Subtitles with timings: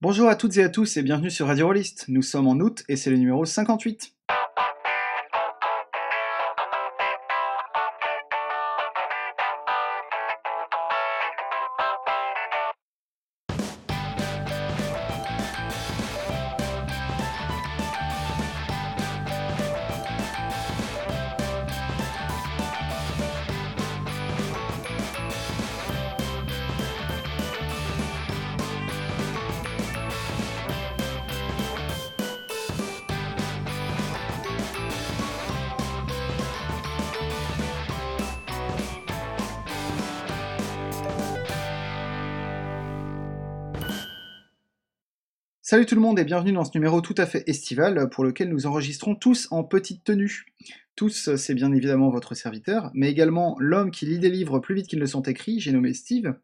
[0.00, 2.04] Bonjour à toutes et à tous et bienvenue sur Radio Rollist.
[2.06, 4.17] Nous sommes en août et c'est le numéro 58.
[45.70, 48.48] Salut tout le monde et bienvenue dans ce numéro tout à fait estival pour lequel
[48.48, 50.46] nous enregistrons tous en petite tenue.
[50.96, 54.86] Tous, c'est bien évidemment votre serviteur, mais également l'homme qui lit des livres plus vite
[54.86, 56.34] qu'ils ne sont écrits, j'ai nommé Steve.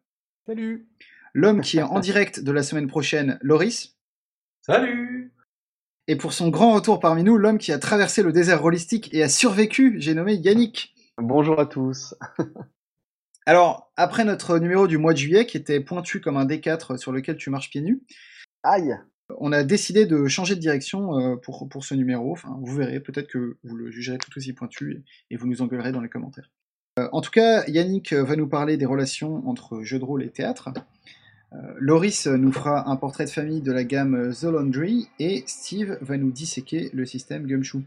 [0.45, 0.87] Salut
[1.33, 3.97] L'homme qui est en direct de la semaine prochaine, Loris.
[4.61, 5.33] Salut
[6.07, 9.23] Et pour son grand retour parmi nous, l'homme qui a traversé le désert holistique et
[9.23, 10.93] a survécu, j'ai nommé Yannick.
[11.17, 12.13] Bonjour à tous
[13.47, 17.11] Alors, après notre numéro du mois de juillet, qui était pointu comme un D4 sur
[17.11, 18.03] lequel tu marches pieds nus,
[18.61, 18.95] Aïe
[19.29, 22.37] on a décidé de changer de direction euh, pour, ce numéro.
[22.61, 26.01] Vous verrez, peut-être que vous le jugerez tout aussi pointu et, vous nous engueulerez dans
[26.01, 26.51] les commentaires.
[26.99, 30.29] Euh, en tout cas, Yannick va nous parler des relations entre jeux de rôle et
[30.29, 30.69] théâtre.
[31.53, 35.97] Euh, Loris nous fera un portrait de famille de la gamme The Laundry et Steve
[36.01, 37.81] va nous disséquer le système Gumshoe.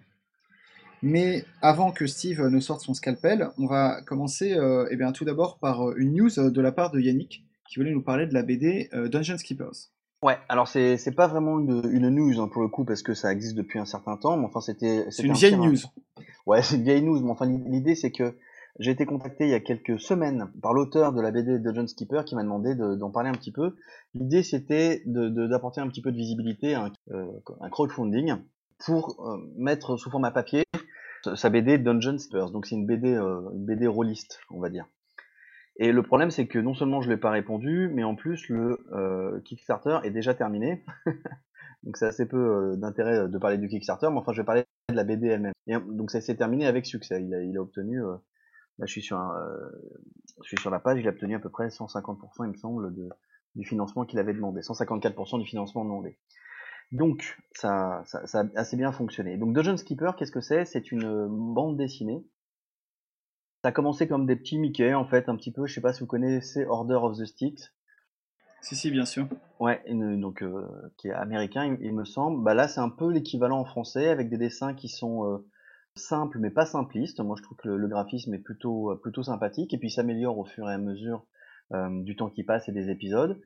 [1.01, 4.59] Mais avant que Steve ne sorte son scalpel, on va commencer
[4.91, 8.03] eh bien, tout d'abord par une news de la part de Yannick qui voulait nous
[8.03, 9.93] parler de la BD Dungeon Skippers.
[10.23, 13.15] Ouais, alors c'est c'est pas vraiment une, une news hein, pour le coup parce que
[13.15, 15.77] ça existe depuis un certain temps, mais enfin c'était C'est une vieille news.
[16.47, 18.37] Ouais, c'est une vieille news, mais enfin l'idée c'est que
[18.81, 21.87] j'ai été contacté il y a quelques semaines par l'auteur de la BD de John
[21.87, 23.77] Skipper qui m'a demandé d'en parler un petit peu.
[24.15, 27.27] L'idée c'était d'apporter de, un petit peu de visibilité à un, euh,
[27.61, 28.35] un crowdfunding
[28.85, 30.65] pour euh, mettre sous format papier
[31.35, 32.51] sa BD Dungeon Skippers.
[32.53, 34.87] Donc c'est une BD euh, une BD rôliste, on va dire.
[35.79, 38.49] Et le problème, c'est que non seulement je ne l'ai pas répondu, mais en plus,
[38.49, 40.85] le euh, Kickstarter est déjà terminé.
[41.85, 44.65] donc c'est assez peu euh, d'intérêt de parler du Kickstarter, mais enfin, je vais parler
[44.89, 45.53] de la BD elle-même.
[45.69, 47.23] Et donc ça s'est terminé avec succès.
[47.23, 48.17] Il a, obtenu, euh,
[48.79, 49.33] là je suis, sur un,
[50.43, 52.93] je suis sur la page, il a obtenu à peu près 150%, il me semble,
[53.55, 54.63] du financement qu'il avait demandé.
[54.63, 56.19] 154% du financement demandé.
[56.91, 59.37] Donc, ça, ça, ça, a assez bien fonctionné.
[59.37, 60.65] Donc, Dungeon Skipper, qu'est-ce que c'est?
[60.65, 62.25] C'est une bande dessinée
[63.63, 65.67] ça a commencé comme des petits Mickey, en fait, un petit peu.
[65.67, 67.73] Je sais pas si vous connaissez Order of the Sticks.
[68.61, 69.29] Si, si, bien sûr.
[69.61, 72.43] Ouais, donc euh, qui est américain, il, me semble.
[72.43, 75.39] Bah là, c'est un peu l'équivalent en français, avec des dessins qui sont euh,
[75.95, 77.21] simples mais pas simplistes.
[77.21, 80.45] Moi, je trouve que le, graphisme est plutôt euh, plutôt sympathique et puis s'améliore au
[80.45, 81.25] fur et à mesure
[81.71, 83.39] du temps qui passe et des épisodes.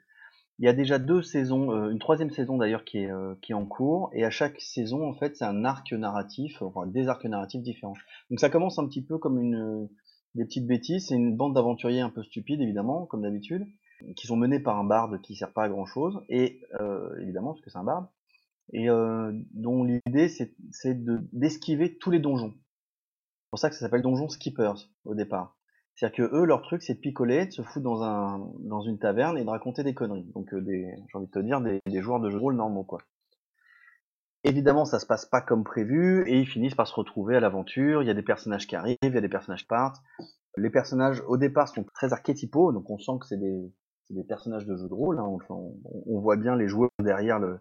[0.61, 3.67] Il y a déjà deux saisons, une troisième saison d'ailleurs qui est qui est en
[3.67, 7.63] cours et à chaque saison en fait c'est un arc narratif, enfin des arcs narratifs
[7.63, 7.97] différents.
[8.31, 9.89] Donc ça commence un petit peu comme une
[10.35, 11.09] des petites bêtises.
[11.09, 13.67] C'est une bande d'aventuriers un peu stupides, évidemment, comme d'habitude,
[14.17, 17.53] qui sont menés par un barde qui sert pas à grand chose, et euh, évidemment,
[17.53, 18.07] parce que c'est un barde,
[18.73, 20.55] et euh, dont l'idée c'est
[21.33, 22.53] d'esquiver tous les donjons.
[22.53, 25.57] C'est pour ça que ça s'appelle Donjon Skippers au départ.
[25.95, 28.99] C'est-à-dire que eux, leur truc, c'est de picoler, de se foutre dans un dans une
[28.99, 30.31] taverne et de raconter des conneries.
[30.35, 32.57] Donc euh, des, j'ai envie de te dire, des, des joueurs de jeux de rôle
[32.57, 33.01] normaux, quoi.
[34.45, 38.03] Évidemment, ça se passe pas comme prévu et ils finissent par se retrouver à l'aventure.
[38.03, 40.03] Il y a des personnages qui arrivent, il y a des personnages qui partent.
[40.57, 43.73] Les personnages au départ sont très archétypaux, donc on sent que c'est des,
[44.29, 45.19] personnages de jeux de rôle.
[45.21, 45.39] Hein.
[45.49, 47.61] On, voit bien les joueurs derrière le,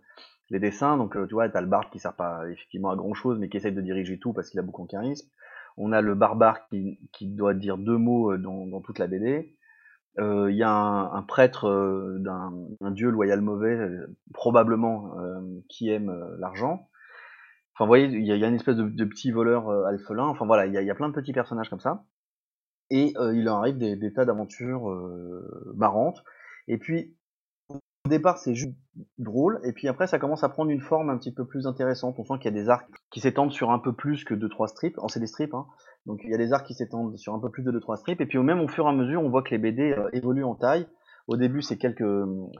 [0.49, 0.97] les dessins.
[0.97, 3.47] Donc euh, tu vois, t'as le barbe qui sert pas effectivement à grand chose, mais
[3.47, 5.29] qui essaye de diriger tout parce qu'il a beaucoup de charisme.
[5.77, 9.55] On a le barbare qui, doit dire deux mots euh, dans toute la BD.
[10.19, 15.13] Euh, il y a un, un prêtre euh, d'un dieu loyal mauvais, euh, probablement,
[15.69, 16.89] qui aime l'argent.
[17.73, 20.25] Enfin, vous voyez, il y, a, une espèce de, de petit voleur alphelin.
[20.25, 22.03] Enfin voilà, il y a, y a, plein de petits personnages comme ça.
[22.89, 24.89] Et il arrive des, des tas d'aventures
[25.75, 26.23] marrantes.
[26.67, 27.15] Et puis,
[28.05, 28.75] au départ, c'est juste
[29.19, 32.15] drôle, et puis après, ça commence à prendre une forme un petit peu plus intéressante.
[32.17, 34.67] On sent qu'il y a des arcs qui s'étendent sur un peu plus que 2-3
[34.67, 34.95] strips.
[34.97, 35.67] Oh, c'est des strips, hein.
[36.07, 38.19] Donc il y a des arcs qui s'étendent sur un peu plus de 2-3 strips,
[38.19, 40.09] et puis au même au fur et à mesure, on voit que les BD euh,
[40.13, 40.87] évoluent en taille.
[41.27, 42.03] Au début, c'est quelques,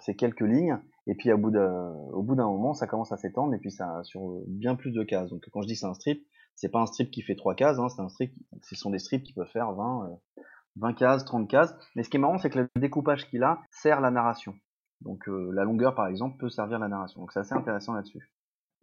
[0.01, 0.77] c'est quelques lignes,
[1.07, 4.75] et puis au bout d'un, moment, ça commence à s'étendre, et puis ça sur bien
[4.75, 5.31] plus de cases.
[5.31, 6.23] Donc quand je dis c'est un strip,
[6.55, 8.99] c'est pas un strip qui fait 3 cases, hein, c'est un strip, ce sont des
[8.99, 10.19] strips qui peuvent faire 20,
[10.75, 11.75] 20 cases, 30 cases.
[11.95, 14.53] Mais ce qui est marrant, c'est que le découpage qu'il a sert la narration.
[15.01, 17.21] Donc euh, la longueur, par exemple, peut servir la narration.
[17.21, 18.29] Donc c'est assez intéressant là-dessus.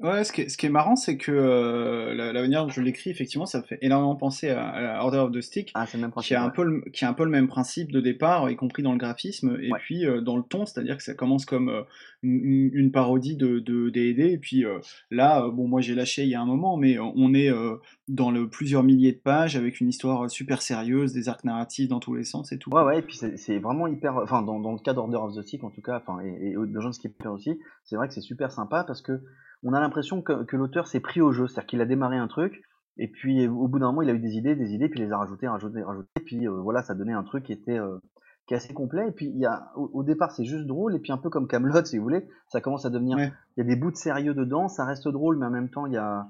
[0.00, 2.70] Ouais, ce qui est, ce qui est marrant, c'est que euh, la, la manière dont
[2.70, 5.86] je l'écris, effectivement, ça me fait énormément penser à, à Order of the Stick, Ah,
[5.86, 6.52] c'est le même qui principe, a un ouais.
[6.54, 8.98] peu le, qui a un peu le même principe de départ, y compris dans le
[8.98, 9.78] graphisme, et Ouais.
[9.80, 11.82] puis euh, dans le ton, c'est-à-dire que ça commence comme euh,
[12.22, 14.78] une, une- une parodie de, de D&D, et puis euh,
[15.10, 17.74] là, euh, bon, moi j'ai lâché il y a un moment, mais on est euh,
[18.06, 21.98] dans le plusieurs milliers de pages, avec une histoire super sérieuse, des arcs narratifs dans
[21.98, 24.14] tous les sens et tout, Ouais, ouais, et puis c'est c'est vraiment hyper.
[24.18, 26.54] Enfin, dans, dans le cas d'Order of the Stick, en tout cas, enfin, et, et
[26.54, 29.20] de John Skipper aussi, c'est vrai que c'est super sympa parce que
[29.64, 31.46] on a l'impression que, que l'auteur s'est pris au jeu.
[31.48, 32.62] C'est-à-dire qu'il a démarré un truc,
[32.96, 35.06] et puis au bout d'un moment, il a eu des idées, des idées, puis il
[35.06, 37.78] les a rajoutées, rajoutées, rajoutées, puis euh, voilà, ça donnait un truc qui était.
[37.78, 37.98] euh,
[38.46, 40.94] qui est assez complet, et puis il y a, au, au départ c'est juste drôle,
[40.94, 43.30] et puis un peu comme Camelot si vous voulez, ça commence à devenir, Ouais.
[43.58, 45.84] il y a des bouts de sérieux dedans, ça reste drôle, mais en même temps
[45.84, 46.26] il y a,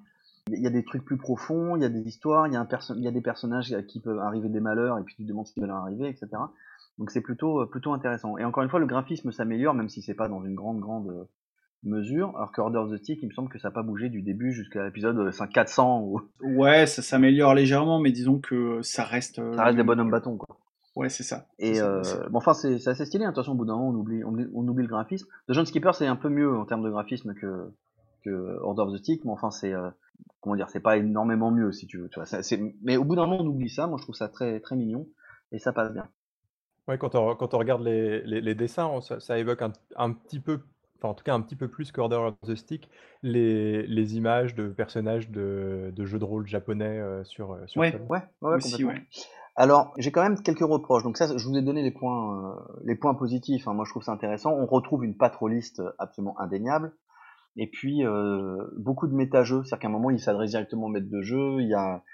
[0.48, 2.60] il y a des trucs plus profonds, il y a des histoires, il y a,
[2.60, 5.14] un perso- il y a des personnages à qui peuvent arriver des malheurs, et puis
[5.14, 6.26] tu te demandes ce qui va leur arriver, etc.
[6.98, 8.36] Donc c'est plutôt, euh, plutôt intéressant.
[8.36, 11.08] Et encore une fois, le graphisme s'améliore, même si c'est pas dans une grande, grande
[11.10, 11.22] euh,
[11.84, 14.08] mesure, alors que Order of the Stick, il me semble que ça n'a pas bougé
[14.08, 18.80] du début jusqu'à l'épisode euh, 5 400, où Ouais, ça s'améliore légèrement, mais disons que
[18.82, 19.38] ça reste...
[19.38, 20.56] euh, ça reste des bonhommes bâtons, quoi.
[20.96, 21.46] Ouais, c'est ça.
[21.60, 23.24] Et euh, bon, enfin, c'est assez stylé.
[23.24, 23.28] hein.
[23.30, 25.28] De toute façon, au bout d'un moment, on oublie, on, oublie, on oublie le graphisme.
[25.48, 27.70] The John Skipper, c'est un peu mieux en termes de graphisme que,
[28.24, 29.90] que Order of the Stick, mais enfin, c'est euh,
[30.40, 32.08] comment dire, c'est pas énormément mieux si tu veux.
[32.08, 32.26] Tu vois,
[32.82, 33.86] mais au bout d'un moment, on oublie ça.
[33.86, 35.06] Moi, je trouve ça très très mignon
[35.52, 36.08] et ça passe bien.
[36.88, 39.72] Ouais, quand on, quand on regarde les, les- les dessins, on- ça, ça évoque un,
[39.94, 40.58] un petit peu,
[40.98, 42.88] enfin en tout cas un petit peu plus qu'Order of the Stick,
[43.22, 47.80] les, les images de personnages de, de jeux de rôle japonais euh, sur, euh, sur
[47.80, 47.94] Ouais.
[47.94, 48.92] Ouais, ouais, ouais, Aussi, complètement.
[49.00, 49.06] ouais.
[49.56, 51.02] Alors, j'ai quand même quelques reproches.
[51.02, 52.54] Donc ça, je vous ai donné les points, euh,
[52.84, 53.66] les points positifs.
[53.66, 53.74] hein.
[53.74, 54.52] Moi, je trouve ça intéressant.
[54.52, 56.92] On retrouve une patroliste absolument indéniable.
[57.56, 59.64] Et puis, euh, beaucoup de méta-jeux.
[59.64, 61.60] C'est-à-dire qu'à un moment, ils s'adressent directement au maître de jeu.
[61.60, 62.04] Il y a,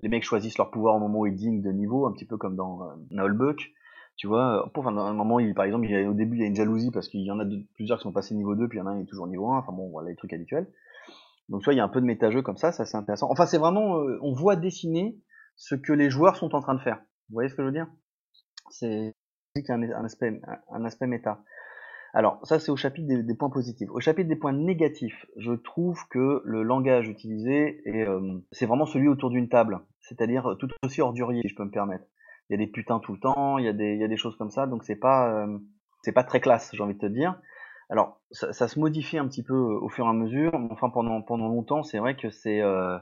[0.00, 2.36] les mecs choisissent leur pouvoir au moment où ils dignent de niveau, un petit peu
[2.36, 3.72] comme dans euh, Nullbuck.
[4.16, 6.40] Tu vois, pour, enfin, un moment, il, par exemple, il y a, au début, il
[6.40, 8.54] y a une jalousie parce qu'il y en a de- plusieurs qui sont passés niveau
[8.54, 9.58] 2, puis il y en a un qui est toujours niveau 1.
[9.58, 10.66] Enfin bon, voilà les trucs habituels.
[11.48, 13.28] Donc, vois, il y a un peu de méta-jeu comme ça, ça c'est intéressant.
[13.30, 15.18] Enfin, c'est vraiment, euh, on voit dessiner
[15.56, 16.98] ce que les joueurs sont en train de faire.
[17.28, 17.88] Vous voyez ce que je veux dire?
[18.70, 19.14] C'est
[19.68, 21.42] un, un aspect, un aspect méta.
[22.14, 23.90] Alors, ça, c'est au chapitre des, points positifs.
[23.90, 28.84] Au chapitre des points négatifs, je trouve que le langage utilisé, est, euh, c'est vraiment
[28.84, 29.80] celui autour d'une table.
[30.00, 32.04] C'est-à-dire tout aussi ordurier, si je peux me permettre.
[32.48, 34.08] Il y a des putains tout le temps, il y a des, il y a
[34.08, 35.58] des choses comme ça, donc c'est pas, euh,
[36.02, 37.38] c'est pas très classe, j'ai envie de te dire.
[37.88, 40.90] Alors, ça, ça se modifie un petit peu au fur et à mesure, mais enfin,
[40.90, 42.98] pendant, pendant longtemps, c'est vrai que c'est, euh,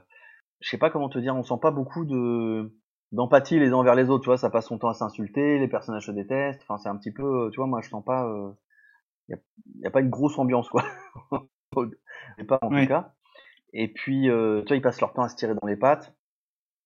[0.59, 2.73] je sais pas comment te dire, on sent pas beaucoup de
[3.11, 5.67] d'empathie les uns envers les autres, tu vois, ça passe son temps à s'insulter, les
[5.67, 8.31] personnages se détestent, enfin c'est un petit peu, tu vois, moi je sens pas, il
[8.31, 8.51] euh,
[9.27, 9.37] y, a,
[9.81, 10.85] y, a, pas une grosse ambiance quoi,
[12.47, 13.13] pas en tout cas.
[13.73, 16.13] Et puis, euh, tu vois, ils passent leur temps à se tirer dans les pattes,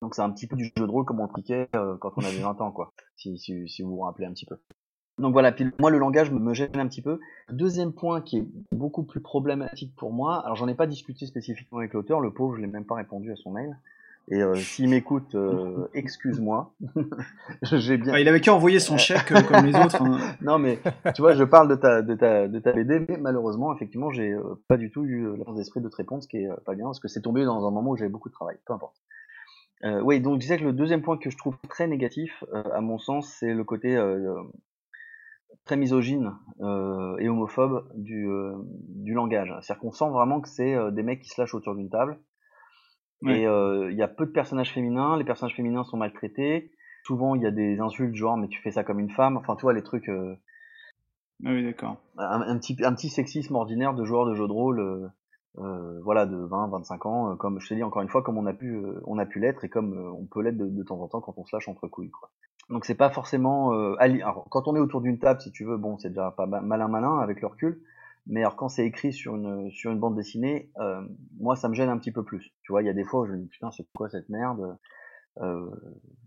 [0.01, 2.21] donc c'est un petit peu du jeu de rôle comme on cliquait euh, quand on
[2.23, 4.57] avait 20 ans, quoi, si, si, si vous vous rappelez un petit peu.
[5.17, 7.19] Donc voilà, puis moi le langage me, me gêne un petit peu.
[7.49, 11.77] Deuxième point qui est beaucoup plus problématique pour moi, alors j'en ai pas discuté spécifiquement
[11.79, 13.77] avec l'auteur, le pauvre, je l'ai même pas répondu à son mail.
[14.27, 16.73] Et euh, s'il m'écoute, euh, excuse-moi.
[17.61, 18.13] J'ai bien.
[18.13, 20.01] Bah, il avait qu'à envoyer son chèque euh, comme les autres.
[20.01, 20.17] hein.
[20.41, 20.79] non mais
[21.13, 24.35] tu vois, je parle de ta de ta de ta BD, mais malheureusement, effectivement, j'ai
[24.67, 26.85] pas du tout eu euh, l'avance d'esprit de te répondre, ce qui est pas bien,
[26.85, 28.57] parce que c'est tombé dans un moment où j'avais beaucoup de travail.
[28.65, 28.95] Peu importe.
[29.83, 32.63] Euh, oui, donc je disais que le deuxième point que je trouve très négatif, euh,
[32.73, 34.41] à mon sens, c'est le côté euh,
[35.65, 36.33] très misogyne
[37.19, 38.27] et homophobe du,
[38.89, 39.53] du langage.
[39.61, 42.19] C'est-à-dire qu'on sent vraiment que c'est des mecs qui se lâchent autour d'une table.
[43.21, 43.39] Ouais.
[43.39, 46.71] Et il y a peu de personnages féminins, les personnages féminins sont maltraités.
[47.03, 49.37] Souvent, il y a des insultes genre mais tu fais ça comme une femme.
[49.37, 50.07] Enfin, tu vois les trucs.
[50.09, 51.97] Ah oui, d'accord.
[52.17, 55.11] un, un petit un petit sexisme ordinaire de joueurs de jeux de rôle.
[55.59, 58.37] Euh, voilà de 20 25 ans euh, comme je te dis encore une fois comme
[58.37, 60.67] on a pu euh, on a pu l'être et comme euh, on peut l'être de,
[60.67, 62.31] de temps en temps quand on se lâche entre couilles quoi.
[62.69, 65.63] Donc c'est pas forcément euh, ali- alors, quand on est autour d'une table si tu
[65.65, 67.81] veux bon c'est déjà pas ma- malin malin avec le recul
[68.27, 71.01] mais alors quand c'est écrit sur une sur une bande dessinée euh,
[71.39, 73.21] moi ça me gêne un petit peu plus tu vois il y a des fois
[73.21, 74.77] où je me dis putain c'est quoi cette merde
[75.41, 75.69] euh,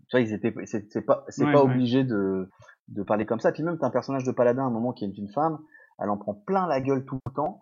[0.07, 1.63] tu vois ils étaient c'est c'est pas c'est Ouais, pas ouais.
[1.63, 2.49] obligé de
[2.87, 5.05] de parler comme ça puis même t'as un personnage de paladin à un moment qui
[5.05, 5.59] est une femme
[5.99, 7.61] elle en prend plein la gueule tout le temps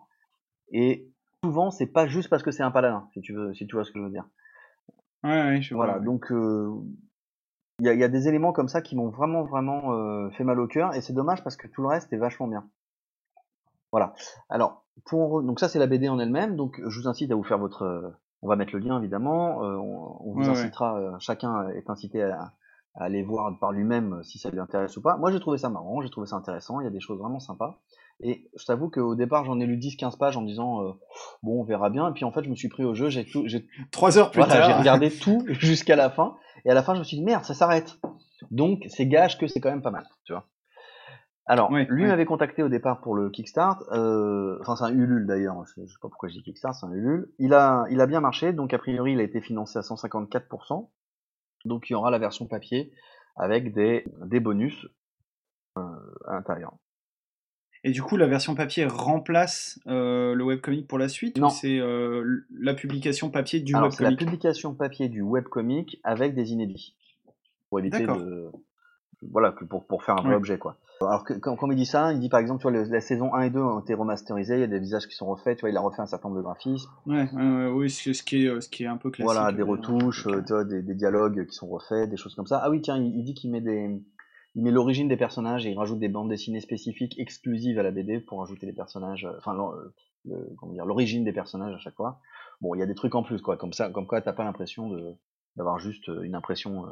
[0.72, 1.08] et
[1.44, 3.84] souvent c'est pas juste parce que c'est un paladin si tu veux si tu vois
[3.84, 4.24] ce que je veux dire.
[5.24, 5.86] Ouais, ouais, je vois.
[5.86, 6.70] voilà donc euh,
[7.80, 10.30] il y, a, il y a des éléments comme ça qui m'ont vraiment vraiment euh,
[10.30, 12.68] fait mal au cœur et c'est dommage parce que tout le reste est vachement bien.
[13.92, 14.14] Voilà.
[14.48, 17.44] Alors pour donc ça c'est la BD en elle-même donc je vous incite à vous
[17.44, 18.10] faire votre euh,
[18.42, 22.52] on va mettre le lien évidemment on, on vous Ouais, incitera chacun est incité à,
[22.94, 25.16] à aller voir par lui-même si ça lui intéresse ou pas.
[25.16, 27.40] Moi j'ai trouvé ça marrant j'ai trouvé ça intéressant il y a des choses vraiment
[27.40, 27.80] sympas
[28.20, 30.92] et je t'avoue qu'au départ j'en ai lu 10-15 pages en me disant euh,
[31.42, 33.24] bon on verra bien et puis en fait je me suis pris au jeu j'ai
[33.24, 34.78] tout j'ai Trois heures plus voilà, j'ai tard.
[34.80, 37.54] regardé tout jusqu'à la fin, et à la fin, je me suis dit merde, ça
[37.54, 37.98] s'arrête.
[38.50, 40.46] Donc, c'est gage que c'est quand même pas mal, tu vois.
[41.46, 43.82] Alors, lui m'avait contacté au départ pour le Kickstart.
[43.92, 45.64] euh, Enfin, c'est un Ulule d'ailleurs.
[45.64, 47.32] Je, je sais pas pourquoi je dis Kickstart, c'est un Ulule.
[47.38, 48.52] Il a, il a bien marché.
[48.52, 50.90] Donc, a priori, il a été financé à 154%.
[51.64, 52.92] Donc, il y aura la version papier
[53.36, 54.86] avec des, des bonus
[55.78, 55.82] euh,
[56.26, 56.74] à l'intérieur.
[57.84, 61.48] Et du coup, la version papier remplace euh, le webcomic pour la suite Non.
[61.48, 64.30] c'est euh, la publication papier du Alors, c'est la webcomic?
[64.30, 66.96] publication papier du webcomic avec des inédits.
[67.70, 68.18] Pour éviter D'accord.
[68.18, 68.50] de.
[69.30, 70.36] Voilà, que pour, pour faire un vrai Ouais.
[70.36, 70.76] objet, quoi.
[71.00, 73.00] Alors, que, quand, quand il dit ça, il dit par exemple, tu vois, le- la
[73.00, 75.56] saison 1 et 2 ont été remasterisés, il y a des visages qui sont refaits,
[75.56, 76.90] tu vois, il a refait un certain nombre de graphismes.
[77.06, 79.32] Ouais, ouais, ouais, oui, ce ce qui est, euh, ce qui est un peu classique.
[79.32, 82.34] Voilà, des euh, retouches, euh, tu vois, des, des dialogues qui sont refaits, des choses
[82.34, 82.60] comme ça.
[82.62, 83.88] Ah oui, tiens, il, il dit qu'il met des,
[84.58, 87.92] il met l'origine des personnages et il rajoute des bandes dessinées spécifiques exclusives à la
[87.92, 91.78] BD pour ajouter les personnages, euh, enfin, euh, le- comment dire, l'origine des personnages à
[91.78, 92.20] chaque fois.
[92.60, 94.42] Bon, il y a des trucs en plus, quoi, comme ça, comme quoi t'as pas
[94.42, 95.14] l'impression de
[95.56, 96.90] d'avoir juste euh, une impression euh,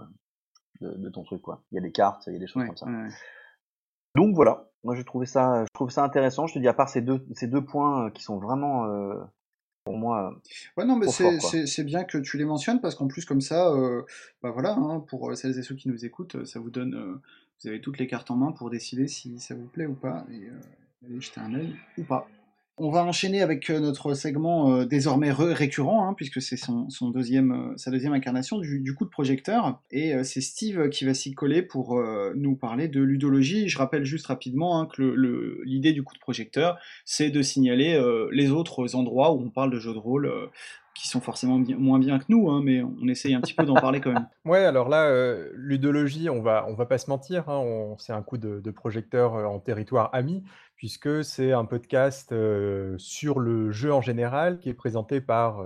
[0.81, 1.63] de, de ton truc, quoi.
[1.73, 2.87] Il y a des cartes, il y a des choses Ouais, comme ça.
[2.87, 3.09] ouais, ouais.
[4.15, 6.47] Donc voilà, moi j'ai trouvé ça, je trouve ça intéressant.
[6.47, 9.15] Je te dis, à part ces deux, ces deux points qui sont vraiment, euh,
[9.85, 10.41] pour moi,
[10.77, 11.51] Ouais, non, mais c'est fort, quoi.
[11.51, 14.03] c'est- c'est bien que tu les mentionnes parce qu'en plus, comme ça, euh,
[14.43, 16.95] bah voilà, hein, pour celles et ceux qui nous écoutent, ça vous donne.
[16.95, 17.21] euh,
[17.61, 20.27] vous avez toutes les cartes en main pour décider si ça vous plaît ou pas
[20.31, 22.29] et euh, jeter un œil ou pas.
[22.79, 26.87] On va enchaîner avec euh, notre segment euh, désormais re- récurrent, hein, puisque c'est son,
[27.09, 29.81] deuxième, euh, sa deuxième incarnation du, coup de projecteur.
[29.91, 32.01] Et c'est Steve qui va s'y coller pour
[32.35, 33.69] nous parler de ludologie.
[33.69, 35.03] Je rappelle juste rapidement hein, que
[35.65, 38.01] l'idée du coup de projecteur, c'est de signaler
[38.33, 40.33] les autres endroits où on parle de jeux de rôle
[40.95, 43.75] qui sont forcément moins bien que nous, hein, mais on essaye un petit peu d'en
[43.75, 44.27] parler quand même.
[44.45, 47.45] Ouais, alors là, ludologie, on va, on va pas se mentir,
[47.99, 50.43] c'est un coup de, projecteur en territoire ami,
[50.77, 52.35] puisque c'est un podcast
[52.99, 55.65] sur le jeu en général qui est présenté par,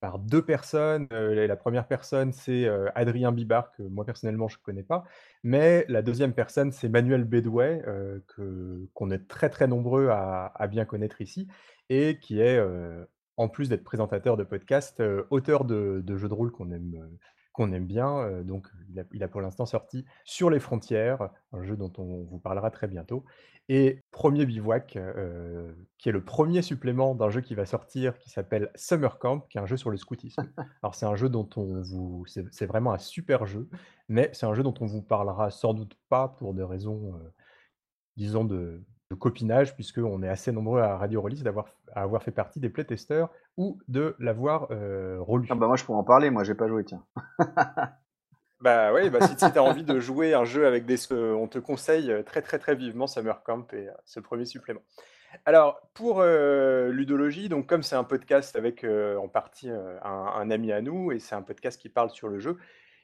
[0.00, 1.06] par deux personnes.
[1.10, 5.04] La première personne, c'est Adrien Bibard, que moi personnellement je ne connais pas,
[5.42, 7.82] mais la deuxième personne, c'est Manuel Bédouet,
[8.26, 11.48] que, qu'on est très très nombreux à, bien connaître ici,
[11.88, 12.60] et qui est,
[13.36, 17.08] en plus d'être présentateur de podcast, auteur de, de jeux de rôle qu'on aime.
[17.54, 18.18] Qu'on aime bien.
[18.18, 21.92] euh, donc, il a, il a pour l'instant sorti Sur les frontières, un jeu dont
[21.98, 23.24] on vous parlera très bientôt.
[23.70, 28.28] Et Premier Bivouac, euh, qui est le premier supplément d'un jeu qui va sortir, qui
[28.28, 30.52] s'appelle Summer Camp, qui est un jeu sur le scoutisme.
[30.82, 32.24] Alors, c'est un jeu dont on vous.
[32.26, 33.68] C'est c'est vraiment un super jeu,
[34.08, 37.32] mais c'est un jeu dont on vous parlera sans doute pas pour des raisons, euh,
[38.16, 42.32] disons, de, de copinage, puisqu'on est assez nombreux à Radio Release d'avoir, à avoir fait
[42.32, 45.46] partie des playtesters ou de l'avoir euh, relu.
[45.50, 47.04] ah bah moi je pourrais en parler, moi j'ai pas joué, tiens.
[48.60, 50.96] Bah oui, bah si, tu as envie de jouer un jeu avec des...
[51.12, 54.46] euh, On te conseille euh, très très très vivement Summer Camp et euh, ce premier
[54.46, 54.80] supplément.
[55.44, 60.30] Alors, pour euh, Ludologie, donc comme c'est un podcast avec euh, en partie euh, un,
[60.36, 62.56] un ami à nous, et c'est un podcast qui parle sur le jeu,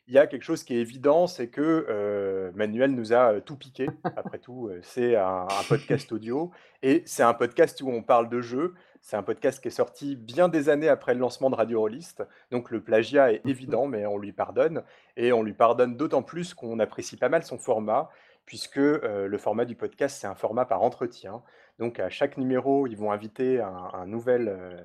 [0.07, 3.41] il y a quelque chose qui est évident, c'est que euh, Manuel nous a euh,
[3.41, 3.89] tout piqué.
[4.17, 6.53] Après tout, euh, c'est un, un podcast audio,
[6.83, 8.75] et c'est un podcast où on parle de jeux.
[9.03, 12.23] C'est un podcast qui est sorti bien des années après le lancement de Radio Rollist,
[12.51, 14.83] donc le plagiat est évident, mais on lui pardonne.
[15.17, 18.11] Et on lui pardonne d'autant plus qu'on apprécie pas mal son format,
[18.47, 21.43] puisque euh, le format du podcast, c'est un format par entretien.
[21.79, 24.77] Donc à chaque numéro, ils vont inviter un, un nouvel, euh,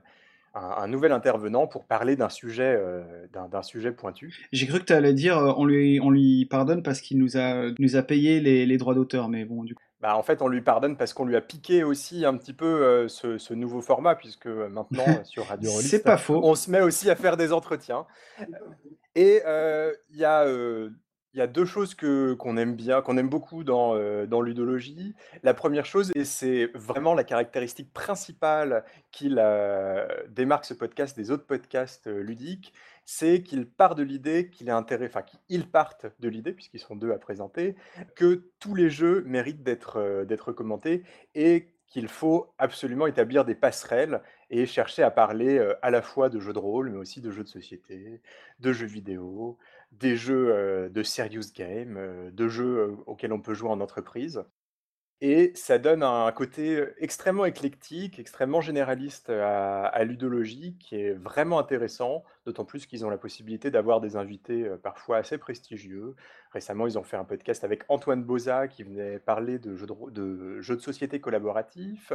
[0.53, 4.47] un, un nouvel intervenant pour parler d'un sujet, euh, d'un d'un sujet pointu.
[4.53, 7.35] J'ai cru que tu allais dire euh, on lui, on lui pardonne parce qu'il nous
[7.37, 9.83] a, nous a payé les, les droits d'auteur, mais bon, du coup.
[10.01, 12.65] Bah, en fait, on lui pardonne parce qu'on lui a piqué aussi un petit peu
[12.65, 16.39] euh, ce, ce nouveau format, puisque euh, maintenant, euh, sur Radio C'est Rollist, pas faux.
[16.43, 18.05] on se met aussi à faire des entretiens.
[19.15, 19.41] Et
[20.11, 20.45] il y a
[21.33, 24.39] il y a deux choses que qu'on aime bien, qu'on aime beaucoup dans, euh, dans
[24.39, 25.13] Ludologie.
[25.43, 31.31] La première chose, et c'est vraiment la caractéristique principale qui la- démarque ce podcast des
[31.31, 32.71] autres podcasts ludiques,
[33.05, 36.95] c'est qu'il part de l'idée qu'il est intérêt, enfin qu'ils partent de l'idée, puisqu'ils sont
[36.95, 37.75] deux à présenter,
[38.15, 41.03] que tous les jeux méritent d'être euh, commentés
[41.35, 46.29] et qu'il faut absolument établir des passerelles et chercher à parler euh, à la fois
[46.29, 48.21] de jeux de rôle, mais aussi de jeux de société,
[48.59, 49.59] de jeux vidéo,
[49.91, 54.43] des jeux euh, de serious game, de jeux auxquels on peut jouer en entreprise.
[55.21, 61.57] Et ça donne un côté extrêmement éclectique, extrêmement généraliste à, à Ludologie, qui est vraiment
[61.57, 66.15] intéressant, d'autant plus qu'ils ont la possibilité d'avoir des invités euh, parfois assez prestigieux.
[66.51, 69.93] Récemment, ils ont fait un podcast avec Antoine Boza, qui venait parler de jeux de,
[69.93, 72.11] ro- de jeux de société collaboratifs.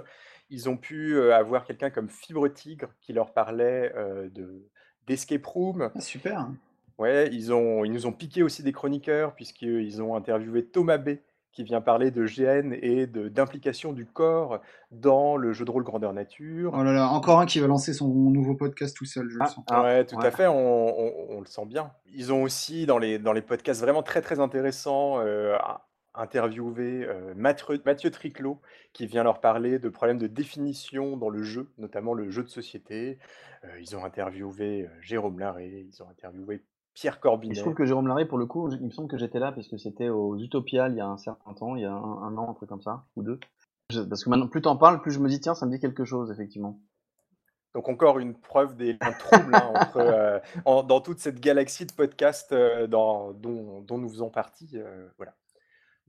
[0.50, 4.68] Ils ont pu euh, avoir quelqu'un comme Fibre Tigre, qui leur parlait euh, de
[5.06, 5.90] d'escape room.
[5.94, 6.50] Ah, super.
[6.98, 11.16] Ouais, ils ont, ils nous ont piqué aussi des chroniqueurs, puisqu'ils ont interviewé Thomas B,
[11.52, 15.82] qui vient parler de GN et de- d'implication du corps dans le jeu de rôle
[15.84, 16.72] grandeur nature.
[16.78, 19.42] Oh là là, encore un qui va lancer son nouveau podcast tout seul, je le
[19.42, 19.64] Ah, sens.
[19.70, 20.26] ah, ouais, tout ouais.
[20.26, 20.54] à fait, on,
[21.00, 21.90] on- on le sent bien.
[22.12, 25.56] Ils ont aussi, dans les, dans les podcasts vraiment très très intéressants, euh,
[26.14, 28.60] interviewé euh, Mathieu, Mathieu Triclot,
[28.92, 32.48] qui vient leur parler de problèmes de définition dans le jeu, notamment le jeu de
[32.48, 33.18] société.
[33.64, 36.62] Euh, ils ont interviewé Jérôme Larré, ils ont interviewé
[36.94, 37.52] Pierre Corbinet.
[37.52, 39.52] Et je trouve que Jérôme Larré, pour le coup, il me semble que j'étais là
[39.52, 42.36] parce que c'était aux Utopia il y a un certain temps, il y a un,
[42.36, 43.38] an, un truc comme ça, ou deux.
[44.08, 46.04] parce que maintenant, plus t'en parles, plus je me dis, tiens, ça me dit quelque
[46.04, 46.80] chose, effectivement.
[47.74, 49.96] Donc encore une preuve des liens troubles hein, entre,
[50.66, 54.70] euh, dans toute cette galaxie de podcasts euh, dans, dont, dont, nous faisons partie.
[54.74, 55.34] Euh, voilà.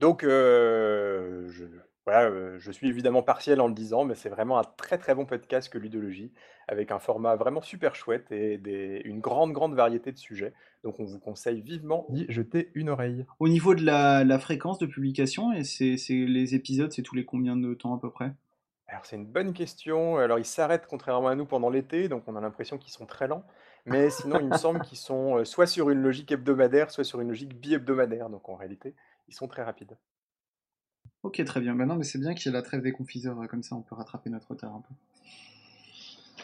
[0.00, 1.48] Donc je,
[2.04, 5.24] voilà, je suis évidemment partiel en le disant, mais c'est vraiment un très très bon
[5.24, 6.32] podcast que Ludologie,
[6.66, 10.52] avec un format vraiment super chouette et des, une grande grande variété de sujets.
[10.82, 13.24] Donc on vous conseille vivement d'y jeter une oreille.
[13.38, 17.24] Au niveau de la, la fréquence de publication, et c'est les épisodes, c'est tous les
[17.24, 18.32] combien de temps à peu près?
[18.88, 20.16] Alors c'est une bonne question.
[20.16, 23.28] Alors ils s'arrêtent contrairement à nous pendant l'été, donc on a l'impression qu'ils sont très
[23.28, 23.44] lents.
[23.84, 27.20] Mais sinon, il me semble qu'ils sont euh, soit sur une logique hebdomadaire, soit sur
[27.20, 28.28] une logique bi-hebdomadaire.
[28.28, 28.94] Donc en réalité,
[29.26, 29.96] ils sont très rapides.
[31.22, 31.74] Ok, très bien.
[31.74, 33.82] Maintenant, mais c'est bien qu'il y ait la trêve des confiseurs, euh, comme ça on
[33.82, 34.94] peut rattraper notre retard un peu.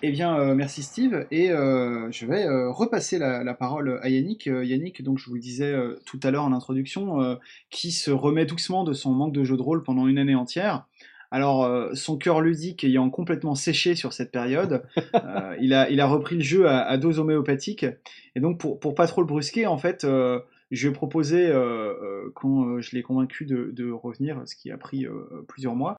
[0.02, 4.46] Eh bien, euh, merci Steve, et je vais repasser la, parole à Yannick.
[4.46, 5.74] Yannick, donc je vous le disais
[6.06, 7.36] tout à l'heure en introduction,
[7.70, 10.86] qui se remet doucement de son manque de jeu de rôle pendant une année entière.
[11.30, 14.82] Alors, euh, son cœur ludique ayant complètement séché sur cette période,
[15.14, 17.84] euh, il, a, il a repris le jeu à, dose homéopathique.
[18.34, 21.50] Et donc, pour, pour pas trop le brusquer, en fait, euh, je lui ai proposé,
[22.34, 25.06] quand je l'ai convaincu de, revenir, ce qui a pris
[25.46, 25.96] plusieurs mois,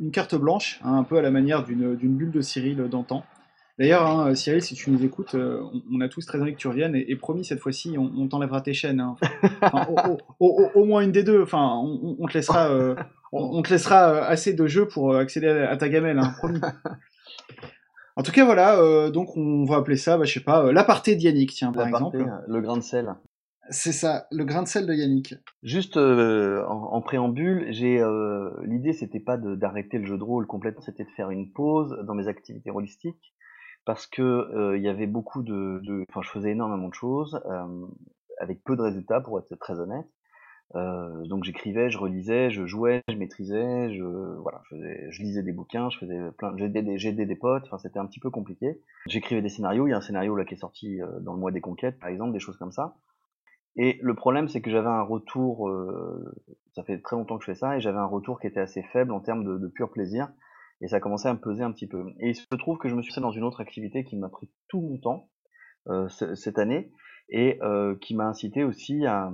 [0.00, 3.24] une carte blanche, hein, un peu à la manière d'une bulle de Cyril d'antan.
[3.78, 6.94] D'ailleurs, hein, Cyril, si tu nous écoutes, on, a tous très envie que tu reviennes
[6.94, 9.00] et, promis, cette fois-ci, on, t'enlèvera tes chaînes.
[9.00, 9.16] Hein.
[10.40, 11.42] au, moins une des deux.
[11.42, 11.74] Enfin,
[12.18, 12.70] on, te laissera,
[13.32, 16.60] on, te laissera euh, assez de jeux pour euh, accéder à, ta gamelle, hein, promis.
[18.16, 21.16] En tout cas, voilà, euh, donc on va appeler ça, bah, je sais pas, l'aparté
[21.16, 22.24] de Yannick, tiens, par exemple.
[22.48, 23.14] Le grain de sel.
[23.70, 25.34] C'est ça, le grain de sel de Yannick.
[25.62, 28.02] Juste en, préambule, j'ai
[28.64, 32.14] l'idée c'était pas d'arrêter le jeu de rôle complètement, c'était de faire une pause dans
[32.14, 33.34] mes activités rôlistiques
[33.84, 37.40] parce que il y avait beaucoup de, enfin je faisais énormément de choses
[38.38, 40.06] avec peu de résultats pour être très honnête
[40.74, 45.42] euh, donc j'écrivais, je relisais, je jouais, je maîtrisais, je voilà, je, faisais, je lisais
[45.42, 48.30] des bouquins, je faisais plein, j'aidais des, j'aidais des potes, enfin c'était un petit peu
[48.30, 48.80] compliqué.
[49.06, 51.38] J'écrivais des scénarios, il y a un scénario là qui est sorti euh, dans le
[51.38, 52.96] mois des conquêtes par exemple, des choses comme ça.
[53.76, 56.34] Et le problème c'est que j'avais un retour, euh,
[56.74, 58.82] ça fait très longtemps que je fais ça, et j'avais un retour qui était assez
[58.82, 60.28] faible en termes de, de pur plaisir,
[60.80, 62.04] et ça commençait à me peser un petit peu.
[62.20, 64.28] Et il se trouve que je me suis fait dans une autre activité qui m'a
[64.28, 65.28] pris tout mon temps
[65.88, 66.90] euh, cette année
[67.28, 69.32] et euh, qui m'a incité aussi à,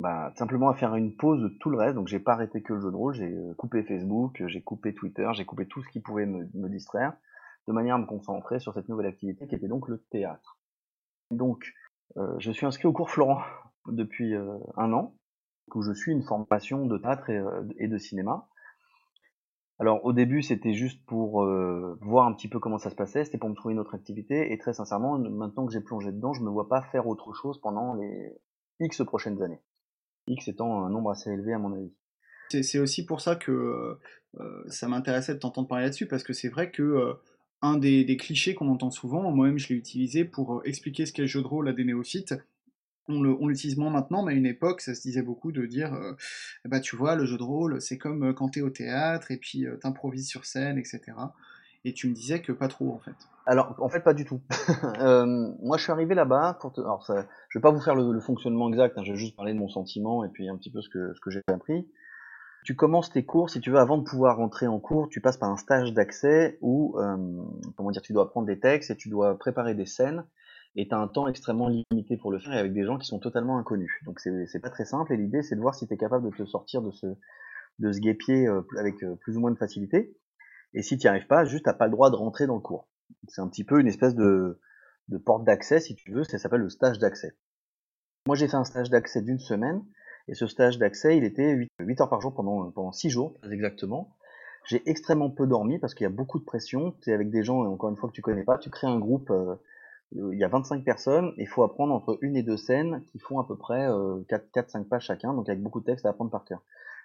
[0.00, 1.94] bah, simplement à faire une pause de tout le reste.
[1.94, 4.94] Donc j'ai pas arrêté que le jeu de rôle, j'ai euh, coupé Facebook, j'ai coupé
[4.94, 7.12] Twitter, j'ai coupé tout ce qui pouvait me, distraire,
[7.68, 10.58] de manière à me concentrer sur cette nouvelle activité qui était donc le théâtre.
[11.30, 11.64] Donc
[12.16, 13.40] euh, je suis inscrit au cours Florent
[13.86, 15.14] depuis euh, un an,
[15.74, 17.30] où je suis une formation de théâtre
[17.78, 18.48] et, de cinéma.
[19.78, 21.44] Alors au début c'était juste pour
[22.02, 24.52] voir un petit peu comment ça se passait, c'était pour me trouver une autre activité,
[24.52, 27.60] et très sincèrement, maintenant que j'ai plongé dedans, je me vois pas faire autre chose
[27.60, 28.36] pendant les
[28.80, 29.62] X prochaines années.
[30.26, 31.92] X étant un nombre assez élevé à mon avis.
[32.50, 33.98] C'est aussi pour ça que
[34.38, 37.14] euh, ça m'intéressait de t'entendre parler là-dessus, parce que c'est vrai que euh,
[37.62, 41.22] un des, clichés qu'on entend souvent, moi-même je l'ai utilisé pour euh, expliquer ce qu'est
[41.22, 42.34] le jeu de rôle à des néophytes,
[43.08, 45.98] on l'utilise moins maintenant, mais à une époque, ça se disait beaucoup de dire,
[46.64, 49.66] bah tu vois, le jeu de rôle, c'est comme quand t'es au théâtre, et puis
[49.80, 51.00] t'improvises sur scène, etc.
[51.84, 53.16] Et tu me disais que pas trop, en fait.
[53.46, 54.40] Alors, en fait, pas du tout.
[55.00, 56.80] euh, moi, je suis arrivé là-bas pour te...
[56.80, 57.26] Alors, ça...
[57.48, 59.68] je vais pas vous faire le, fonctionnement exact, hein, je vais juste parler de mon
[59.68, 61.86] sentiment et puis un petit peu ce que j'ai appris.
[62.64, 65.38] Tu commences tes cours, si tu veux, avant de pouvoir rentrer en cours, tu passes
[65.38, 67.16] par un stage d'accès où, euh,
[67.76, 70.24] comment dire, tu dois apprendre des textes et tu dois préparer des scènes
[70.76, 73.06] et tu as un temps extrêmement limité pour le faire et avec des gens qui
[73.06, 73.92] sont totalement inconnus.
[74.04, 76.36] Donc c'est pas très simple et l'idée c'est de voir si tu es capable de
[76.36, 77.06] te sortir de ce,
[77.78, 80.16] de ce guépier euh, avec euh, plus ou moins de facilité.
[80.72, 82.60] Et si tu n'y arrives pas, juste t'as pas le droit de rentrer dans le
[82.60, 82.88] cours.
[83.28, 84.60] C'est un petit peu une espèce de,
[85.08, 87.36] de porte d'accès, si tu veux, ça s'appelle le stage d'accès.
[88.26, 89.82] Moi j'ai fait un stage d'accès d'une semaine,
[90.28, 94.14] et ce stage d'accès, il était 8, heures par jour pendant, pendant 6 jours, exactement.
[94.66, 97.42] J'ai extrêmement peu dormi parce qu'il y a beaucoup de pression, tu es avec des
[97.42, 99.56] gens, encore une fois, que tu connais pas, tu crées un groupe, euh,
[100.12, 103.38] il y a 25 personnes, il faut apprendre entre une et deux scènes qui font
[103.38, 106.44] à peu près 4-5 euh, pages chacun, donc avec beaucoup de textes à apprendre par
[106.44, 106.62] cœur.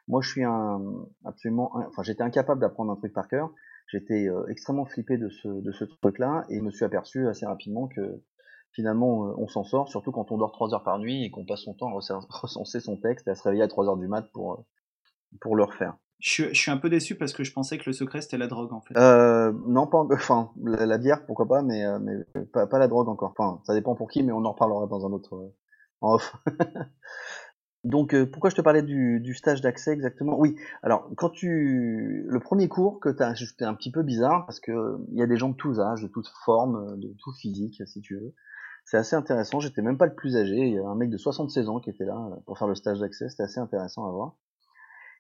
[0.08, 0.82] Moi, je suis un,
[1.24, 3.52] absolument, enfin, j'étais incapable d'apprendre un truc par cœur.
[3.88, 7.46] J'étais euh, extrêmement flippé de ce, de ce truc-là et je me suis aperçu assez
[7.46, 8.22] rapidement que
[8.76, 11.46] finalement, euh, on s'en sort, surtout quand on dort trois heures par nuit et qu'on
[11.46, 14.08] passe son temps à recenser son texte et à se réveiller à 3 heures du
[14.08, 14.58] mat pour, euh,
[15.42, 15.96] pour le refaire.
[16.20, 18.48] Je, je, suis un peu déçu parce que je pensais que le secret c'était la
[18.48, 18.96] drogue en fait.
[18.98, 23.34] Euh, non, pas, enfin, la, bière pourquoi pas, mais, mais pas, pas, la drogue encore.
[23.38, 25.52] Enfin, ça dépend pour qui, mais on en reparlera dans un autre
[26.02, 26.36] en off.
[27.84, 30.40] Donc, pourquoi je te parlais du, stage d'accès exactement?
[30.40, 32.26] Oui, alors, quand tu.
[32.28, 35.22] Le premier cours que tu as c'était un petit peu bizarre parce que il y
[35.22, 38.34] a des gens de tous âges, de toutes formes, de tout physique, si tu veux.
[38.86, 39.60] C'est assez intéressant.
[39.60, 40.56] J'étais même pas le plus âgé.
[40.56, 43.00] Il y a un mec de 76 ans qui était là pour faire le stage
[43.00, 43.30] d'accès.
[43.30, 44.36] C'était assez intéressant à voir.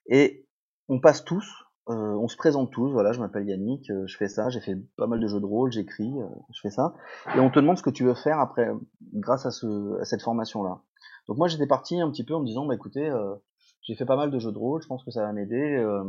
[0.07, 0.47] Et
[0.87, 2.91] on passe tous, euh, on se présente tous.
[2.91, 5.45] Voilà, je m'appelle Yannick, euh, je fais ça, j'ai fait pas mal de jeux de
[5.45, 6.13] rôle, j'écris,
[6.53, 6.93] je fais ça.
[7.35, 8.69] Et on te demande ce que tu veux faire après,
[9.13, 10.83] grâce à, ce, à cette formation-là.
[11.27, 13.35] Donc moi j'étais parti un petit peu en me disant bah écoutez, euh,
[13.81, 15.75] j'ai fait pas mal de jeux de rôle, je pense que ça va m'aider.
[15.77, 16.03] Euh,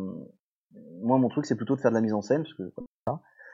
[1.03, 2.73] moi mon truc c'est plutôt de faire de la mise en scène parce que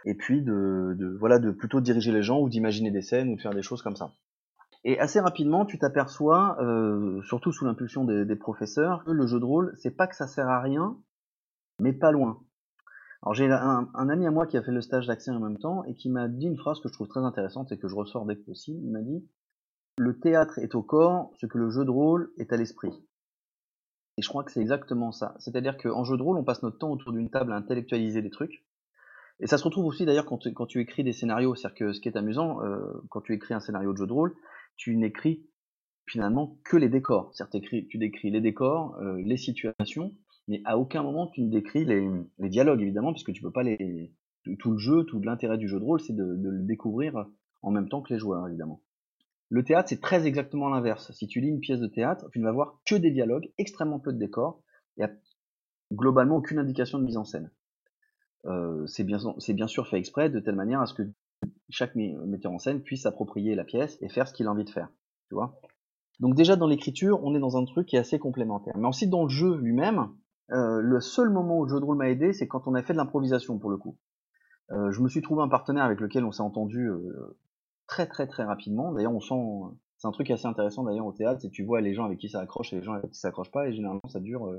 [0.05, 3.37] et puis de, de voilà de plutôt diriger les gens ou d'imaginer des scènes ou
[3.37, 4.13] de faire des choses comme ça.
[4.85, 9.39] Et assez rapidement, tu t'aperçois, euh, surtout sous l'impulsion des, des, professeurs, que le jeu
[9.39, 10.97] de rôle, c'est pas que ça sert à rien,
[11.79, 12.41] mais pas loin.
[13.23, 15.59] Alors j'ai un, un, ami à moi qui a fait le stage d'accès en même
[15.59, 17.95] temps et qui m'a dit une phrase que je trouve très intéressante et que je
[17.95, 18.81] ressors dès que possible.
[18.83, 19.25] Il m'a dit
[19.99, 22.93] le théâtre est au corps, ce que le jeu de rôle est à l'esprit.
[24.17, 25.35] Et je crois que c'est exactement ça.
[25.39, 28.31] C'est-à-dire qu'en jeu de rôle, on passe notre temps autour d'une table à intellectualiser des
[28.31, 28.65] trucs.
[29.43, 31.55] Et ça se retrouve aussi d'ailleurs quand, tu écris des scénarios.
[31.57, 32.79] C'est-à-dire que ce qui est amusant, euh,
[33.11, 34.35] quand tu écris un scénario de jeu de rôle,
[34.77, 35.45] tu n'écris
[36.07, 37.33] finalement que les décors.
[37.35, 40.15] C'est-à-dire tu décris les décors, euh, les situations,
[40.47, 44.15] mais à aucun moment tu ne décris les, dialogues, évidemment, puisque tu peux pas les...
[44.59, 47.27] Tout le jeu, tout l'intérêt du jeu de rôle, c'est de le découvrir
[47.63, 48.83] en même temps que les joueurs, évidemment.
[49.51, 51.13] Le théâtre, c'est très exactement l'inverse.
[51.13, 54.01] Si tu lis une pièce de théâtre, tu ne vas voir que des dialogues, extrêmement
[54.01, 54.63] peu de décors.
[55.01, 55.09] A
[55.93, 57.51] globalement aucune indication de mise en scène.
[58.47, 61.03] Euh, c'est bien, bien, sûr fait exprès de telle manière à ce que
[61.69, 64.71] chaque metteur en scène puisse s'approprier la pièce et faire ce qu'il a envie de
[64.71, 64.89] faire.
[65.29, 65.61] Tu vois
[66.21, 68.77] Donc déjà dans l'écriture, on est dans un truc qui est assez complémentaire.
[68.77, 70.09] Mais ensuite dans le jeu lui-même,
[70.51, 72.83] euh, le seul moment où le jeu de rôle m'a aidé, c'est quand on a
[72.83, 73.97] fait de l'improvisation pour le coup.
[74.73, 76.91] Euh, je me suis trouvé un partenaire avec lequel on s'est entendu
[77.87, 78.93] très très très rapidement.
[78.93, 81.95] D'ailleurs, on sent, c'est un truc assez intéressant d'ailleurs au théâtre, c'est tu vois les
[81.95, 84.09] gens avec qui ça accroche et les gens avec qui ça accroche pas, et généralement
[84.09, 84.53] ça dure,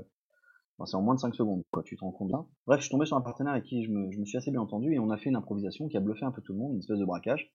[0.80, 2.46] euh, c'est en moins de 5 secondes, quoi, tu te rends compte bien.
[2.66, 4.50] Bref, je suis tombé sur un partenaire avec qui je me, je me, suis assez
[4.50, 6.58] bien entendu et on a fait une improvisation qui a bluffé un peu tout le
[6.58, 7.52] monde, une espèce de braquage,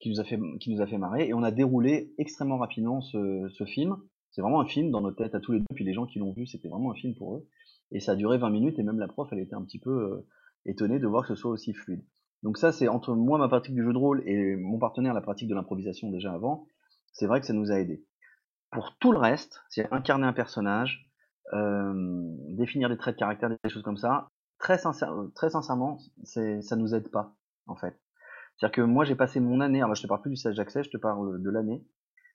[0.00, 3.00] qui nous a fait, qui nous a fait marrer, et on a déroulé extrêmement rapidement
[3.00, 3.96] ce, ce film.
[4.30, 6.18] C'est vraiment un film dans notre tête à tous les deux, puis les gens qui
[6.18, 7.46] l'ont vu, c'était vraiment un film pour eux.
[7.92, 9.90] Et ça a duré 20 minutes, et même la prof, elle était un petit peu
[9.90, 10.26] euh,
[10.64, 12.04] étonnée de voir que ce soit aussi fluide.
[12.42, 15.20] Donc ça, c'est entre moi, ma pratique du jeu de rôle, et mon partenaire, la
[15.20, 16.66] pratique de l'improvisation déjà avant,
[17.12, 18.04] c'est vrai que ça nous a aidé.
[18.70, 21.09] Pour tout le reste, c'est incarner un personnage,
[21.52, 24.78] définir des traits de caractère, des choses comme ça, très,
[25.34, 27.34] très sincèrement, ça nous aide pas,
[27.66, 27.98] en fait.
[28.56, 30.82] C'est-à-dire que moi, j'ai passé mon année, alors je te parle plus du stage d'accès,
[30.82, 31.84] je te parle de l'année,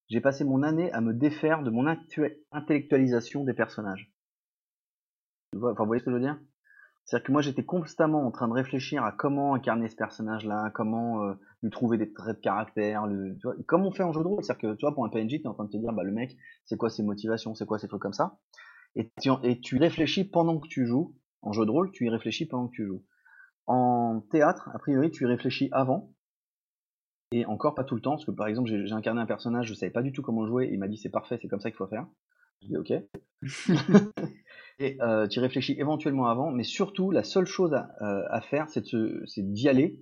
[0.10, 1.86] j'ai passé mon année à me défaire de mon
[2.51, 4.12] intellectualisation des personnages.
[5.56, 6.39] Enfin, vous voyez ce que je veux dire?
[7.06, 11.23] C'est-à-dire que moi j'étais constamment en train de réfléchir à comment incarner ce personnage-là, comment
[11.23, 13.08] euh, lui trouver des traits de caractère,
[13.67, 14.43] comme on fait en jeu de rôle.
[14.43, 16.04] C'est-à-dire que tu vois, pour un PNJ, tu es en train de te dire, bah
[16.04, 18.39] le mec, c'est quoi ses motivations, c'est quoi ses trucs comme ça?
[18.95, 21.15] Et tu, et tu réfléchis pendant que tu joues.
[21.41, 23.03] En jeu de rôle, tu y réfléchis pendant que tu joues.
[23.67, 26.13] En théâtre, a priori, tu y réfléchis avant.
[27.31, 29.73] Et encore pas tout le temps, parce que par exemple, j'ai incarné un personnage, je
[29.73, 31.77] savais pas du tout comment jouer, il m'a dit c'est parfait, c'est comme ça qu'il
[31.77, 32.08] faut faire.
[32.62, 32.93] Je dis ok.
[34.79, 38.84] Et euh, tu réfléchis éventuellement avant, mais surtout, la seule chose à, euh, faire, c'est
[39.51, 39.99] d'y aller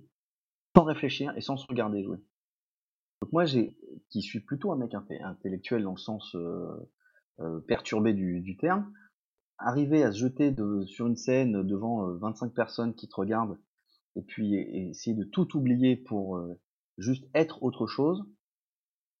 [0.76, 2.18] sans réfléchir et sans se regarder jouer.
[3.22, 3.76] Donc moi, j'ai,
[4.10, 6.90] qui suis plutôt un mec intellectuel dans le sens euh,
[7.66, 8.92] perturbé du, terme,
[9.58, 10.54] arriver à se jeter
[10.86, 13.58] sur une scène devant 25 personnes qui te regardent
[14.16, 16.40] et puis essayer de tout oublier pour
[16.98, 18.24] juste être autre chose,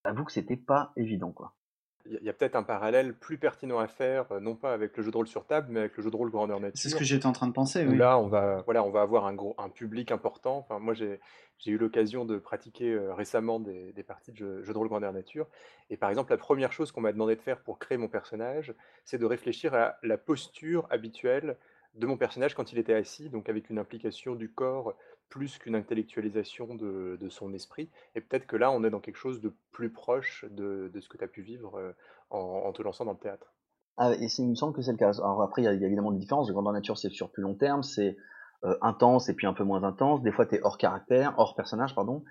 [0.04, 1.56] j'avoue que c'était pas évident quoi.
[2.06, 5.02] Il y a, peut-être un parallèle plus pertinent à faire, euh, non pas avec le
[5.02, 6.78] jeu de rôle sur table, mais avec le jeu de rôle grandeur nature.
[6.78, 7.96] C'est ce que j'étais en train de penser, oui.
[7.96, 10.58] Là, on va, voilà, on va avoir un, gros, un public important.
[10.58, 11.18] Enfin, moi, j'ai
[11.66, 15.46] eu l'occasion de pratiquer euh, récemment des, des, parties de jeu, de rôle grandeur nature.
[15.88, 18.74] Et par exemple, la première chose qu'on m'a demandé de faire pour créer mon personnage,
[19.04, 21.56] c'est de réfléchir à la posture habituelle
[21.94, 24.94] de mon personnage quand il était assis, donc avec une implication du corps
[25.28, 27.90] plus qu'une intellectualisation de, son esprit.
[28.14, 31.18] Et peut-être que là, on est dans quelque chose de plus proche de, ce que
[31.18, 31.92] tu as pu vivre euh,
[32.30, 33.52] en, te lançant dans le théâtre.
[33.96, 35.18] Ah, et il me semble que c'est le cas.
[35.18, 36.48] Alors après, il y, a, évidemment des différences.
[36.48, 38.16] Le grandeur nature, c'est sur plus long terme, c'est
[38.64, 40.22] euh, intense et puis un peu moins intense.
[40.22, 42.24] Des fois, tu es hors caractère, hors personnage, pardon.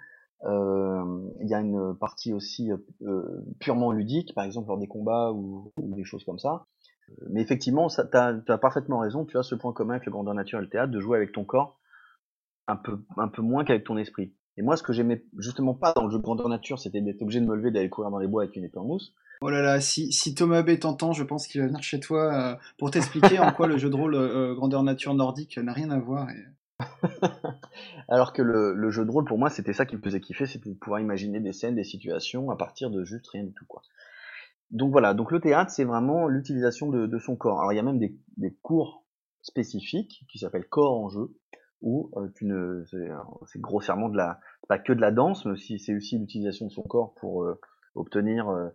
[0.46, 2.70] Euh, il y a une partie aussi
[3.60, 6.66] purement ludique, par exemple lors des combats ou, des choses comme ça.
[7.30, 10.60] Mais effectivement, tu as, parfaitement raison, tu as ce point commun avec le grandeur nature
[10.60, 11.80] et le théâtre, de jouer avec ton corps
[12.68, 14.34] un peu, un peu moins qu'avec ton esprit.
[14.58, 17.22] Et moi, ce que j'aimais justement pas dans le jeu de grandeur nature, c'était d'être
[17.22, 19.14] obligé de me lever, d'aller courir dans les bois avec une épée en mousse.
[19.42, 22.34] Oh là là, si, si Thomas B t'entend, je pense qu'il va venir chez toi
[22.34, 25.90] euh, pour t'expliquer en quoi le jeu de rôle euh, grandeur nature nordique n'a rien
[25.90, 26.28] à voir.
[28.08, 30.46] Alors que le, le, jeu de rôle, pour moi, c'était ça qui me faisait kiffer,
[30.46, 33.66] c'était de pouvoir imaginer des scènes, des situations à partir de juste rien du tout,
[33.66, 33.82] quoi.
[34.72, 37.60] donc voilà, donc le théâtre, c'est vraiment l'utilisation de, de son corps.
[37.60, 39.04] Alors il y a même des, des cours
[39.42, 41.34] spécifiques qui s'appellent corps en jeu,
[41.84, 45.80] où euh, tu ne, c'est grossièrement de la, pas que de la danse, mais aussi
[45.80, 47.60] c'est aussi l'utilisation de son corps pour euh,
[47.94, 48.70] obtenir euh,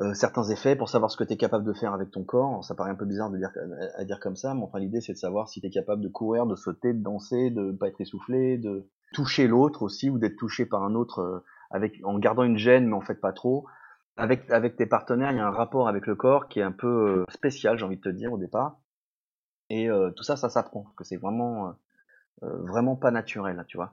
[0.00, 2.64] euh, certains effets, pour savoir ce que tu es capable de faire avec ton corps.
[2.64, 3.50] ça paraît un peu bizarre de dire
[3.96, 6.08] à dire comme ça, mais enfin l'idée c'est de savoir si tu es capable de
[6.08, 10.36] courir, de sauter, de danser, de pas être essoufflé, de toucher l'autre aussi, ou d'être
[10.36, 13.66] touché par un autre avec en gardant une gêne, mais en fait pas trop
[14.20, 16.72] avec, avec tes partenaires, il y a un rapport avec le corps qui est un
[16.72, 18.78] peu euh, spécial, j'ai envie de te dire, au départ.
[19.70, 21.72] Et euh, tout ça, ça s'apprend, que c'est vraiment, euh,
[22.42, 23.92] vraiment pas naturel, tu vois.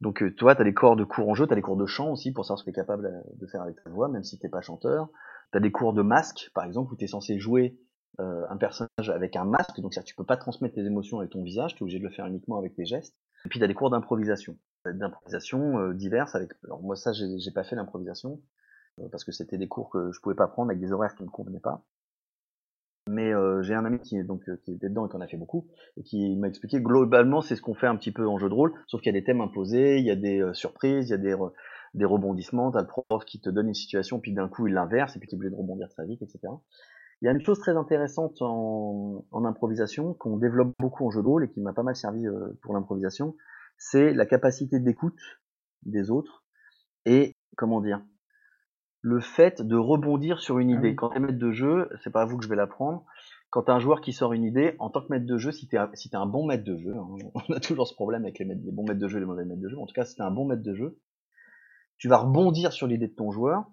[0.00, 1.76] Donc, tu vois, tu as des cours de cours en jeu, tu as des cours
[1.76, 4.08] de chant aussi, pour savoir ce que tu es capable de faire avec ta voix,
[4.08, 5.08] même si t'es pas chanteur.
[5.52, 7.78] Tu as des cours de masque, par exemple, où tu es censé jouer
[8.18, 11.42] un personnage avec un masque, donc ça, tu peux pas transmettre tes émotions avec ton
[11.42, 13.14] visage, tu es obligé de le faire uniquement avec tes gestes.
[13.44, 16.34] Et puis, tu as des cours d'improvisation, d'improvisation diverses.
[16.34, 16.52] Avec...
[16.64, 18.40] Alors, moi, ça, j'ai pas fait d'improvisation,
[19.00, 21.22] euh, parce que c'était des cours que je pouvais pas prendre avec des horaires qui
[21.22, 21.84] me convenaient pas.
[23.08, 25.28] Mais euh, j'ai un ami qui, donc, euh, qui était dedans et qui en a
[25.28, 28.38] fait beaucoup, et qui m'a expliqué globalement c'est ce qu'on fait un petit peu en
[28.38, 31.08] jeu de rôle, sauf qu'il y a des thèmes imposés, il y a des surprises,
[31.08, 31.36] il y a des,
[31.94, 35.16] des rebondissements, t'as le prof qui te donne une situation, puis d'un coup il l'inverse,
[35.16, 36.40] et puis tu es obligé de rebondir très vite, etc.
[37.22, 41.22] Il y a une chose très intéressante en, en improvisation, qu'on développe beaucoup en jeu
[41.22, 42.26] de rôle et qui m'a pas mal servi
[42.60, 43.36] pour l'improvisation,
[43.78, 45.18] c'est la capacité d'écoute
[45.82, 46.44] des autres
[47.04, 48.02] et, comment dire,
[49.06, 50.96] le fait de rebondir sur une ah idée.
[50.96, 53.04] Quand tu es maître de jeu, c'est pas à vous que je vais l'apprendre.
[53.50, 55.52] Quand tu as un joueur qui sort une idée, en tant que maître de jeu,
[55.52, 58.24] si tu es, si un bon maître de jeu, hein, on a toujours ce problème
[58.24, 60.04] avec les, bons maîtres de jeu et les mauvais maîtres de jeu, en tout cas,
[60.04, 60.98] si tu un bon maître de jeu,
[61.98, 63.66] tu vas rebondir sur l'idée de ton joueur,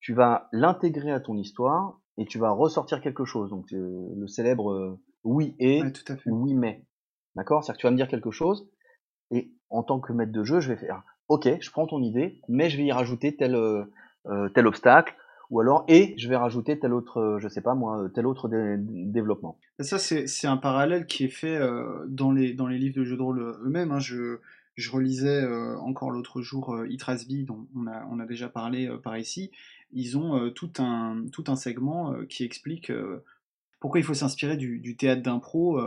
[0.00, 3.50] tu vas l'intégrer à ton histoire et tu vas ressortir quelque chose.
[3.50, 5.82] Donc euh, le célèbre euh, oui et
[6.24, 6.86] oui mais.
[7.34, 7.62] D'accord?
[7.62, 8.70] C'est-à-dire que tu vas me dire quelque chose
[9.30, 12.40] et en tant que maître de jeu, je vais faire OK, je prends ton idée,
[12.48, 13.84] mais je vais y rajouter tel, euh,
[14.54, 15.14] tel obstacle,
[15.52, 18.48] ou alors et je vais rajouter tel autre, euh, je sais pas moi, tel autre
[18.48, 19.58] développement.
[19.80, 23.18] Ça c'est un parallèle qui est fait euh, dans les dans les livres de jeux
[23.18, 23.92] de rôle eux-mêmes.
[23.92, 24.00] Hein.
[24.00, 24.38] Je
[24.76, 25.46] je relisais
[25.80, 29.50] encore l'autre jour euh, Itrasby, dont on a, on a déjà parlé par ici.
[29.92, 32.90] Ils ont tout, un, tout un segment qui explique
[33.78, 35.78] pourquoi il faut s'inspirer du, du, théâtre d'impro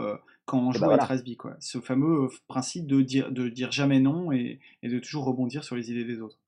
[0.44, 1.36] quand on joue ben à Itrasby.
[1.36, 1.56] Quoi.
[1.58, 5.74] Ce fameux principe de dire, de dire jamais non et, et de toujours rebondir sur
[5.74, 6.38] les idées des autres.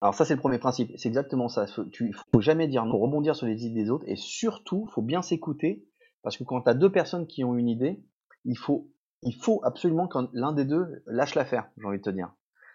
[0.00, 0.92] Alors ça, c'est le premier principe.
[0.96, 1.66] C'est exactement ça.
[2.00, 4.04] Il faut jamais dire non, rebondir sur les idées des autres.
[4.06, 5.84] Et surtout, faut bien s'écouter.
[6.22, 8.02] Parce que quand tu deux personnes qui ont une idée,
[8.44, 8.90] il faut,
[9.22, 12.32] il faut absolument que l'un des deux lâche l'affaire, j'ai envie de te dire.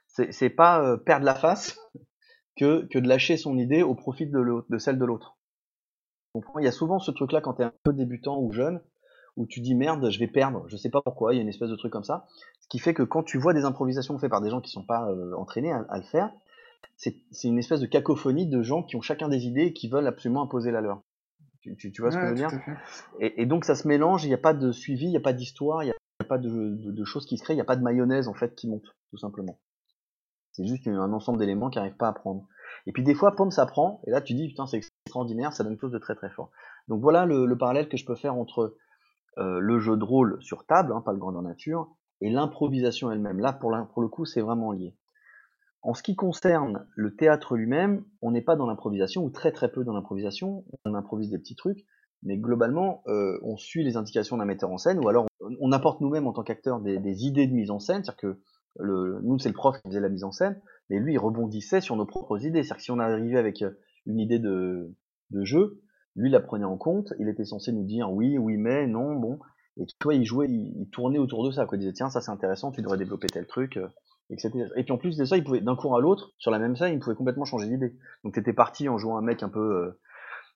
[0.08, 1.78] C'est pas euh, perdre la face
[2.58, 5.38] que, que de lâcher son idée au profit de, de celle de l'autre.
[6.34, 8.82] Il y a souvent ce truc-là quand tu es un peu débutant ou jeune,
[9.38, 11.50] où tu dis merde, je vais perdre, je sais pas pourquoi, il y a une
[11.50, 12.26] espèce de truc comme ça.
[12.62, 14.86] Ce qui fait que quand tu vois des improvisations faites par des gens qui sont
[14.86, 16.32] pas euh, entraînés à, le faire,
[16.98, 20.08] c'est une espèce de cacophonie de gens qui ont chacun des idées et qui veulent
[20.08, 21.02] absolument imposer la leur.
[21.62, 22.50] Tu, tu, vois ce que je veux dire?
[23.20, 25.22] et, et, donc ça se mélange, il n'y a pas de suivi, il n'y a
[25.22, 27.66] pas d'histoire, il n'y a, pas de, de, choses qui se créent, il n'y a
[27.66, 29.60] pas de mayonnaise en fait qui monte, tout simplement.
[30.54, 32.48] C'est juste un ensemble d'éléments qui n'arrivent pas à prendre.
[32.88, 35.64] Et puis des fois, pomme, ça prend, et là tu dis, putain, c'est extraordinaire, ça
[35.64, 36.50] donne quelque chose de très très fort.
[36.88, 38.76] Donc voilà le, le parallèle que je peux faire entre
[39.38, 43.40] euh, le jeu de rôle sur table, hein, pas le grandeur nature, et l'improvisation elle-même.
[43.40, 44.96] Là, pour, pour le coup, c'est vraiment lié.
[45.84, 49.72] En ce qui concerne le théâtre lui-même, on n'est pas dans l'improvisation, ou très très
[49.72, 51.86] peu dans l'improvisation, on improvise des petits trucs,
[52.24, 55.26] mais globalement, euh, on suit les indications d'un metteur en scène, ou alors
[55.60, 58.40] on, apporte nous-mêmes en tant qu'acteur des, idées de mise en scène, c'est-à-dire que
[58.80, 61.96] nous c'est le prof qui faisait la mise en scène, mais lui il rebondissait sur
[61.96, 63.64] nos propres idées, c'est-à-dire que si on arrivait avec
[64.06, 64.94] une idée de,
[65.34, 65.82] jeu,
[66.16, 69.40] lui la prenait en compte, il était censé nous dire oui, oui mais, non, bon,
[69.78, 71.78] et toi il jouait, il, tournait autour de ça, quoi.
[71.78, 73.80] il disait tiens ça c'est intéressant, tu devrais développer tel truc,
[74.30, 76.76] et puis en plus de ça, il pouvait d'un cours à l'autre, sur la même
[76.76, 77.96] scène, il pouvait complètement changer d'idée.
[78.24, 80.00] Donc t'étais parti en jouant un mec un peu, euh,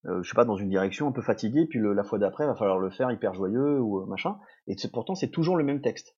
[0.06, 2.56] euh, je sais pas, dans une direction, un peu fatigué, puis la fois d'après, va
[2.56, 4.38] falloir le faire hyper joyeux ou euh, machin.
[4.68, 6.16] Et pourtant, c'est toujours le même texte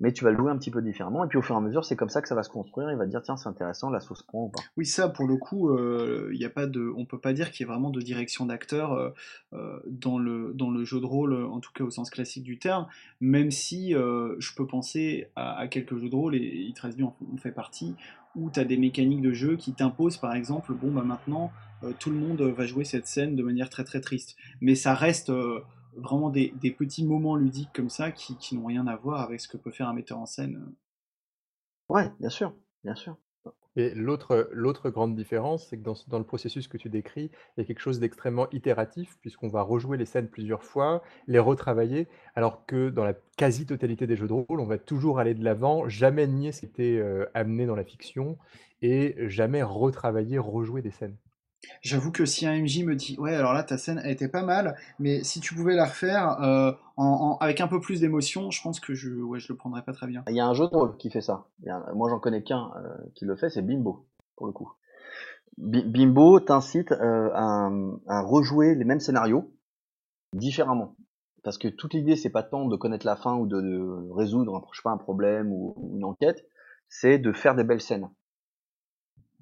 [0.00, 1.60] mais tu vas le jouer un petit peu différemment, et puis au fur et à
[1.60, 3.90] mesure, c'est comme ça que ça va se construire, il va dire, tiens, c'est intéressant,
[3.90, 4.60] la sauce prend ou pas.
[4.76, 7.50] Oui, ça, pour le coup, euh, il y a pas de, on peut pas dire
[7.50, 9.10] qu'il y ait vraiment de direction d'acteur euh,
[9.52, 12.58] euh, dans, le, dans le jeu de rôle, en tout cas au sens classique du
[12.58, 12.86] terme,
[13.20, 17.94] même si je peux penser à, quelques jeux de rôle, et en, en fait partie,
[18.34, 21.52] où tu as des mécaniques de jeu qui t'imposent, par exemple, bon, bah maintenant,
[21.98, 24.36] tout le monde va jouer cette scène de manière très très triste.
[24.60, 25.30] Mais ça reste
[25.96, 29.56] vraiment des, petits moments ludiques comme ça qui, n'ont rien à voir avec ce que
[29.56, 30.72] peut faire un metteur en scène.
[31.88, 33.16] Ouais, bien sûr, bien sûr.
[33.76, 37.60] Et l'autre, l'autre grande différence, c'est que dans, dans, le processus que tu décris, il
[37.60, 42.06] y a quelque chose d'extrêmement itératif, puisqu'on va rejouer les scènes plusieurs fois, les retravailler,
[42.36, 45.88] alors que dans la quasi-totalité des jeux de rôle, on va toujours aller de l'avant,
[45.88, 48.38] jamais nier ce qui était euh, amené dans la fiction,
[48.80, 51.16] et jamais retravailler, rejouer des scènes.
[51.82, 54.42] J'avoue que si un MJ me dit ouais alors là ta scène elle était pas
[54.42, 56.72] mal, mais si tu pouvais la refaire euh,
[57.40, 60.06] avec un peu plus d'émotion, je pense que je ouais je le prendrais pas très
[60.06, 60.22] bien.
[60.28, 61.46] Il y a un jeu de rôle qui fait ça.
[61.94, 64.72] Moi, j'en connais qu'un euh, qui le fait, c'est Bimbo, pour le coup.
[65.58, 69.52] Bi- Bimbo t'incite euh, à, rejouer les mêmes scénarios
[70.32, 70.96] différemment.
[71.42, 74.56] Parce que toute l'idée, c'est pas tant de connaître la fin ou de, de résoudre
[74.56, 76.46] un, je sais pas, un problème ou une enquête,
[76.88, 78.08] c'est de faire des belles scènes.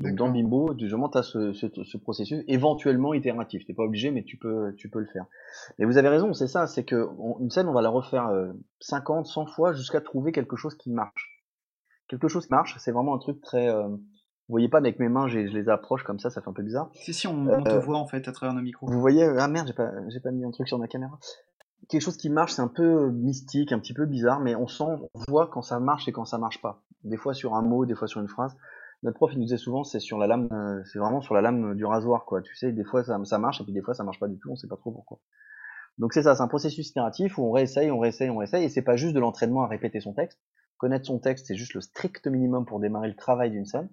[0.01, 0.29] Donc dans.
[0.31, 3.65] Bimbo, tu as ce, ce, ce processus éventuellement itératif.
[3.67, 5.27] T'es pas obligé, mais tu peux, tu peux le faire.
[5.79, 8.27] Mais vous avez raison, c'est ça, c'est que on- une scène, on va la refaire
[8.29, 11.43] euh, 50, 100 fois jusqu'à trouver quelque chose qui marche.
[12.09, 13.69] Quelque chose qui marche, c'est vraiment un truc très.
[13.69, 16.49] euh, vous voyez pas, mais avec mes mains, je les approche comme ça, ça fait
[16.49, 16.91] un peu bizarre.
[16.95, 18.87] Si si on, on te Euh, voit en fait à travers nos micros.
[18.87, 21.19] Vous voyez, ah merde, j'ai pas, j'ai pas mis un truc sur ma caméra.
[21.89, 24.85] Quelque chose qui marche, c'est un peu mystique, un petit peu bizarre, mais on sent,
[24.85, 26.83] on voit quand ça marche et quand ça marche pas.
[27.05, 28.55] Des fois sur un mot, des fois sur une phrase.
[29.03, 31.41] Notre prof, il nous disait souvent, c'est sur la lame, euh, c'est vraiment sur la
[31.41, 32.41] lame du rasoir, quoi.
[32.43, 34.39] Tu sais, des fois ça, ça marche et puis des fois ça marche pas du
[34.39, 35.19] tout, on sait pas trop pourquoi.
[35.99, 38.69] Donc c'est ça, c'est un processus itératif où on réessaye, on réessaye, on réessaye, et
[38.69, 40.41] c'est pas juste de l'entraînement à répéter son texte.
[40.79, 43.89] Connaître son texte, c'est juste le strict minimum pour démarrer le travail d'une scène.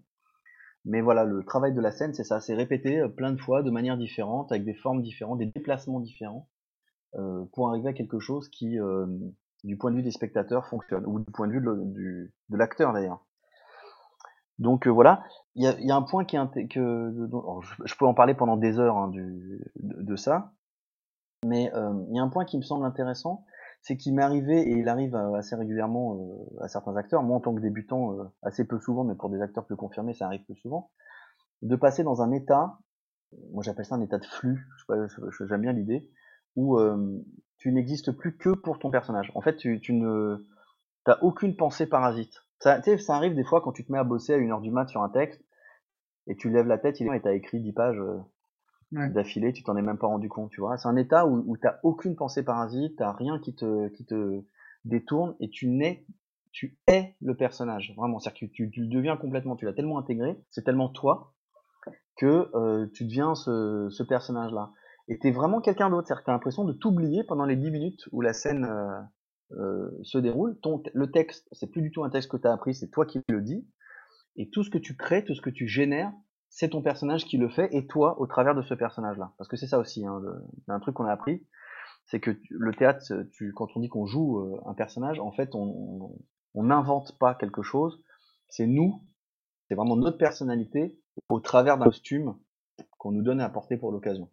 [0.86, 3.64] Mais voilà, le travail de la scène, c'est ça, c'est répéter euh, plein de fois,
[3.64, 6.50] de manière différente, avec des formes différentes, des déplacements différents,
[7.16, 9.06] euh, pour arriver à quelque chose qui, euh,
[9.64, 13.26] du point de vue des spectateurs, fonctionne, ou du point de vue de, l'acteur d'ailleurs.
[14.60, 15.24] Donc euh, voilà,
[15.56, 18.78] il y a, un point qui est que alors, je, peux en parler pendant des
[18.78, 19.12] heures hein,
[19.78, 20.52] de, ça,
[21.46, 23.46] mais euh, il y a un point qui me semble intéressant,
[23.82, 27.40] c'est qu'il m'est arrivé et il arrive euh, assez régulièrement à certains acteurs, moi en
[27.40, 30.58] tant que débutant assez peu souvent, mais pour des acteurs plus confirmés ça arrive plus
[30.58, 30.92] souvent,
[31.62, 32.78] de passer dans un état,
[33.54, 36.10] moi j'appelle ça un état de flux, je j'aime bien l'idée,
[36.58, 36.78] où
[37.60, 39.32] tu n'existes plus que pour ton personnage.
[39.36, 40.46] En fait, tu, tu ne
[41.06, 42.44] t'as aucune pensée parasite.
[42.60, 44.72] Ça, ça arrive des fois quand tu te mets à bosser à une heure du
[44.72, 45.42] mat sur un texte
[46.28, 48.18] et tu lèves la tête, il est et t'as écrit 10 pages euh,
[48.92, 49.08] Ouais.
[49.12, 50.76] d'affilée, tu t'en es même pas rendu compte, tu vois.
[50.80, 54.42] C'est un état où, où t'as aucune pensée parasite, t'as rien qui te, qui te
[54.84, 56.08] détourne et tu nais,
[56.52, 58.18] tu es le personnage, vraiment.
[58.18, 61.36] C'est-à-dire que tu, tu le deviens complètement, tu l'as tellement intégré, c'est tellement toi
[62.18, 64.72] que euh, tu deviens ce, ce personnage-là.
[65.08, 68.10] Et t'es vraiment quelqu'un d'autre, c'est-à-dire que t'as l'impression de t'oublier pendant les 10 minutes
[68.12, 69.00] où la scène euh,
[70.04, 70.60] se déroule.
[70.62, 73.20] Ton, le texte, c'est plus du tout un texte que t'as appris, c'est toi qui
[73.30, 73.68] le dis.
[74.36, 76.14] Et tout ce que tu crées, tout ce que tu génères,
[76.50, 79.34] c'est ton personnage qui le fait et toi au travers de ce personnage-là.
[79.38, 80.22] Parce que c'est ça aussi, hein,
[80.68, 81.46] un truc qu'on a appris,
[82.06, 85.32] c'est que tu- le théâtre, tu, quand on dit qu'on joue euh, un personnage, en
[85.32, 86.14] fait, on
[86.56, 88.02] n'invente pas quelque chose,
[88.48, 89.04] c'est nous,
[89.68, 92.36] c'est vraiment notre personnalité au travers d'un costume
[92.98, 94.30] qu'on nous donne à porter pour l'occasion.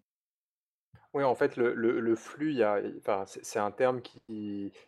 [1.17, 4.03] Oui, en fait, le, le- le flux, il y a, enfin, c'est c'est un terme
[4.03, 4.21] qui,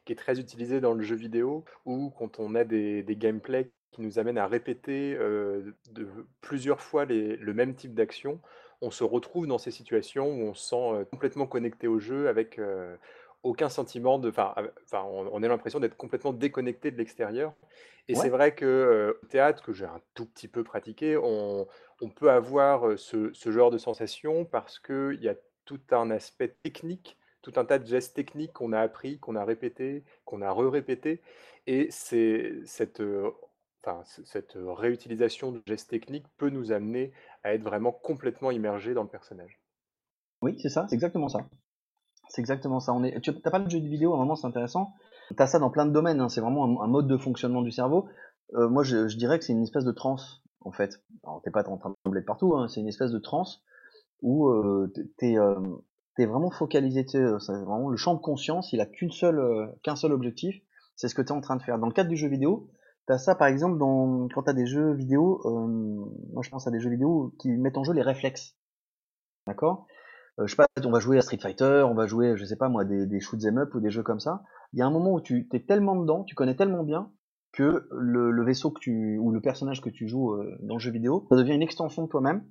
[0.04, 3.70] qui est très utilisé dans le jeu vidéo, où quand on a des, des gameplays
[3.92, 6.06] qui nous amènent à répéter euh, de,
[6.42, 8.40] plusieurs fois les- le même type d'action,
[8.82, 12.28] on se retrouve dans ces situations où on se sent euh, complètement connecté au jeu
[12.28, 12.96] avec euh,
[13.42, 14.28] aucun sentiment de...
[14.30, 14.54] Enfin,
[14.92, 17.54] on, on a l'impression d'être complètement déconnecté de l'extérieur.
[18.08, 21.16] Et c'est Ouais, vrai que euh, au théâtre, que j'ai un tout petit peu pratiqué,
[21.16, 21.66] on,
[22.00, 25.34] on peut avoir euh, ce, ce genre de sensation parce qu'il y a
[25.68, 29.44] tout un aspect technique, tout un tas de gestes techniques qu'on a appris, qu'on a
[29.44, 31.20] répété, qu'on a re-répété.
[31.66, 33.30] Et c'est cette, euh,
[33.84, 37.12] réutilisation de gestes techniques peut nous amener
[37.44, 39.60] à être vraiment complètement immergé dans le personnage.
[40.40, 41.46] oui, c'est ça, c'est exactement ça.
[42.30, 42.94] C'est exactement ça.
[42.94, 44.94] On est, tu as pas de jeu de vidéo, à un moment, c'est intéressant.
[45.36, 48.08] T'as ça dans plein de domaines, hein, c'est vraiment un, mode de fonctionnement du cerveau.
[48.54, 51.02] Euh, moi, je, dirais que c'est une espèce de transe, en fait.
[51.24, 53.62] Alors, t'es pas en train de trembler partout, hein, c'est une espèce de transe
[54.22, 55.54] où euh, t'es euh,
[56.16, 57.04] t'es vraiment focalisé.
[57.04, 60.60] tu euh, c'est vraiment le champ de conscience, il a qu'une seule, qu'un seul objectif,
[60.96, 61.78] c'est ce que tu es en train de faire.
[61.78, 62.70] Dans le cadre du jeu vidéo,
[63.06, 65.40] t'as ça par exemple dans quand t'as des jeux vidéo.
[66.32, 68.56] moi, je pense à des jeux vidéo qui mettent en jeu les réflexes.
[69.46, 69.86] D'accord?
[70.38, 72.68] Je sais pas, on va jouer à Street Fighter, on va jouer, je sais pas
[72.68, 74.44] moi, des, des shoot 'em up ou des jeux comme ça.
[74.72, 77.10] Il y a un moment où tu t'es tellement dedans, tu connais tellement bien
[77.52, 80.92] que le, le vaisseau que tu ou le personnage que tu joues dans le jeu
[80.92, 82.44] vidéo, ça devient une extension de toi-même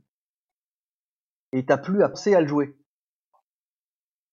[1.52, 2.76] et t'as plus penser à le jouer.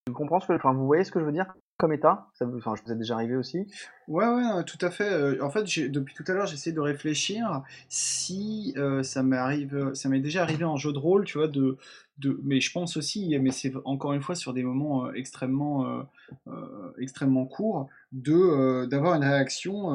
[0.06, 2.28] Tu comprends ce que, enfin, vous voyez ce que je veux dire comme état?
[2.34, 3.66] Ça vous, enfin, je vous ai déjà arrivé aussi.
[4.06, 5.10] Ouais, ouais, tout à fait.
[5.10, 10.08] Euh, En fait, depuis tout à l'heure, j'essaie de réfléchir si euh, ça m'arrive, ça
[10.08, 11.76] m'est déjà arrivé en jeu de rôle, tu vois, de,
[12.18, 16.06] de, mais je pense aussi, mais c'est encore une fois sur des moments euh, extrêmement,
[16.98, 19.88] extrêmement courts, de d'avoir une réaction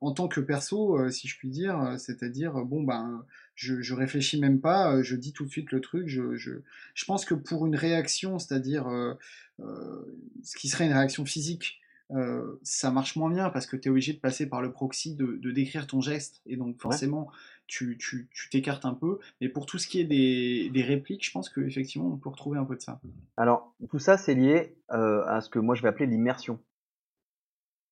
[0.00, 3.24] en tant que perso, si je puis dire, c'est-à-dire, bon ben,
[3.54, 6.08] je, je réfléchis même pas, euh, je dis tout de suite le truc.
[6.08, 6.52] Je, je,
[6.94, 9.14] je pense que pour une réaction, c'est-à-dire euh,
[9.60, 11.78] euh, ce qui serait une réaction physique
[12.10, 15.14] euh, ça marche moins bien parce que tu es obligé de passer par le proxy,
[15.14, 17.30] de, de décrire ton geste, et donc forcément,
[17.66, 19.18] tu tu- tu t'écartes un peu.
[19.40, 22.58] Mais pour tout ce qui est des, des répliques, je pense qu'effectivement, on peut retrouver
[22.58, 23.00] un peu de ça.
[23.38, 26.60] Alors, tout ça, c'est lié à ce que moi je vais appeler l'immersion.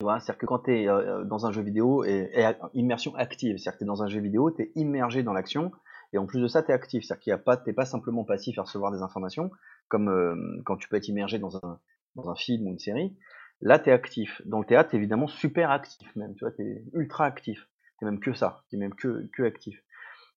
[0.00, 0.86] Tu vois, c'est-à-dire que quand tu es
[1.26, 2.30] dans un jeu vidéo, et,
[2.72, 5.72] immersion active, c'est-à-dire que tu es dans un jeu vidéo, tu es immergé dans l'action,
[6.14, 8.24] et en plus de ça, tu es actif, c'est-à-dire qu'il y a pas, t'es simplement
[8.24, 9.50] passif à recevoir des informations,
[9.88, 11.78] comme euh, quand tu peux être immergé dans un,
[12.16, 13.14] dans un film ou une série.
[13.60, 14.40] Là, tu es actif.
[14.46, 17.68] Dans le théâtre, tu évidemment super actif même, tu vois, tu es ultra actif.
[17.98, 19.84] Tu même que ça, tu même que, que actif.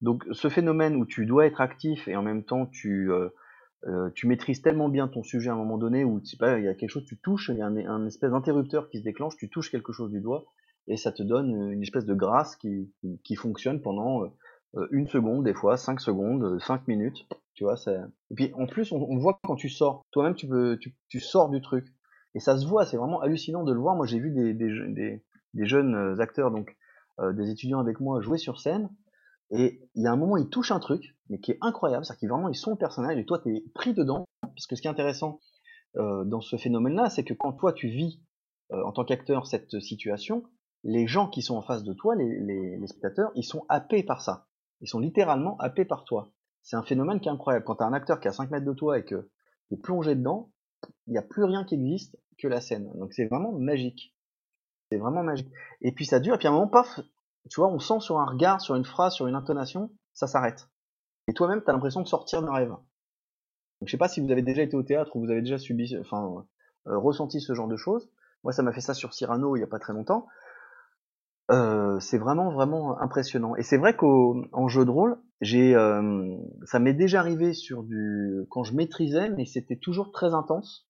[0.02, 3.30] Donc ce phénomène où tu dois être actif et en même temps tu, euh,
[3.88, 6.66] euh, tu maîtrises tellement bien ton sujet à un moment donné où tu pas, il
[6.66, 9.36] y a quelque chose, tu touches, il y a un, espèce d'interrupteur qui se déclenche,
[9.36, 10.46] tu touches quelque chose du doigt
[10.88, 12.92] et ça te donne une espèce de grâce qui,
[13.36, 14.24] fonctionne pendant
[14.76, 17.76] euh, une seconde, des fois cinq secondes, cinq minutes, tu vois.
[17.88, 20.78] Et puis en plus, on, voit quand tu sors, toi-même tu peux,
[21.10, 21.86] tu, sors du truc
[22.36, 23.96] et ça se voit, c'est vraiment hallucinant de le voir.
[23.96, 26.78] Moi, j'ai vu des, jeunes acteurs, donc
[27.20, 28.90] euh, des étudiants avec moi, jouer sur scène
[29.52, 32.20] et il y a un moment, ils touchent un truc, mais qui est incroyable, c'est-à-dire
[32.20, 34.26] qu'ils vraiment ils sont le personnage et toi tu es pris dedans.
[34.42, 35.40] Parce que ce qui est intéressant
[35.98, 38.22] euh, dans ce phénomène-là, c'est que quand toi tu vis
[38.72, 40.44] euh, en tant qu'acteur cette situation,
[40.84, 44.04] les gens qui sont en face de toi, les, les, les, spectateurs, ils sont happés
[44.04, 44.48] par ça.
[44.82, 46.32] Ils sont littéralement happés par toi.
[46.62, 47.66] C'est un phénomène qui est incroyable.
[47.66, 49.30] Quand tu as un acteur qui est à 5 mètres de toi et que
[49.70, 50.52] tu es plongé dedans,
[51.08, 52.92] il n'y a plus rien qui existe que la scène.
[52.96, 54.16] Donc c'est vraiment magique.
[54.92, 55.52] C'est vraiment magique.
[55.82, 57.00] Et puis ça dure, et puis à un moment, paf,
[57.50, 60.70] tu vois, on sent sur un regard, sur une phrase, sur une intonation, ça s'arrête.
[61.28, 62.70] Et toi-même, tu as l'impression de sortir d'un rêve.
[62.70, 65.58] Donc, je sais pas si vous avez déjà été au théâtre ou vous avez déjà
[65.58, 66.46] subi, enfin,
[66.88, 68.10] euh, ressenti ce genre de choses.
[68.44, 70.28] Moi, ça m'a fait ça sur Cyrano il y a pas très longtemps.
[71.52, 73.56] Euh, c'est vraiment, vraiment impressionnant.
[73.56, 76.36] Et c'est vrai qu'en jeu de rôle, j'ai, euh,
[76.66, 80.90] ça m'est déjà arrivé sur du, quand je maîtrisais, mais c'était toujours très intense.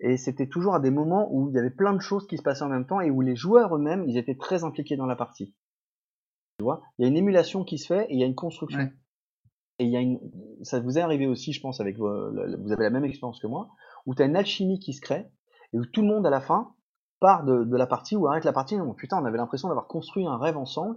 [0.00, 2.42] Et c'était toujours à des moments où il y avait plein de choses qui se
[2.42, 5.16] passaient en même temps et où les joueurs eux-mêmes, ils étaient très impliqués dans la
[5.16, 5.54] partie.
[6.58, 8.34] Tu vois, il y a une émulation qui se fait et il y a une
[8.34, 8.78] construction.
[8.78, 8.92] Ouais.
[9.80, 10.20] Et il y a une,
[10.62, 13.70] ça vous est arrivé aussi, je pense, avec vous avez la même expérience que moi,
[14.06, 15.26] où tu as une alchimie qui se crée
[15.72, 16.74] et où tout le monde à la fin
[17.18, 18.76] part de, de la partie ou arrête la partie.
[18.76, 20.96] Non, putain, on avait l'impression d'avoir construit un rêve ensemble.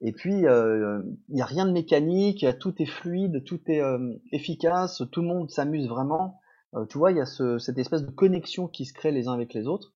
[0.00, 4.14] Et puis euh, il n'y a rien de mécanique, tout est fluide, tout est euh,
[4.32, 6.38] efficace, tout le monde s'amuse vraiment.
[6.74, 9.28] Euh, tu vois, il y a ce, cette espèce de connexion qui se crée les
[9.28, 9.94] uns avec les autres.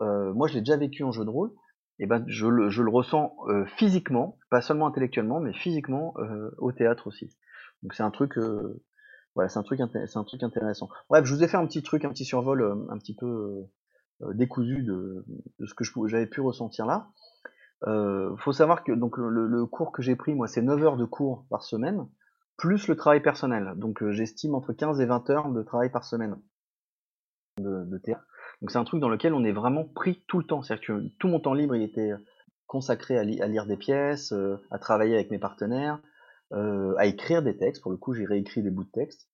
[0.00, 1.52] Euh, moi, je l'ai déjà vécu en jeu de rôle
[1.98, 6.50] et ben je le, je le ressens euh, physiquement, pas seulement intellectuellement, mais physiquement euh,
[6.58, 7.34] au théâtre aussi.
[7.82, 8.82] Donc c'est un truc, euh,
[9.34, 10.88] voilà, c'est un truc, c'est un truc intéressant.
[11.08, 13.66] Bref, je vous ai fait un petit truc, un petit survol, euh, un petit peu
[14.22, 15.24] euh, décousu de,
[15.58, 17.08] de, ce que j'avais pu ressentir là.
[17.86, 20.96] Euh, faut savoir que donc le, le cours que j'ai pris, moi, c'est 9 heures
[20.96, 22.06] de cours par semaine,
[22.56, 23.74] plus le travail personnel.
[23.76, 26.36] Donc euh, j'estime entre 15 et 20 heures de travail par semaine
[27.58, 28.26] de, de théâtre.
[28.60, 30.62] Donc c'est un truc dans lequel on est vraiment pris tout le temps.
[30.62, 32.12] C'est-à-dire que tout mon temps libre, il était
[32.66, 36.00] consacré à, li à lire des pièces, euh, à travailler avec mes partenaires,
[36.52, 37.82] euh, à écrire des textes.
[37.82, 39.28] Pour le coup, j'ai réécrit des bouts de texte.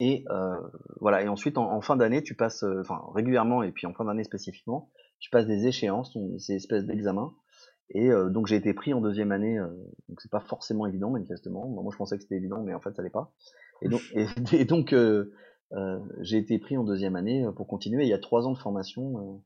[0.00, 0.56] Et euh,
[1.00, 1.22] voilà.
[1.22, 4.24] Et ensuite, en, fin d'année, tu passes, euh, enfin régulièrement, et puis en fin d'année
[4.24, 7.34] spécifiquement, tu passes des échéances, ces espèces d'examens.
[7.92, 9.58] Et euh, donc j'ai été pris en deuxième année.
[9.58, 9.68] euh,
[10.08, 11.68] donc c'est pas forcément évident, manifestement.
[11.68, 13.32] Moi, je pensais que c'était évident, mais en fait, ça l'est pas.
[13.82, 15.32] Et donc, euh,
[16.20, 18.04] j'ai été pris en deuxième année pour continuer.
[18.04, 19.42] Il y a trois ans de formation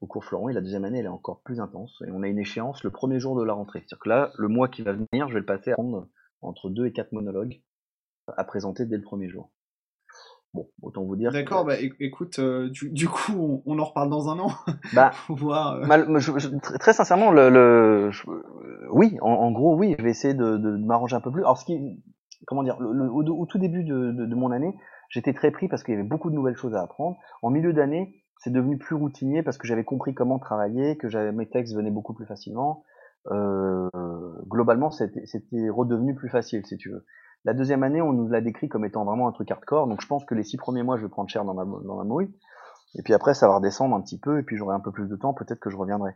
[0.00, 2.28] au cours Florent et la deuxième année elle est encore plus intense et on a
[2.28, 3.80] une échéance le premier jour de la rentrée.
[3.80, 6.08] C'est-à-dire que là, le mois qui va venir, je vais le passer à prendre
[6.42, 7.60] entre deux et quatre monologues
[8.36, 9.50] à présenter dès le premier jour.
[10.52, 11.32] Bon, autant vous dire.
[11.32, 11.66] D'accord, que...
[11.66, 14.52] bah écoute, euh, du, du, coup, on, on, en reparle dans un an.
[14.92, 15.74] Bah, pour voir.
[15.74, 15.86] Euh...
[15.86, 16.48] Mal, je, je,
[16.78, 18.22] très sincèrement, le, le je,
[18.92, 21.42] oui, en, en, gros, oui, je vais essayer de, de, de m'arranger un peu plus.
[21.42, 22.00] Alors, ce qui,
[22.46, 24.76] comment dire, le, au, au, tout début de, de mon année,
[25.08, 27.16] j'étais très pris parce qu'il y avait beaucoup de nouvelles choses à apprendre.
[27.42, 31.32] En milieu d'année, c'est devenu plus routinier parce que j'avais compris comment travailler, que j'avais
[31.32, 32.84] mes textes venaient beaucoup plus facilement.
[33.30, 33.88] Euh,
[34.48, 37.06] globalement, c'était redevenu plus facile, si tu veux.
[37.44, 40.06] La deuxième année, on nous l'a décrit comme étant vraiment un truc hardcore, donc je
[40.06, 42.34] pense que les six premiers mois, je vais prendre cher dans ma, dans ma mouille.
[42.96, 45.08] Et puis après, ça va redescendre un petit peu, et puis j'aurai un peu plus
[45.08, 46.12] de temps, peut-être que je reviendrai.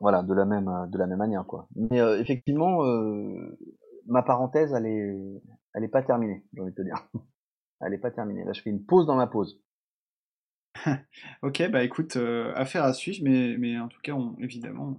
[0.00, 1.68] Voilà, de la même, de la même manière, quoi.
[1.76, 3.58] Mais euh, effectivement, euh,
[4.06, 5.42] ma parenthèse, elle est,
[5.74, 7.08] elle est pas terminée, j'ai envie de te dire.
[7.80, 8.44] Elle est pas terminée.
[8.44, 9.60] Là, je fais une pause dans ma pause.
[11.42, 14.96] ok, bah écoute, euh, affaire à suivre, mais, mais en tout cas, on, évidemment,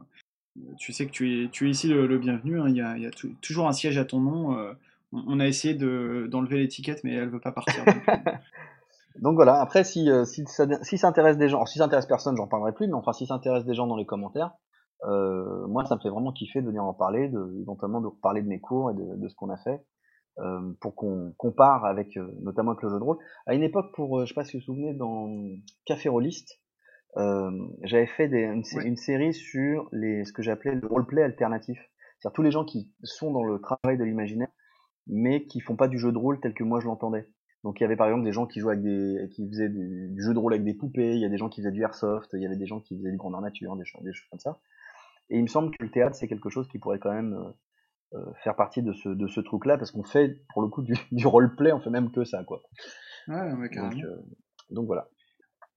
[0.77, 2.59] tu sais que tu es, tu es ici le, le bienvenu.
[2.59, 3.11] Hein, il y a, y a
[3.41, 4.57] toujours un siège à ton nom.
[4.57, 4.73] Euh,
[5.11, 7.85] on, on, a essayé d'enlever l'étiquette, mais elle veut pas partir.
[7.85, 8.31] Donc, euh.
[9.21, 12.05] donc voilà, après, si, si, ça, si ça intéresse des gens, alors, si ça intéresse
[12.05, 14.51] personne, j'en parlerai plus, mais enfin, si ça intéresse des gens dans les commentaires,
[15.05, 18.41] euh, moi, ça me fait vraiment kiffer de venir en parler, de, éventuellement de reparler
[18.41, 19.83] de mes cours et de, de ce qu'on a fait.
[20.79, 23.17] Pour qu'on compare avec, notamment avec le jeu de rôle.
[23.45, 25.27] À une époque, pour, je sais pas si vous vous souvenez, dans
[25.85, 26.61] Café Rolliste,
[27.83, 31.79] j'avais fait des, une, série sur les, ce que j'appelais le roleplay alternatif.
[32.19, 34.49] C'est-à-dire tous les gens qui sont dans le travail de l'imaginaire,
[35.07, 37.27] mais qui font pas du jeu de rôle tel que moi je l'entendais.
[37.63, 40.21] Donc il y avait par exemple des gens qui jouaient avec des, qui faisaient du,
[40.21, 42.29] jeu de rôle avec des poupées, il y a des gens qui faisaient du airsoft,
[42.33, 44.39] il y avait des gens qui faisaient du grandeur nature, des choses, des choses comme
[44.39, 44.59] ça.
[45.29, 47.49] Et il me semble que le théâtre c'est quelque chose qui pourrait quand même euh,
[47.49, 47.53] euh,
[48.43, 51.27] faire partie de ce, de ce truc-là, parce qu'on fait pour le coup du, du
[51.27, 52.63] roleplay, on fait même que ça, quoi.
[53.27, 54.15] Ouais, ouais donc, euh,
[54.71, 55.09] donc voilà.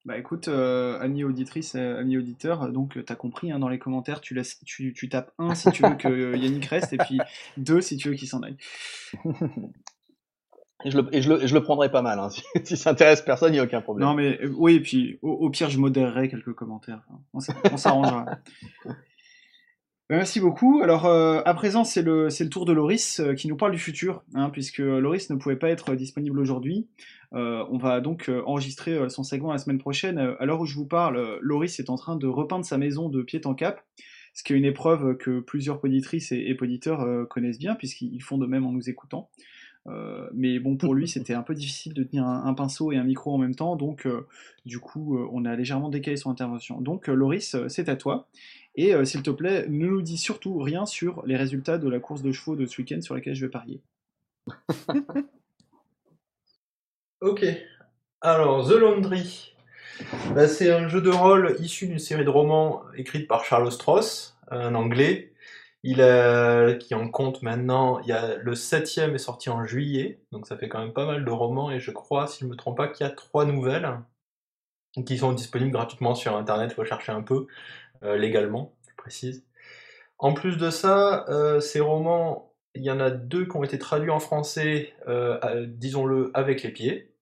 [0.07, 4.35] Bah écoute, euh, amis auditrices, amis auditeurs, donc t'as compris hein, dans les commentaires, tu,
[4.35, 7.19] laisses, tu, tu tapes 1 si tu veux que Yannick reste, et puis
[7.59, 8.57] 2 si tu veux qu'il s'en aille.
[10.83, 12.31] Et je, le, et, je le, je le prendrai pas mal, hein.
[12.65, 14.09] si, ça intéresse personne, il n'y a aucun problème.
[14.09, 17.03] Non mais oui, et puis au, pire je modérerai quelques commentaires,
[17.35, 17.41] on
[17.77, 18.25] s'arrangera.
[20.11, 20.81] Bah, merci beaucoup.
[20.83, 23.79] Alors, euh, à présent, c'est le, le, tour de Loris euh, qui nous parle du
[23.79, 26.89] futur, hein, puisque Loris ne pouvait pas être disponible aujourd'hui.
[27.33, 30.19] Euh, on va donc enregistrer son segment la semaine prochaine.
[30.19, 33.23] À l'heure où je vous parle, Loris est en train de repeindre sa maison de
[33.23, 33.85] pied en cap,
[34.35, 38.47] ce qui est une épreuve que plusieurs poditrices et, poditeurs connaissent bien, puisqu'ils font de
[38.47, 39.31] même en nous écoutant.
[40.35, 43.33] mais bon, pour lui, c'était un peu difficile de tenir un, pinceau et un micro
[43.33, 44.09] en même temps, donc
[44.67, 46.81] du coup, on a légèrement décalé son intervention.
[46.81, 48.27] Donc, Loris, c'est à toi.
[48.77, 51.99] Et euh, s'il te plaît, ne nous dis surtout rien sur les résultats de la
[51.99, 53.81] course de chevaux de ce week-end sur laquelle je vais parier.
[57.21, 57.45] ok.
[58.21, 59.55] Alors, The Laundry.
[60.35, 64.39] Bah, c'est un jeu de rôle issu d'une série de romans écrite par Charles Stross,
[64.51, 65.33] un anglais.
[65.83, 70.21] Il a, qui en compte maintenant, il y a, le septième est sorti en juillet,
[70.31, 72.51] donc ça fait quand même pas mal de romans, et je crois, si je ne
[72.51, 73.99] me trompe pas, qu'il y a trois nouvelles
[75.07, 77.47] qui sont disponibles gratuitement sur internet, il faut chercher un peu.
[78.03, 79.47] Euh, légalement, je précise.
[80.19, 83.79] En plus de ça, euh, ces romans, il y en a deux qui ont été
[83.79, 87.15] traduits en français, euh, disons-le, avec les pieds.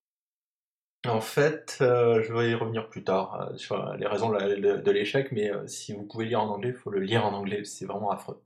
[1.07, 5.93] En fait, je vais y revenir plus tard sur les raisons de l'échec, mais si
[5.93, 8.43] vous pouvez lire en anglais, il faut le lire en anglais, c'est vraiment affreux.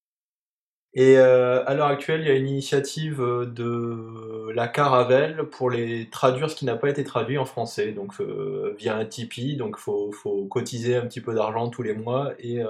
[0.94, 5.70] Et euh, à l'heure actuelle, il y a une initiative euh, de la Caravelle pour
[5.70, 9.56] les traduire ce qui n'a pas été traduit en français, donc euh, via un Tipeee.
[9.56, 12.62] Donc faut, faut cotiser un petit peu d'argent tous les mois et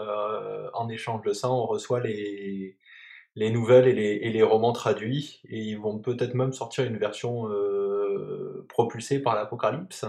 [0.75, 2.77] en échange de ça, on reçoit les,
[3.35, 5.41] les nouvelles et les, et les romans traduits.
[5.49, 7.49] Et ils vont peut-être même sortir une version
[8.69, 10.05] propulsée par l'Apocalypse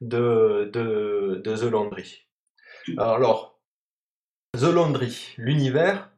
[0.00, 2.26] de, de, de The Laundry.
[2.96, 3.58] Alors,
[4.56, 6.09] The Laundry, l'univers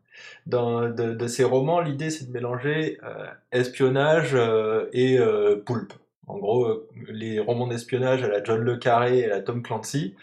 [0.46, 5.92] dans, de, ces romans, l'idée c'est de mélanger euh, espionnage euh, et euh, poulpe.
[6.26, 10.14] En gros, les romans d'espionnage à la John Le Carré et à la Tom Clancy,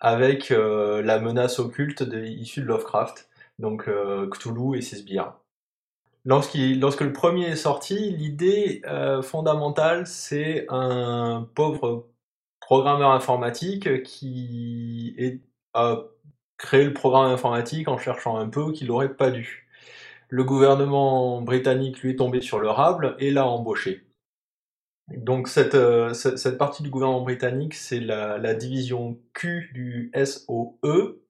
[0.00, 3.28] avec la menace occulte de, issue de Lovecraft,
[3.60, 3.88] donc
[4.32, 5.34] Cthulhu et ses sbires.
[6.24, 8.82] Lorsque le premier est sorti, l'idée
[9.22, 12.08] fondamentale, c'est un pauvre
[12.60, 15.40] programmeur informatique qui
[15.72, 16.02] a
[16.58, 19.63] créé le programme informatique en cherchant un peu qu'il n'aurait pas dû
[20.28, 24.06] le gouvernement britannique lui est tombé sur le rable et l'a embauché.
[25.08, 31.20] Donc cette, euh, cette, partie du gouvernement britannique, c'est la, division Q du SOE.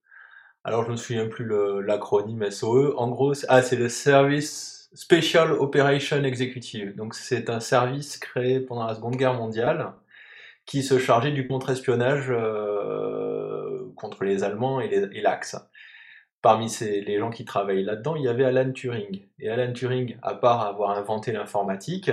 [0.63, 1.47] Alors je ne me souviens plus
[1.85, 2.95] l'acronyme SOE.
[2.97, 6.95] En gros, ah, c'est le Service Special Operation Executive.
[6.95, 9.93] Donc c'est un service créé pendant la Seconde Guerre mondiale
[10.67, 15.57] qui se chargeait du contre-espionnage euh, contre les Allemands et l'Axe
[16.45, 19.23] parmi les gens qui travaillent là-dedans, il y avait Alan Turing.
[19.41, 22.11] Et Alan Turing, à part avoir inventé l'informatique,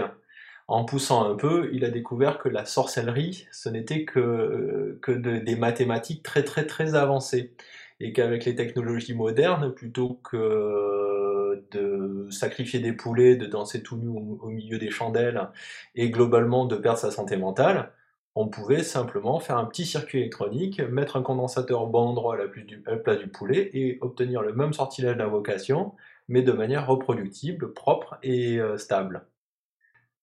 [0.70, 5.56] en poussant un peu, il a découvert que la sorcellerie, ce n'était que, euh, des
[5.58, 7.52] mathématiques très très très avancées.
[8.00, 14.08] Et qu'avec les technologies modernes, plutôt que de sacrifier des poulets, de danser tout nu
[14.08, 15.50] au milieu des chandelles,
[15.96, 17.92] et globalement de perdre sa santé mentale,
[18.36, 22.38] on pouvait simplement faire un petit circuit électronique, mettre un condensateur au bon endroit à
[22.38, 25.94] la, place du poulet et obtenir le même sortilège d'invocation,
[26.28, 29.26] mais de manière reproductible, propre et euh, stable.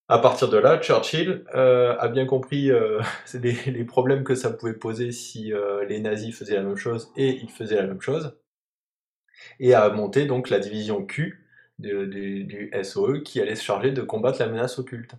[0.09, 3.03] À partir de là, Churchill euh, a bien compris euh,
[3.35, 5.53] les, problèmes que ça pouvait poser si
[5.87, 8.39] les nazis faisaient la même chose et ils faisaient la même chose,
[9.61, 11.45] et a monté donc la division Q
[11.79, 15.15] du SOE qui allait se charger de combattre la menace occulte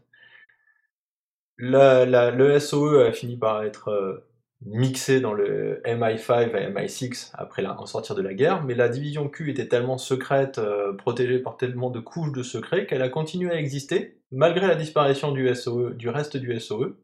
[1.60, 4.26] le SOE a fini par être euh,
[4.66, 9.30] mixé dans le MI5 et MI6 après en sortir de la guerre, mais la division
[9.30, 13.52] Q était tellement secrète, euh, protégée par tellement de couches de secrets qu'elle a continué
[13.52, 16.98] à exister, malgré la disparition du, SOE, du reste du SOE,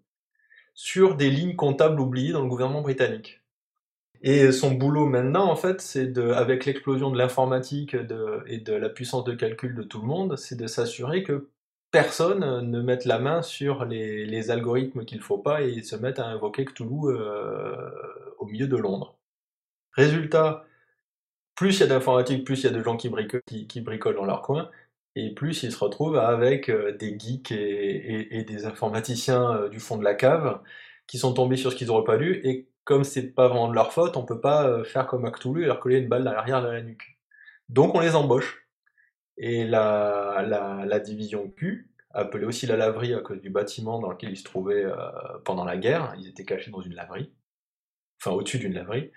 [0.74, 3.42] sur des lignes comptables oubliées dans le gouvernement britannique.
[4.22, 8.90] Et son boulot maintenant, en fait, c'est de, avec l'explosion de l'informatique et de la
[8.90, 11.50] puissance de calcul de tout le monde, c'est de s'assurer que
[11.96, 16.26] personne ne mette la main sur les, algorithmes qu'il faut pas et se mette à
[16.26, 17.74] invoquer Cthulhu euh,
[18.38, 19.18] au milieu de Londres.
[19.94, 20.66] Résultat,
[21.56, 24.42] plus il y a d'informatique, plus il y a de gens qui bricolent, dans leur
[24.42, 24.70] coin,
[25.16, 29.96] et plus ils se retrouvent avec euh, des geeks et, des informaticiens euh, du fond
[29.96, 30.60] de la cave
[31.08, 33.76] qui sont tombés sur ce qu'ils n'auraient pas lu, et comme c'est pas vraiment de
[33.76, 36.62] leur faute, on peut pas faire comme Cthulhu et leur coller une balle à l'arrière
[36.62, 37.18] de la nuque.
[37.70, 38.65] Donc on les embauche.
[39.38, 44.38] Et la, division Q, appelée aussi la laverie à cause du bâtiment dans lequel ils
[44.38, 44.96] se trouvaient euh,
[45.44, 47.32] pendant la guerre, ils étaient cachés dans une laverie,
[48.22, 49.12] enfin au-dessus d'une laverie,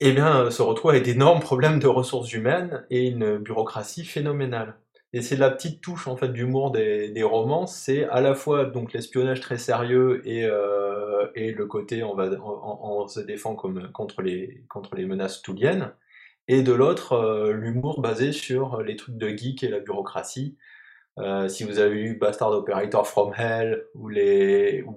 [0.00, 4.76] eh bien, se retrouve avec d'énormes problèmes de ressources humaines et une bureaucratie phénoménale.
[5.12, 8.94] Et c'est la petite touche en fait d'humour des, romans, c'est à la fois donc
[8.94, 14.64] l'espionnage très sérieux et, euh, et le côté on va on, se défend contre les
[14.70, 15.92] contre les menaces touliennes,
[16.52, 20.58] et de l'autre, euh, l'humour basé sur les trucs de geek et la bureaucratie.
[21.18, 24.10] Euh, si vous avez lu Bastard Operator from Hell ou,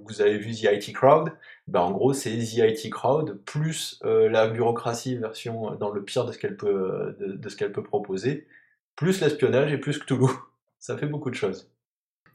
[0.06, 1.32] vous avez vu The IT Crowd,
[1.68, 6.26] ben en gros c'est The IT Crowd plus euh, la bureaucratie version dans le pire
[6.26, 8.47] de ce qu'elle peut, de, de, ce qu'elle peut proposer,
[8.97, 10.28] plus l'espionnage et plus Cthulhu.
[10.80, 11.72] Ça fait beaucoup de choses.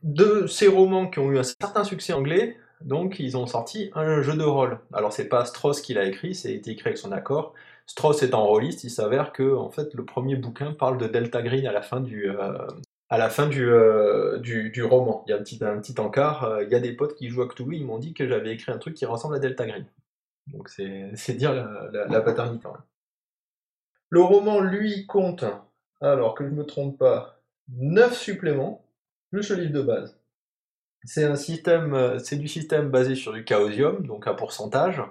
[0.02, 4.22] De ces romans qui ont eu un certain succès anglais, donc ils ont sorti un
[4.22, 4.78] jeu de rôle.
[4.94, 7.54] Alors c'est pas Strauss qui l'a écrit, c'est été écrit avec son accord.
[7.90, 11.66] Strauss étant rôliste, il s'avère que en fait le premier bouquin parle de Delta Green
[11.66, 12.68] à la fin du euh,
[13.10, 15.24] euh, roman.
[15.26, 16.44] Il y a un petit, encart.
[16.44, 18.52] Euh, il y a des potes qui jouent à Cthulhu, ils m'ont dit que j'avais
[18.52, 19.86] écrit un truc qui ressemble à Delta Green.
[20.46, 22.68] Donc c'est dire la, paternité.
[24.08, 25.44] Le roman, lui, compte,
[26.00, 28.84] alors que je ne me trompe pas, 9 suppléments,
[29.32, 30.16] plus le livre de base.
[31.02, 35.02] C'est un système, du système basé sur du chaosium, donc un pourcentage.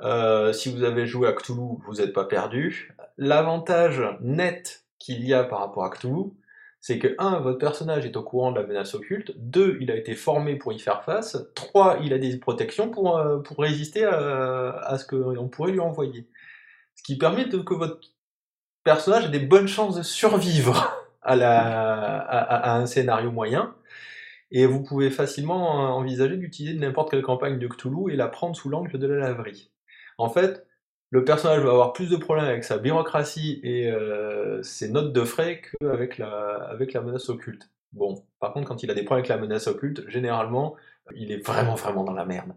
[0.00, 2.94] Euh, si vous avez joué à Cthulhu, vous n'êtes pas perdu.
[3.16, 6.32] L'avantage net qu'il y a par rapport à Cthulhu,
[6.80, 7.40] c'est que 1.
[7.40, 9.78] Votre personnage est au courant de la menace occulte, 2.
[9.80, 11.98] Il a été formé pour y faire face, 3.
[12.02, 16.28] Il a des protections pour, euh, pour résister à, à ce qu'on pourrait lui envoyer.
[16.96, 18.00] Ce qui permet que votre
[18.84, 20.92] personnage ait des bonnes chances de survivre
[21.22, 23.74] à, la, à un scénario moyen.
[24.50, 28.68] Et vous pouvez facilement envisager d'utiliser n'importe quelle campagne de Cthulhu et la prendre sous
[28.68, 29.70] l'angle de la laverie.
[30.18, 30.66] En fait,
[31.10, 35.24] le personnage va avoir plus de problèmes avec sa bureaucratie et euh, ses notes de
[35.24, 37.70] frais qu'avec la, avec la menace occulte.
[37.92, 40.74] Bon, par contre, quand il a des problèmes avec la menace occulte, généralement,
[41.14, 42.52] il est vraiment, vraiment dans la merde.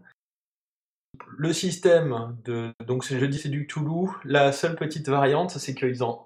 [1.36, 2.72] Le système de.
[2.84, 4.10] Donc, je dis c'est du Toulouse.
[4.24, 6.20] La seule petite variante, c'est qu'ils ont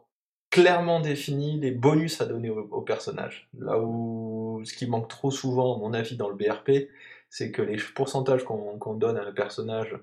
[0.50, 3.48] clairement défini les bonus à donner au, personnage.
[3.58, 6.88] Là où ce qui manque trop souvent, à mon avis, dans le BRP,
[7.30, 9.96] c'est que les pourcentages qu'on donne à un personnage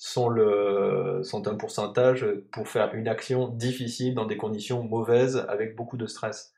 [0.00, 6.06] sont, un pourcentage pour faire une action difficile dans des conditions mauvaises avec beaucoup de
[6.06, 6.54] stress.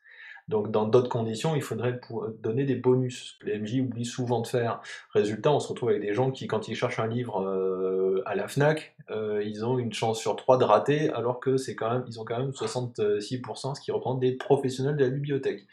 [0.47, 1.99] Donc dans d'autres conditions, il faudrait
[2.39, 4.81] donner des bonus, que les MJ oublient souvent de faire.
[5.13, 8.35] Résultat, on se retrouve avec des gens qui, quand ils cherchent un livre euh, à
[8.35, 11.91] la FNAC, euh, ils ont une chance sur trois de rater, alors que c'est quand
[11.91, 15.67] même, ils ont quand même 66%, ce qui représente des professionnels de la bibliothèque.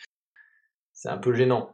[0.93, 1.73] C'est un peu gênant.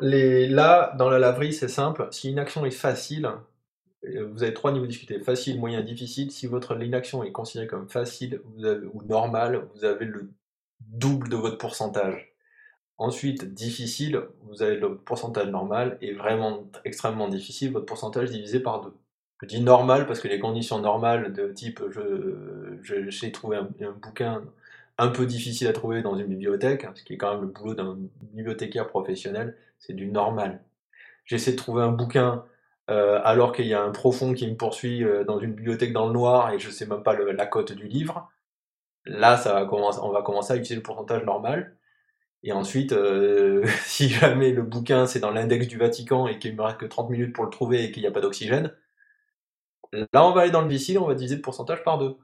[0.00, 2.08] Là, dans la laverie, c'est simple.
[2.10, 3.30] Si une action est facile,
[4.02, 6.30] vous avez trois niveaux discutés, facile, moyen, difficile.
[6.32, 8.40] Si votre inaction est considérée comme facile
[8.92, 10.30] ou normale, vous avez le
[10.80, 12.34] double de votre pourcentage.
[12.98, 18.80] Ensuite, difficile, vous avez le pourcentage normal, et vraiment extrêmement difficile, votre pourcentage divisé par
[18.80, 18.94] deux.
[19.42, 23.90] Je dis normal parce que les conditions normales de type je, j'ai trouvé un, un,
[23.90, 24.44] bouquin
[24.98, 27.74] un peu difficile à trouver dans une bibliothèque, ce qui est quand même le boulot
[27.74, 30.62] d'un bibliothécaire professionnel, c'est du normal.
[31.24, 32.44] J'essaie de trouver un bouquin
[32.92, 36.06] euh, alors qu'il y a un profond qui me poursuit euh, dans une bibliothèque dans
[36.06, 38.30] le noir et je sais même pas la cote du livre,
[39.06, 39.40] là
[40.02, 41.76] on va commencer à utiliser le pourcentage normal.
[42.44, 46.62] Et ensuite, euh, si jamais le bouquin c'est dans l'index du Vatican et qu'il me
[46.62, 48.72] reste que 30 minutes pour le trouver et qu'il n'y a pas d'oxygène,
[50.12, 52.16] là on va aller dans le difficile, on va diviser le pourcentage par deux.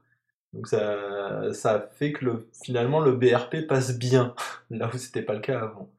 [0.53, 4.35] Donc ça, fait que le, finalement le BRP passe bien,
[4.71, 5.89] là où c'était pas le cas avant.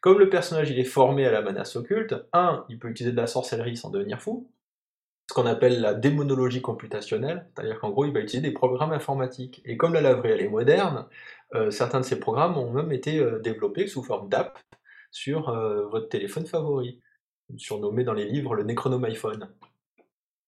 [0.00, 3.20] Comme le personnage il est formé à la menace occulte, un, il peut utiliser de
[3.20, 4.50] la sorcellerie sans devenir fou,
[5.28, 9.60] ce qu'on appelle la démonologie computationnelle, c'est-à-dire qu'en gros il va utiliser des programmes informatiques.
[9.64, 11.06] Et comme la laverie elle est moderne,
[11.54, 14.58] euh, certains de ces programmes ont même été euh, développés sous forme d'app
[15.10, 17.00] sur euh, votre téléphone favori,
[17.56, 19.50] surnommé dans les livres le Necronomyphone.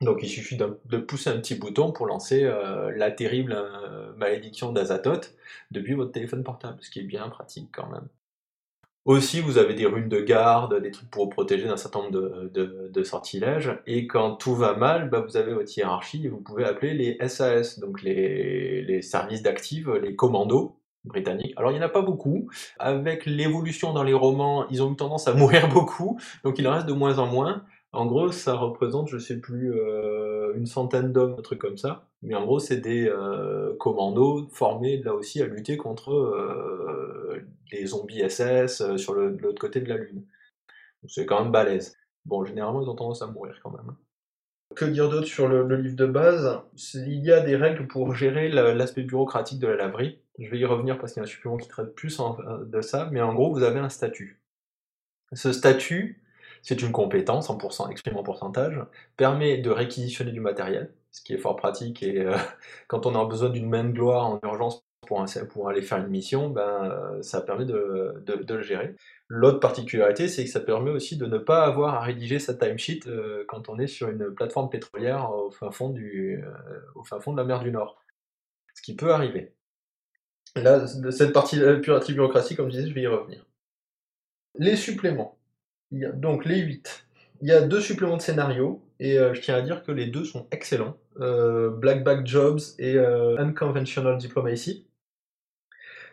[0.00, 2.50] Donc il suffit de pousser un petit bouton pour lancer
[2.96, 3.54] la terrible
[4.16, 5.34] malédiction d'Azathoth
[5.72, 8.08] depuis votre téléphone portable, ce qui est bien pratique quand même.
[9.06, 12.10] Aussi, vous avez des runes de garde, des trucs pour vous protéger d'un certain nombre
[12.10, 13.78] de, sortilèges.
[13.86, 17.28] Et quand tout va mal, bah, vous avez votre hiérarchie et vous pouvez appeler les
[17.28, 21.54] SAS, donc les, services d'active, les commandos, britanniques.
[21.56, 22.50] Alors il n'y en a pas beaucoup.
[22.78, 26.72] Avec l'évolution dans les romans, ils ont eu tendance à mourir beaucoup, donc il en
[26.72, 27.64] reste de moins en moins.
[27.92, 32.08] En gros, ça représente, je sais plus, euh, une centaine d'hommes, un truc comme ça.
[32.22, 37.86] Mais en gros, c'est des euh, commandos formés là aussi à lutter contre euh, les
[37.86, 40.24] zombies SS sur l'autre côté de la Lune.
[41.08, 41.96] C'est quand même balèze.
[42.26, 43.96] Bon, généralement, ils ont tendance à mourir quand même.
[44.76, 46.60] Que dire d'autre sur le, livre de base?
[46.94, 50.20] Il y a des règles pour gérer l'aspect bureaucratique de la laverie.
[50.38, 52.20] Je vais y revenir parce qu'il y a un supplément qui traite plus
[52.66, 54.40] de ça, mais en gros, vous avez un statut.
[55.32, 56.22] Ce statut,
[56.62, 58.84] c'est une compétence, 100% exprimé en pourcentage,
[59.16, 62.36] permet de réquisitionner du matériel, ce qui est fort pratique, et euh,
[62.88, 66.50] quand on a besoin d'une main de gloire en urgence pour, aller faire une mission,
[66.50, 68.94] ben, euh, ça permet de, le gérer.
[69.26, 73.00] L'autre particularité, c'est que ça permet aussi de ne pas avoir à rédiger sa timesheet
[73.08, 75.92] euh, quand on est sur une plateforme pétrolière au fin, fond
[77.20, 78.00] fond de la mer du Nord.
[78.74, 79.52] Ce qui peut arriver.
[80.54, 83.44] Là, cette partie pure bureaucratie, comme je disais, je vais y revenir.
[84.54, 85.39] Les suppléments
[85.90, 87.06] donc les 8.
[87.42, 90.06] Il y a deux suppléments de scénario, et euh, je tiens à dire que les
[90.06, 90.96] deux sont excellents.
[91.20, 94.86] Euh, Black Back Jobs et euh, Unconventional Diplomacy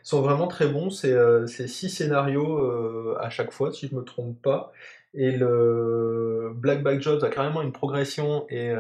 [0.04, 0.90] sont vraiment très bons.
[0.90, 4.72] C'est six scénarios à chaque fois, si je ne me trompe pas.
[5.14, 8.72] Et le Black Back Jobs a carrément une progression, et,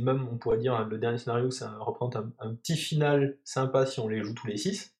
[0.00, 4.00] même, on pourrait dire, le dernier scénario, ça représente un, un, petit final sympa si
[4.00, 4.95] on les joue tous les six.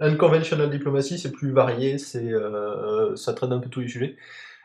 [0.00, 4.16] Unconventional Diplomacy, c'est plus varié, c'est, euh, ça traite un peu tous les sujets.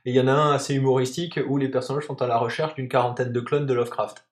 [0.05, 2.75] Et il y en a un assez humoristique où les personnages sont à la recherche
[2.75, 4.25] d'une quarantaine de clones de Lovecraft.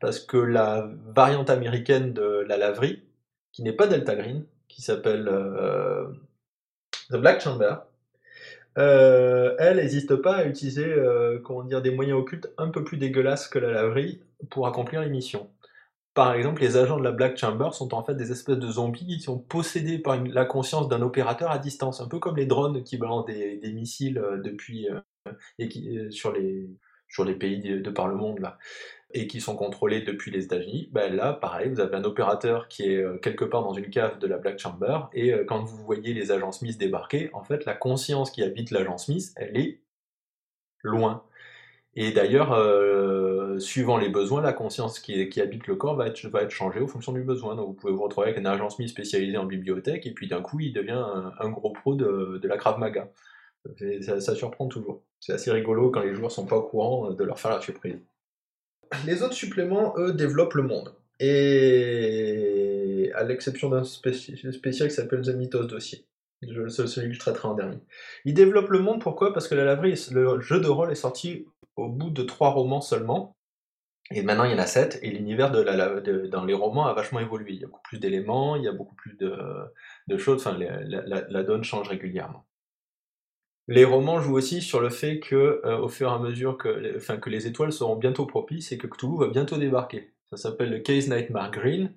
[0.00, 3.02] Parce que la variante américaine de la laverie,
[3.52, 6.06] qui n'est pas Delta Green, qui s'appelle euh,
[7.10, 7.76] The Black Chamber,
[8.78, 10.96] euh, elle n'hésite pas à utiliser
[11.44, 14.20] comment dire, des moyens occultes un peu plus dégueulasses que la laverie
[14.50, 15.48] pour accomplir les missions.
[16.14, 19.04] Par exemple, les agents de la Black Chamber sont en fait des espèces de zombies
[19.04, 22.84] qui sont possédés par la conscience d'un opérateur à distance, un peu comme les drones
[22.84, 25.00] qui balancent des, missiles euh, depuis euh,
[25.58, 26.70] et qui, euh, sur les
[27.08, 28.58] sur les pays de, par le monde là
[29.12, 30.88] et qui sont contrôlés depuis les États-Unis.
[30.92, 34.26] Ben là, pareil, vous avez un opérateur qui est quelque part dans une cave de
[34.26, 38.32] la Black Chamber et quand vous voyez les agents Smith débarquer, en fait, la conscience
[38.32, 39.82] qui habite l'agent Smith, elle est
[40.82, 41.22] loin.
[41.96, 46.80] Et d'ailleurs, euh, suivant les besoins, la conscience qui, habite le corps va être, changée
[46.80, 47.54] en fonction du besoin.
[47.54, 50.42] Donc vous pouvez vous retrouver avec un agent SMI spécialisé en bibliothèque, et puis d'un
[50.42, 51.04] coup, il devient
[51.38, 53.10] un, gros pro de, la Krav Maga.
[54.00, 55.02] Ça, surprend toujours.
[55.20, 57.98] C'est assez rigolo quand les joueurs sont pas au courant de leur faire la surprise.
[59.06, 60.94] Les autres suppléments, eux, développent le monde.
[61.20, 66.04] Et à l'exception d'un spécial qui s'appelle The Mythos Dossier.
[66.42, 67.78] Seul celui que je traiterai en dernier.
[68.24, 69.32] Il développe le monde, pourquoi?
[69.32, 72.80] Parce que la laverie, le jeu de rôle est sorti au bout de trois romans
[72.80, 73.36] seulement.
[74.10, 77.54] Et maintenant, il y en a sept, et l'univers dans les romans a vachement évolué.
[77.54, 81.64] Il y a beaucoup plus d'éléments, il y a beaucoup plus de, choses, la, donne
[81.64, 82.46] change régulièrement.
[83.66, 86.98] Les romans jouent aussi sur le fait que, euh, au fur et à mesure que,
[87.16, 90.12] que les étoiles seront bientôt propices et que Cthulhu va bientôt débarquer.
[90.28, 91.94] Ça s'appelle le Case Nightmare Green,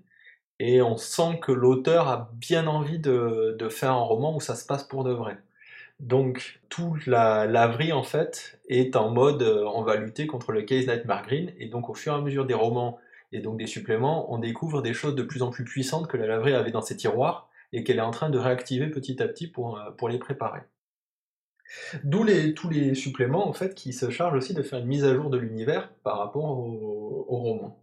[0.60, 4.56] et on sent que l'auteur a bien envie de, de faire un roman où ça
[4.56, 5.38] se passe pour de vrai.
[6.00, 10.62] Donc, toute la laverie, en fait, est en mode euh, on va lutter contre le
[10.62, 13.00] Case Nightmare et donc au fur et à mesure des romans
[13.32, 16.28] et donc des suppléments, on découvre des choses de plus en plus puissantes que la
[16.28, 19.48] laverie avait dans ses tiroirs, et qu'elle est en train de réactiver petit à petit
[19.48, 20.62] pour, euh, pour les préparer.
[22.04, 25.04] D'où les, tous les suppléments, en fait, qui se chargent aussi de faire une mise
[25.04, 27.78] à jour de l'univers par rapport au, roman.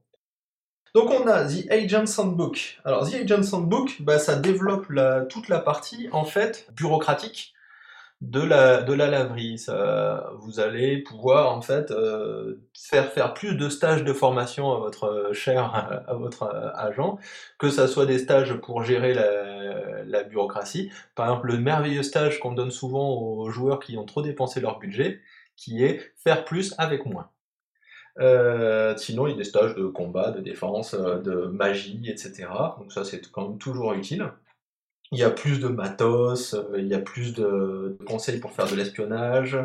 [0.95, 2.81] Donc on a The Agent Handbook.
[2.85, 4.87] Alors The Agent Handbook, bah, ça développe
[5.29, 7.53] toute la partie en fait bureaucratique
[8.21, 9.59] de la, de la laverie.
[9.59, 14.79] Ça, vous allez pouvoir en fait euh, faire faire plus de stages de formation à
[14.79, 16.45] votre cher à votre
[16.77, 17.19] agent,
[17.59, 20.93] que ça soit des stages pour gérer la, la bureaucratie.
[21.17, 24.79] Par exemple, le merveilleux stage qu'on donne souvent aux joueurs qui ont trop dépensé leur
[24.79, 25.21] budget,
[25.57, 27.31] qui est faire plus avec moins.
[28.21, 32.47] Euh, sinon, il y a des stages de combat, de défense, de magie, etc.
[32.79, 34.31] Donc ça, c'est quand même toujours utile
[35.15, 38.69] il y a plus de matos, euh, il y a plus de, conseils pour faire
[38.69, 39.57] de l'espionnage,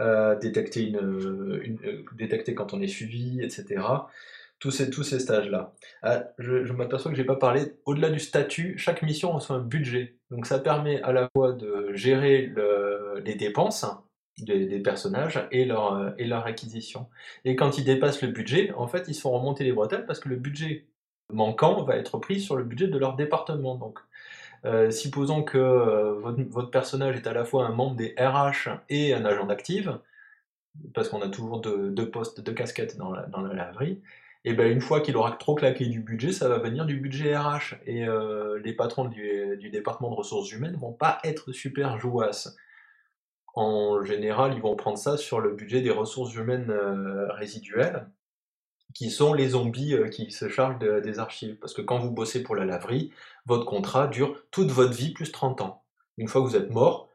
[0.00, 3.82] euh, détecter, euh, quand on est suivi, etc.
[4.58, 5.74] Tous ces, tous ces stages-là.
[6.02, 9.60] Ah, je, m'aperçois que je n'ai pas parlé, au-delà du statut, chaque mission reçoit un
[9.60, 10.16] budget.
[10.30, 12.50] Donc ça permet à la fois de gérer
[13.22, 13.84] les dépenses
[14.38, 17.06] des, personnages et leur, et leur acquisition.
[17.44, 20.20] Et quand ils dépassent le budget, en fait, ils se font remonter les bretelles parce
[20.20, 20.86] que le budget
[21.32, 23.76] manquant va être pris sur le budget de leur département.
[23.76, 23.98] Donc
[24.64, 26.14] euh, supposons que euh,
[26.50, 29.98] votre, personnage est à la fois un membre des RH et un agent d'active,
[30.94, 34.00] parce qu'on a toujours deux, postes, deux casquettes dans la, dans la laverie,
[34.44, 37.36] et ben une fois qu'il aura trop claqué du budget, ça va venir du budget
[37.36, 37.74] RH.
[37.86, 42.56] Et euh, les patrons du, du, département de ressources humaines vont pas être super jouasses.
[43.56, 48.08] En général, ils vont prendre ça sur le budget des ressources humaines euh, résiduelles,
[48.94, 51.56] qui sont les zombies euh, qui se chargent des archives.
[51.58, 53.12] Parce que quand vous bossez pour la laverie,
[53.46, 55.82] votre contrat dure toute votre vie plus 30 ans.
[56.18, 57.08] Une fois que vous êtes mort,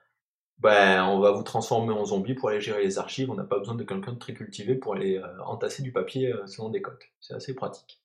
[0.59, 3.31] ben, on va vous transformer en zombie pour aller gérer les archives.
[3.31, 6.33] On n'a pas besoin de quelqu'un de très cultivé pour aller euh, entasser du papier
[6.45, 6.99] selon des codes.
[7.19, 8.01] C'est assez pratique.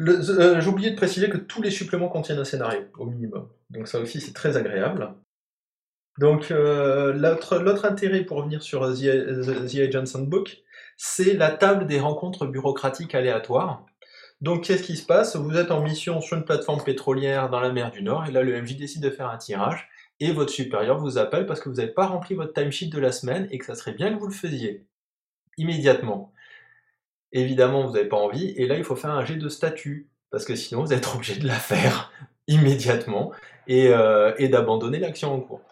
[0.00, 3.48] Euh, j'ai oublié de préciser que tous les suppléments contiennent un scénario, au minimum.
[3.70, 5.14] Donc ça aussi, c'est très agréable.
[6.18, 10.62] Donc l'autre intérêt pour revenir sur The, The Agents Book,
[10.96, 13.84] c'est la table des rencontres bureaucratiques aléatoires.
[14.40, 15.36] Donc qu'est-ce qui se passe?
[15.36, 18.42] Vous êtes en mission sur une plateforme pétrolière dans la mer du Nord, et là
[18.42, 19.88] le MJ décide de faire un tirage,
[20.20, 23.10] et votre supérieur vous appelle parce que vous n'avez pas rempli votre timesheet de la
[23.10, 24.86] semaine et que ça serait bien que vous le faisiez
[25.56, 26.32] immédiatement.
[27.32, 30.44] Évidemment, vous n'avez pas envie, et là, il faut faire un jet de statut, parce
[30.44, 32.12] que sinon, vous êtes obligé de la faire
[32.46, 33.32] immédiatement
[33.70, 35.62] euh, et d'abandonner l'action en cours.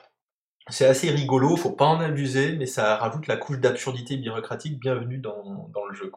[0.68, 5.18] C'est assez rigolo, faut pas en abuser, mais ça rajoute la couche d'absurdité bureaucratique bienvenue
[5.18, 6.10] dans, le jeu.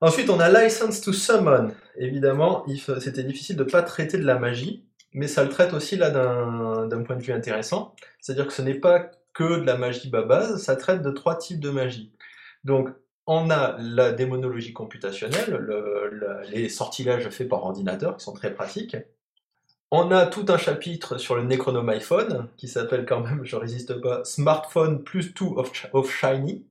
[0.00, 1.72] Ensuite, on a License to Summon.
[1.96, 2.64] Évidemment,
[3.00, 6.10] c'était difficile de ne pas traiter de la magie, mais ça le traite aussi là
[6.10, 7.96] d'un point de vue intéressant.
[8.20, 11.60] C'est-à-dire que ce n'est pas que de la magie base, ça traite de trois types
[11.60, 12.12] de magie.
[12.62, 12.90] Donc,
[13.26, 15.60] on a la démonologie computationnelle,
[16.50, 18.96] les sortilèges faits par ordinateur, qui sont très pratiques.
[19.90, 24.22] On a tout un chapitre sur le Necronomyphone, qui s'appelle quand même, je résiste pas,
[24.24, 25.46] Smartphone plus 2
[25.92, 26.66] of Shiny,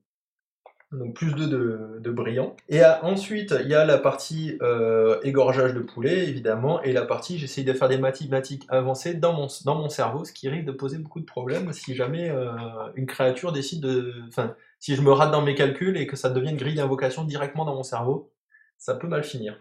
[0.92, 2.56] donc plus 2 de, brillant.
[2.70, 7.40] Et ensuite, il y a la partie euh, égorgeage de poulet, évidemment, et la partie
[7.40, 11.20] j'essaye de faire des mathématiques avancées dans mon, cerveau, ce qui risque de poser beaucoup
[11.20, 12.52] de problèmes si jamais euh,
[12.96, 14.14] une créature décide de...
[14.28, 17.66] Enfin, si je me rate dans mes calculs et que ça devient grille d'invocation directement
[17.66, 18.32] dans mon cerveau,
[18.78, 19.60] ça peut mal finir.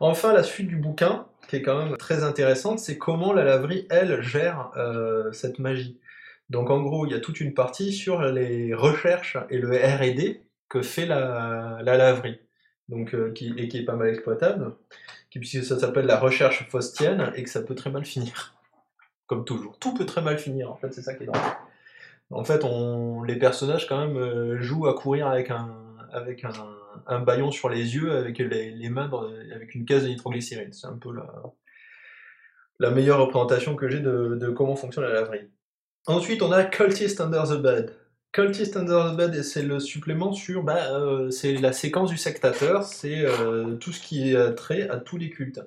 [0.00, 3.86] Enfin, la suite du bouquin, qui est quand même très intéressante, c'est comment la laverie,
[3.90, 5.98] elle, gère euh, cette magie.
[6.50, 10.42] Donc en gros, il y a toute une partie sur les recherches et le R&D,
[10.68, 12.38] que fait la, laverie,
[12.88, 14.74] donc, euh, qui, et qui est pas mal exploitable,
[15.30, 18.54] qui, puisque ça s'appelle la recherche faustienne, et que ça peut très mal finir.
[19.26, 19.78] Comme toujours.
[19.78, 21.40] Tout peut très mal finir, en fait, c'est ça qui est drôle.
[22.30, 25.74] En fait, on, les personnages, quand même, euh, jouent à courir avec un,
[26.12, 26.52] avec un,
[27.08, 29.10] un baillon sur les yeux, avec les, mains,
[29.54, 30.72] avec une caisse de nitroglycérine.
[30.72, 31.10] C'est un peu
[32.78, 35.48] la, meilleure représentation que j'ai de, de comment fonctionne la laverie.
[36.06, 37.94] Ensuite, on a Cultist Under the Bed.
[38.32, 42.84] Cultist Under the Bed, c'est le supplément sur, bah, euh, c'est la séquence du sectateur,
[42.84, 45.60] c'est euh, tout ce qui est trait à tous les cultes.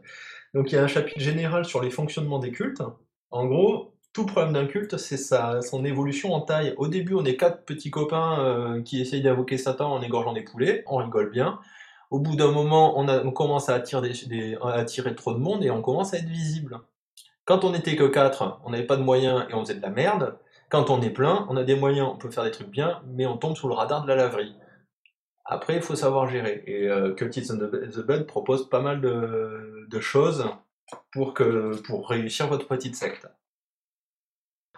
[0.54, 2.84] Donc il y a un chapitre général sur les fonctionnements des cultes.
[3.32, 6.74] En gros, tout problème d'un culte, c'est son évolution en taille.
[6.78, 10.44] Au début, on est quatre petits copains euh, qui essayent d'invoquer Satan en égorgeant des
[10.44, 11.60] poulets, on rigole bien.
[12.10, 14.12] Au bout d'un moment, on, commence à attirer,
[15.16, 16.82] trop de monde et on commence à être visible.
[17.46, 19.90] Quand on n'était que quatre, on n'avait pas de moyens et on faisait de la
[19.90, 20.38] merde.
[20.70, 23.26] Quand on est plein, on a des moyens, on peut faire des trucs bien, mais
[23.26, 24.54] on tombe sous le radar de la laverie.
[25.46, 26.64] Après, il faut savoir gérer.
[26.68, 30.46] Et euh, and the Bed propose pas mal de, choses
[31.14, 33.28] pour réussir votre petite secte.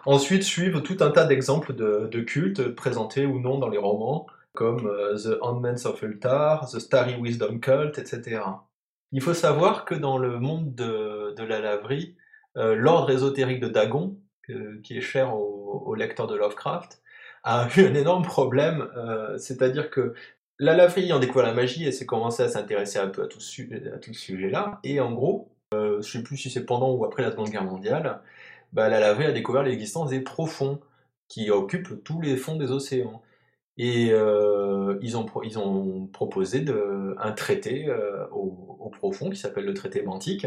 [0.06, 4.86] Ensuite suivent tout un tas d'exemples de, cultes présentés ou non dans les romans, comme
[4.86, 8.42] euh, The Handmaids of Ultar, The Starry Wisdom Cult, etc.
[9.12, 12.16] Il faut savoir que dans le monde de, la laverie,
[12.56, 14.16] euh, l'ordre ésotérique de Dagon
[14.82, 17.00] qui est cher au, lecteur de Lovecraft,
[17.44, 20.14] a eu un énorme problème, euh, c'est-à-dire que
[20.58, 23.38] la laverie en découvert la magie et s'est commencé à s'intéresser un peu à tout
[23.38, 27.04] à tout ce sujet-là, et en gros, euh, je sais plus si c'est pendant ou
[27.04, 28.20] après la Seconde Guerre mondiale,
[28.74, 30.80] bah, la a découvert l'existence des profonds,
[31.28, 33.22] qui occupent tous les fonds des océans.
[33.76, 36.64] Et euh, ils, ont, proposé
[37.18, 40.46] un traité euh, au, au, profond qui s'appelle le traité Mantique,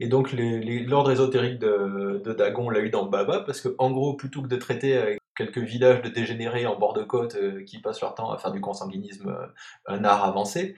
[0.00, 4.42] et donc l'ordre ésotérique de, Dagon l'a eu dans Baba, parce que en gros, plutôt
[4.42, 8.00] que de traiter avec quelques villages de dégénérés en bord de côte euh, qui passent
[8.00, 9.46] leur temps à faire du consanguinisme, euh,
[9.86, 10.76] un art avancé,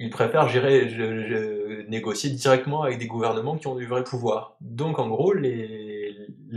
[0.00, 4.56] ils préfèrent gérer, négocier directement avec des gouvernements qui ont du vrai pouvoir.
[4.60, 5.83] Donc en gros, les,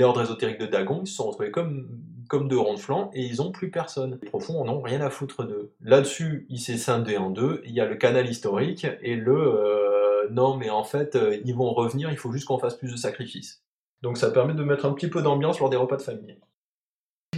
[0.03, 1.87] ordres ésotériques de Dagon, ils se sont retrouvés comme,
[2.29, 4.19] deux ronds de flanc et ils ont plus personne.
[4.21, 5.71] Les profonds en ont rien à foutre d'eux.
[5.81, 7.61] Là-dessus, il s'est scindé en deux.
[7.65, 9.35] Il y a le canal historique et le...
[9.35, 12.91] Euh, non, mais en fait, euh, ils vont revenir, il faut juste qu'on fasse plus
[12.91, 13.63] de sacrifices.
[14.01, 16.37] Donc ça permet de mettre un petit peu d'ambiance lors des repas de famille.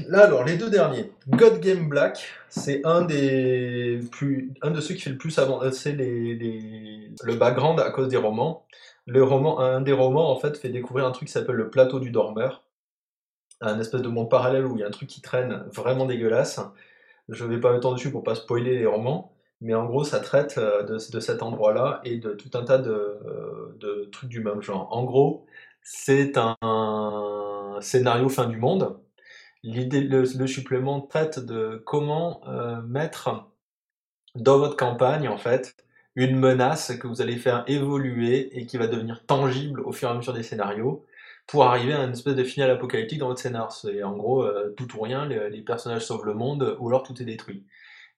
[0.08, 1.12] Là alors, les deux derniers.
[1.28, 4.02] God Game Black, c'est un de
[4.82, 8.66] ceux qui fait le plus avancer les, le background à cause des romans.
[9.10, 12.64] Un des romans en fait fait découvrir un truc qui s'appelle le plateau du dormeur,
[13.62, 16.60] un espèce de monde parallèle où il y a un truc qui traîne vraiment dégueulasse.
[17.30, 20.58] Je vais pas m'étendre dessus pour pas spoiler les romans, Mais en gros, ça traite
[20.58, 24.62] euh, de, cet endroit-là et de tout un tas de, euh, de trucs du même
[24.62, 24.88] genre.
[24.92, 25.46] En gros,
[25.84, 29.00] c'est un scénario fin du monde.
[29.64, 33.50] Le supplément traite de comment euh, mettre
[34.36, 35.76] dans votre campagne, en fait,
[36.20, 40.12] une menace que vous allez faire évoluer et qui va devenir tangible au fur et
[40.12, 41.06] à mesure des scénarios
[41.48, 43.72] pour arriver à une espèce de finale apocalyptique dans votre scénar.
[43.72, 47.20] C'est en gros euh, tout ou rien, les, personnages sauvent le monde ou alors tout
[47.22, 47.66] est détruit.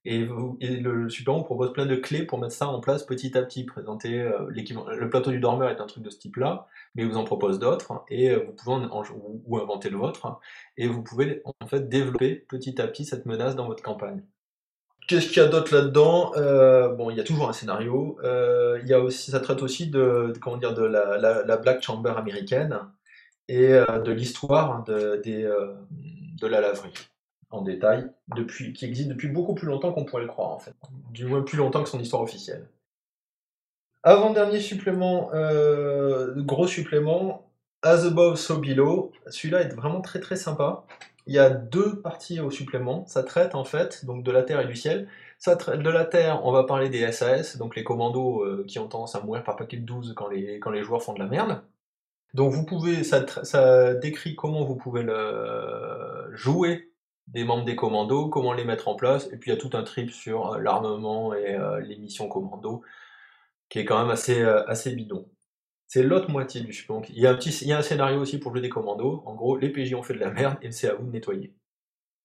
[0.03, 0.25] Et,
[0.61, 3.65] le Super vous propose plein de clés pour mettre ça en place petit à petit.
[3.65, 4.47] Présenter euh.
[4.49, 7.59] Le plateau du dormeur est un truc de ce type-là, mais il vous en propose
[7.59, 10.39] d'autres et euh, vous pouvez en, en- ou, ou inventer le vôtre
[10.77, 14.23] et vous pouvez en fait développer petit à petit cette menace dans votre campagne.
[15.11, 16.31] Qu'est-ce qu'il y a d'autre là-dedans?
[16.37, 18.17] Euh, Bon, il y a toujours un scénario.
[18.23, 21.57] Euh, il y a aussi, ça traite aussi de, comment dire, de la, la- la
[21.57, 22.79] Black Chamber américaine
[23.49, 26.93] et euh, de l'histoire de, de la laverie
[27.49, 30.73] en détail, depuis, qui existe depuis beaucoup plus longtemps qu'on pourrait le croire en fait.
[31.11, 32.69] Du moins plus longtemps que son histoire officielle.
[34.03, 35.29] Avant-dernier supplément,
[36.37, 37.51] gros supplément,
[37.81, 39.11] As Above, So Below.
[39.27, 40.85] Celui-là est vraiment très très sympa.
[41.27, 43.05] Il y a deux parties au supplément.
[43.07, 45.07] Ça traite en fait donc de la Terre et du ciel.
[45.37, 48.79] Ça traite de la Terre, on va parler des SAS, donc les commandos euh, qui
[48.79, 51.19] ont tendance à mourir par paquet de 12 quand les, quand les joueurs font de
[51.19, 51.63] la merde.
[52.33, 55.05] Donc vous pouvez, ça, ça décrit comment vous pouvez
[56.31, 56.91] jouer
[57.27, 59.75] des membres des commandos, comment les mettre en place, et puis il y a tout
[59.75, 62.83] un trip sur euh, l'armement et euh, les missions commando,
[63.69, 65.27] qui est quand même assez, assez bidon.
[65.93, 67.01] C'est l'autre moitié du supplément.
[67.09, 69.23] Il y, a un scénario aussi pour jouer des commandos.
[69.25, 71.53] En gros, les PJ ont fait de la merde et c'est à vous de nettoyer.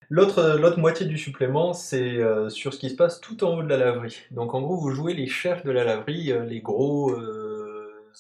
[0.09, 3.65] L'autre, euh, moitié du supplément, c'est euh, sur ce qui se passe tout en haut
[3.65, 4.21] de la laverie.
[4.31, 7.13] Donc en gros, vous jouez les chefs de la laverie, euh, les gros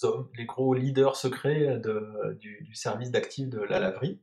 [0.03, 1.81] hommes, les gros leaders secrets
[2.41, 4.19] du, service d'actifs de la laverie.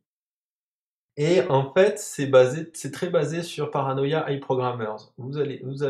[1.15, 5.13] Et en fait, c'est basé, c'est très basé sur Paranoia High Programmers.
[5.17, 5.85] Vous allez, vous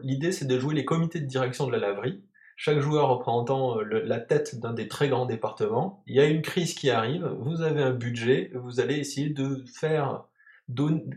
[0.00, 2.22] l'idée c'est de jouer les comités de direction de la laverie.
[2.62, 6.02] Chaque joueur représentant euh, la tête d'un des très grands départements.
[6.06, 7.24] Il y a une crise qui arrive.
[7.38, 8.50] Vous avez un budget.
[8.52, 10.24] Vous allez essayer de faire,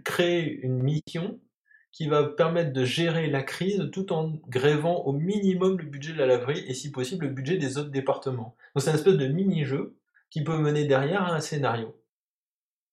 [0.05, 1.41] créer une mission
[1.91, 6.17] qui va permettre de gérer la crise tout en grévant au minimum le budget de
[6.17, 8.55] la laverie et si possible le budget des autres départements.
[8.73, 9.97] Donc c'est un espèce de mini-jeu
[10.29, 11.93] qui peut mener derrière un scénario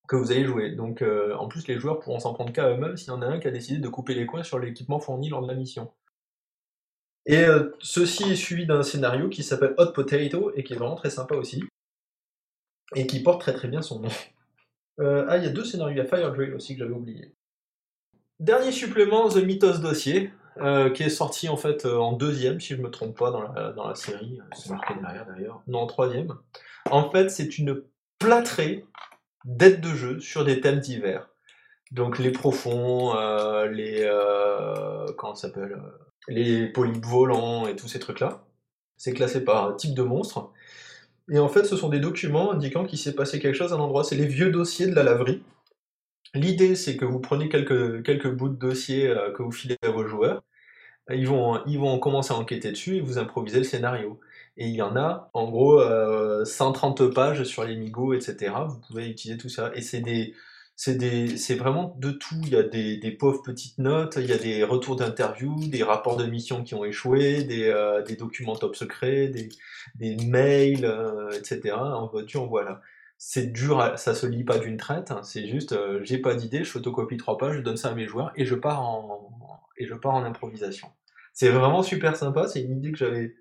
[0.08, 0.72] que vous allez jouer.
[0.72, 3.26] Donc euh, en plus les joueurs pourront s'en prendre qu'à eux-mêmes s'il y en a
[3.26, 5.92] un qui a décidé de couper les coins sur l'équipement fourni lors de la mission.
[7.26, 10.94] Et euh, ceci est suivi d'un scénario qui s'appelle Hot Potato et qui est vraiment
[10.94, 11.62] très sympa aussi.
[12.96, 14.08] Et qui porte très très bien son nom.
[14.98, 16.92] Euh, ah, il y a deux scénarios, il y a Fire Drill aussi que j'avais
[16.92, 17.34] oublié.
[18.38, 22.82] Dernier supplément, The Mythos Dossier, euh, qui est sorti en fait en deuxième, si je
[22.82, 24.40] me trompe pas, dans la, dans la série.
[24.52, 25.62] C'est marqué derrière d'ailleurs.
[25.68, 26.34] Non, en troisième.
[26.90, 27.82] En fait, c'est une
[28.18, 28.84] plâtrée
[29.46, 31.30] d'aides de jeu sur des thèmes divers.
[31.92, 33.14] Donc les profonds,
[33.70, 34.06] les
[35.16, 35.80] comment ça s'appelle,
[36.28, 38.44] les polypes volants et tous ces trucs-là.
[38.96, 40.52] C'est classé par type de monstre.
[41.30, 43.80] Et en fait, ce sont des documents indiquant qu'il s'est passé quelque chose à un
[43.80, 44.04] endroit.
[44.04, 45.42] C'est les vieux dossiers de la laverie.
[46.34, 49.90] L'idée, c'est que vous prenez quelques, quelques bouts de dossiers euh, que vous filez à
[49.90, 50.42] vos joueurs.
[51.10, 54.20] Ils vont, ils vont commencer à enquêter dessus et vous improvisez le scénario.
[54.56, 58.52] Et il y en a, en gros, euh, 130 pages sur les migos, etc.
[58.68, 59.72] Vous pouvez utiliser tout ça.
[59.74, 60.34] Et c'est des,
[60.82, 62.40] c'est vraiment de tout.
[62.42, 66.16] Il y a des, pauvres petites notes, il y a des retours d'interviews, des rapports
[66.16, 71.74] de mission qui ont échoué, des, euh, documents top secrets, des, mails, euh, etc.
[71.74, 72.80] En veux-tu, en voilà.
[73.18, 75.10] C'est dur, ça se lit pas d'une traite.
[75.10, 75.22] hein.
[75.22, 78.06] C'est juste, euh, j'ai pas d'idée, je photocopie trois pages, je donne ça à mes
[78.06, 79.28] joueurs et je pars en,
[80.24, 80.88] improvisation.
[81.34, 82.48] C'est vraiment super sympa.
[82.48, 83.34] C'est une idée que j'avais.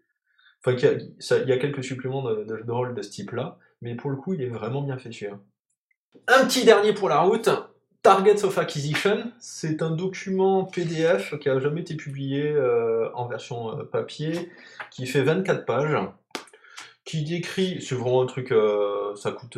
[0.66, 4.18] Enfin, il y a quelques suppléments de, de rôle de ce type-là, mais pour le
[4.18, 5.40] coup, il est vraiment bien fait celui-là.
[6.32, 7.50] Un petit dernier pour la route.
[8.04, 13.78] Targets of Acquisition, c'est un document PDF qui a jamais été publié euh, en version
[13.78, 14.52] euh, papier,
[14.92, 15.98] qui fait 24 pages,
[17.04, 19.58] qui décrit, c'est vraiment un truc, euh, ça coûte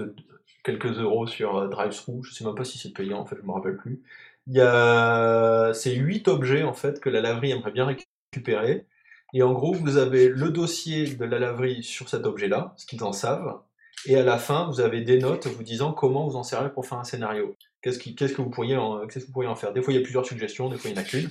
[0.63, 3.51] quelques euros sur DriveThru, je sais même pas si c'est payant en fait, je me
[3.51, 4.01] rappelle plus.
[4.47, 7.85] Il y a, c'est 8 objets en fait que la laverie aimerait bien
[8.33, 8.87] récupérer,
[9.33, 13.03] et en gros vous avez le dossier de la laverie sur cet objet-là, ce qu'ils
[13.03, 13.59] en savent,
[14.05, 16.85] et à la fin, vous avez des notes vous disant comment vous en servez pour
[16.85, 17.55] faire un scénario.
[17.81, 19.07] Qu'est-ce, que vous pourriez en,
[19.55, 19.73] faire?
[19.73, 21.29] Des fois, il y a plusieurs suggestions, des fois, il n'y en a qu'une.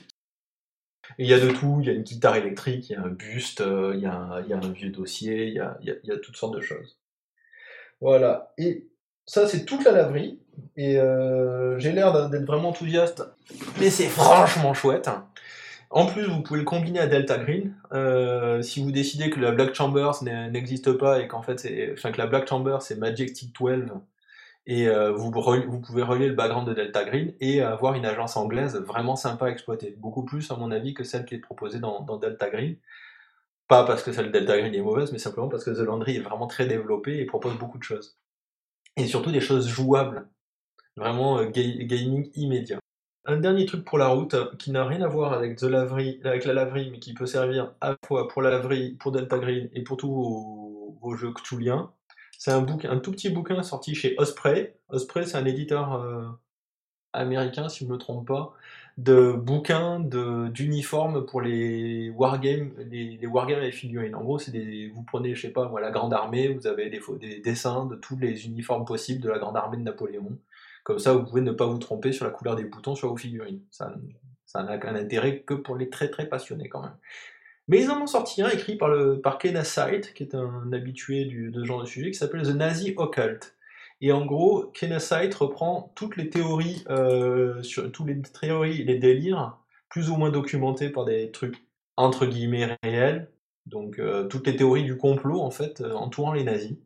[1.19, 3.09] Il y a de tout, il y a une guitare électrique, il y a un
[3.09, 6.99] buste, euh, il y a un, vieux dossier, il y a, toutes sortes de choses.
[8.01, 8.53] Voilà.
[8.59, 8.89] Et
[9.27, 10.41] ça, c'est toute la laverie.
[10.77, 13.25] Et euh, j'ai l'air d'être vraiment enthousiaste,
[13.79, 15.09] mais c'est franchement chouette.
[15.91, 17.75] En plus, vous pouvez le combiner à Delta Green.
[17.93, 22.19] Euh, si vous décidez que la Black Chamber n'existe pas et qu'en fait, enfin, que
[22.19, 23.87] la Black Chamber c'est Majestic 12
[24.67, 28.77] Et vous, vous pouvez relier le background de Delta Green et avoir une agence anglaise
[28.77, 29.97] vraiment sympa à exploiter.
[29.99, 32.77] Beaucoup plus, à mon avis, que celle qui est proposée dans, Delta Green.
[33.67, 36.17] Pas parce que celle de Delta Green est mauvaise, mais simplement parce que The Landry
[36.17, 38.17] est vraiment très développé et propose beaucoup de choses.
[38.97, 40.29] Et surtout des choses jouables.
[40.97, 42.81] Vraiment gaming immédiat.
[43.27, 46.91] Un dernier truc pour la route euh, qui n'a rien à voir avec, la laverie,
[46.91, 49.97] mais qui peut servir à la fois pour la laverie, pour Delta Green et pour
[49.99, 50.11] tous
[51.01, 51.93] vos, jeux Cthulhiens.
[52.39, 54.79] C'est un, un tout petit bouquin sorti chez Osprey.
[54.89, 56.25] Osprey, c'est un éditeur euh,
[57.13, 58.55] américain, si je ne me trompe pas,
[58.99, 64.15] de bouquins d'uniformes pour les wargames, les, les wargames et figurines.
[64.15, 67.01] En gros, c'est des, vous prenez, je sais pas, la Grande Armée, vous avez des,
[67.21, 70.39] des dessins de tous les uniformes possibles de la Grande Armée de Napoléon.
[70.91, 73.17] Comme ça, vous pouvez ne pas vous tromper sur la couleur des boutons sur vos
[73.17, 73.61] figurines.
[73.71, 73.95] Ça,
[74.57, 76.97] n'a qu'un intérêt que pour les très très passionnés quand même.
[77.69, 79.63] Mais ils en ont sorti un écrit par, le, par Ken
[80.13, 83.55] qui est un habitué de ce genre de sujet, qui s'appelle The Nazi Occult.
[84.01, 87.63] Et en gros, Ken reprend toutes les théories, euh,
[88.05, 91.63] les théories, les délires, plus ou moins documentés par des trucs
[91.97, 93.31] entre guillemets réels,
[93.67, 96.77] donc euh, toutes les théories du complot en fait euh, entourant les nazis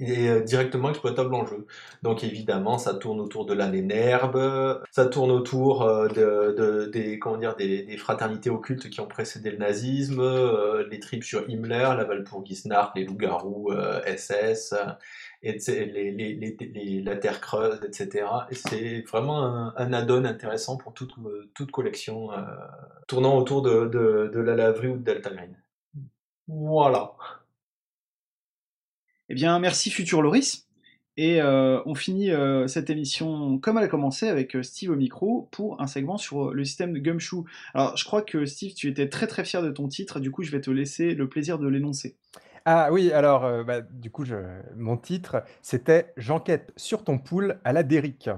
[0.00, 1.66] est euh, directement exploitable en jeu.
[2.02, 7.38] Donc évidemment, ça tourne autour de l'année Nerbe, ça tourne autour euh, de, des, comment
[7.38, 12.04] dire, des, fraternités occultes qui ont précédé le nazisme, euh, les tripes sur Himmler, la
[12.06, 13.72] Walpurgisnacht, les loups-garous
[14.06, 14.74] SS,
[15.42, 18.26] et les, la Terre creuse, etc.
[18.50, 21.14] Et c'est vraiment un, add-on intéressant pour toute,
[21.54, 22.30] toute collection
[23.06, 25.30] tournant autour de, la laverie ou de Delta.
[26.48, 27.12] Voilà.
[29.28, 30.66] Eh bien, merci Futur Loris.
[31.18, 34.96] Et euh, on finit euh, cette émission comme elle a commencé avec euh, Steve au
[34.96, 37.44] micro pour un segment sur le système de Gumshoe.
[37.72, 40.42] Alors je crois que Steve, tu étais très très fier de ton titre, du coup
[40.42, 42.16] je vais te laisser le plaisir de l'énoncer.
[42.66, 44.24] Ah oui, alors bah, du coup
[44.76, 48.28] mon titre c'était J'enquête sur ton poule à la Derrick.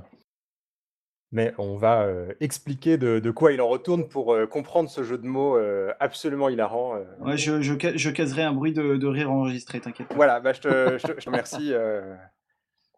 [1.30, 5.18] Mais on va euh, expliquer de, quoi il en retourne pour euh, comprendre ce jeu
[5.18, 6.98] de mots euh, absolument hilarant.
[7.20, 10.06] Ouais, je, je, caserai un bruit de, rire enregistré, t'inquiète.
[10.14, 11.74] Voilà, bah, je, te, je, te, remercie.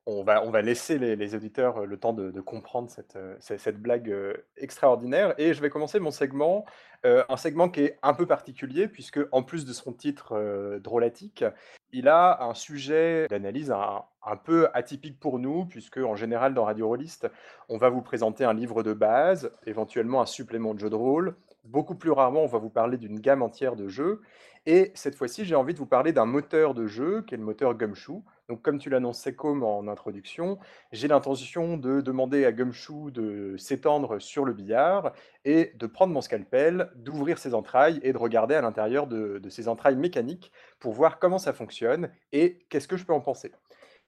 [0.06, 4.14] on, va, on va laisser les, auditeurs le temps de, comprendre cette, cette, blague
[4.56, 5.34] extraordinaire.
[5.38, 6.64] Et je vais commencer mon segment,
[7.02, 11.44] un segment qui est un peu particulier, puisque en plus de son titre drôlatique,
[11.92, 16.88] il a un sujet d'analyse un, peu atypique pour nous, puisque en général dans Radio
[16.88, 17.28] Rollist,
[17.68, 21.36] on va vous présenter un livre de base, éventuellement un supplément de jeu de rôle.
[21.64, 24.22] Beaucoup plus rarement, on va vous parler d'une gamme entière de jeux.
[24.66, 27.44] Et cette fois-ci, j'ai envie de vous parler d'un moteur de jeu, qui est le
[27.44, 28.22] moteur Gumshoe.
[28.48, 30.58] Donc, comme tu l'annonçais comme en introduction,
[30.90, 35.12] j'ai l'intention de demander à Gumshoe de s'étendre sur le billard
[35.44, 39.68] et de prendre mon scalpel, d'ouvrir ses entrailles et de regarder à l'intérieur de, ses
[39.68, 43.52] entrailles mécaniques pour voir comment ça fonctionne et qu'est-ce que je peux en penser.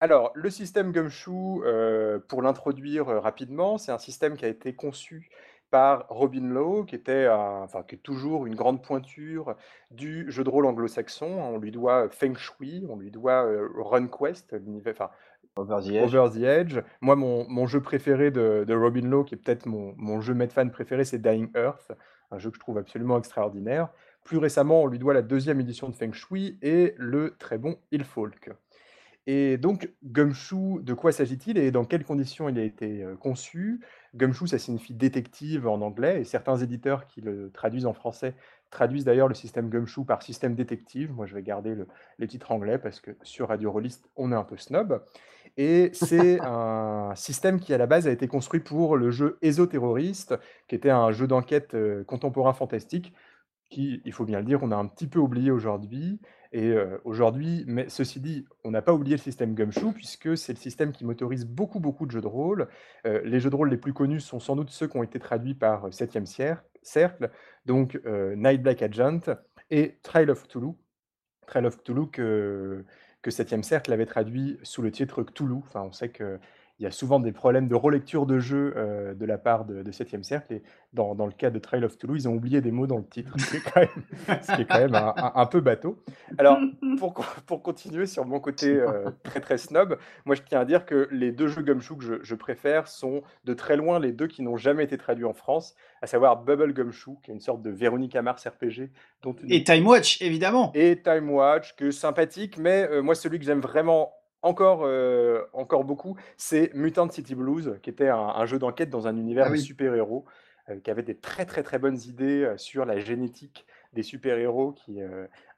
[0.00, 4.74] Alors, le système Gumshoe, euh, pour l'introduire euh, rapidement, c'est un système qui a été
[4.74, 5.30] conçu
[5.73, 9.57] par Robin Lowe, qui était enfin, qui est toujours une grande pointure
[9.91, 11.27] du jeu de rôle anglo-saxon.
[11.27, 14.55] On lui doit Feng Shui, on lui doit euh, RunQuest,
[14.87, 15.09] enfin,
[15.57, 16.79] Over the, Edge.
[17.01, 20.35] Moi, mon, mon jeu préféré de, de, Robin Lowe, qui est peut-être mon, mon jeu
[20.35, 21.93] Medfan préféré, c'est Dying Earth,
[22.31, 23.89] un jeu que je trouve absolument extraordinaire.
[24.25, 27.77] Plus récemment, on lui doit la deuxième édition de Feng Shui et le très bon
[27.93, 28.51] Ilfolk.
[29.27, 33.81] Et donc, Gumshoe, de quoi s'agit-il et dans quelles conditions il a été euh, conçu?
[34.16, 38.35] Gumshoe, ça signifie détective en anglais, et certains éditeurs qui le traduisent en français
[38.70, 41.12] traduisent d'ailleurs le système Gumshoe par système détective.
[41.12, 41.87] Moi, je vais garder le,
[42.18, 45.05] les titres anglais parce que sur Radio Rollist, on est un peu snob.
[45.57, 50.35] Et c'est un système qui, à la base, a été construit pour le jeu Ésoterroriste,
[50.66, 53.12] qui était un jeu d'enquête euh, contemporain fantastique,
[53.70, 56.20] qui, il faut bien le dire, on a un petit peu oublié aujourd'hui.
[56.53, 56.74] Et
[57.05, 60.92] aujourd'hui, mais ceci dit, on n'a pas oublié le système Gumshoe, puisque c'est le système
[60.92, 62.68] qui motorise beaucoup, beaucoup de jeux de rôle.
[63.05, 65.55] les jeux de rôle les plus connus sont sans doute ceux qui ont été traduits
[65.55, 66.26] par 7e
[66.82, 67.30] Cercle,
[67.64, 67.98] donc
[68.36, 69.20] Night Black Agent
[69.70, 70.74] et Trail of Cthulhu.
[71.46, 72.84] Trail of Cthulhu que,
[73.22, 75.57] que 7e Cercle avait traduit sous le titre Cthulhu.
[75.57, 76.38] Enfin, on sait que
[76.78, 79.88] il y a souvent des problèmes de relecture de jeu euh, de la part de,
[79.90, 80.54] 7e Cercle.
[80.54, 80.62] Et
[80.92, 83.07] dans, dans, le cas de Trail of Toulouse, ils ont oublié des mots dans le
[83.07, 86.03] titre, ce qui est quand même, qui est quand même un, peu bateau.
[86.38, 86.58] Alors,
[86.99, 87.14] pour,
[87.46, 91.08] pour continuer sur mon côté euh, très très snob, moi je tiens à dire que
[91.12, 94.42] les deux jeux Gumshoe que je, je préfère sont de très loin les deux qui
[94.42, 97.70] n'ont jamais été traduits en France, à savoir Bubble Gumshoe, qui est une sorte de
[97.70, 98.90] Véronica Mars RPG.
[99.22, 100.72] Dont Et Time Watch, évidemment.
[100.74, 104.12] Et Time Watch, que sympathique, mais euh, moi celui que j'aime vraiment
[104.43, 109.17] encore, euh, encore beaucoup, c'est Mutant City Blues, qui était un, jeu d'enquête dans un
[109.17, 110.25] univers ah de super-héros,
[110.69, 114.73] euh, qui avait des très très très bonnes idées euh, sur la génétique des super-héros
[114.73, 115.01] qui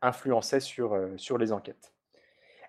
[0.02, 1.92] influençaient sur, sur les enquêtes.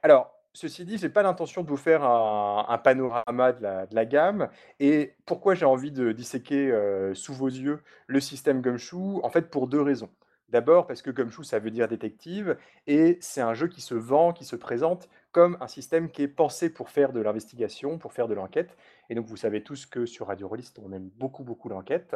[0.03, 3.93] Alors, Ceci dit, j'ai pas l'intention de vous faire un un panorama de la de
[3.93, 4.47] la gamme
[4.79, 6.71] et pourquoi j'ai envie de disséquer,
[7.13, 9.19] sous vos yeux le système Gumshoe?
[9.23, 10.09] En fait, pour 2 raisons.
[10.49, 12.55] D'abord parce que Gumshoe, ça veut dire détective
[12.87, 16.29] et c'est un jeu qui se vend, qui se présente comme un système qui est
[16.29, 18.77] pensé pour faire de l'investigation, pour faire de l'enquête
[19.09, 22.15] et donc vous savez tous que sur Radio Rollist, on aime beaucoup, beaucoup l'enquête.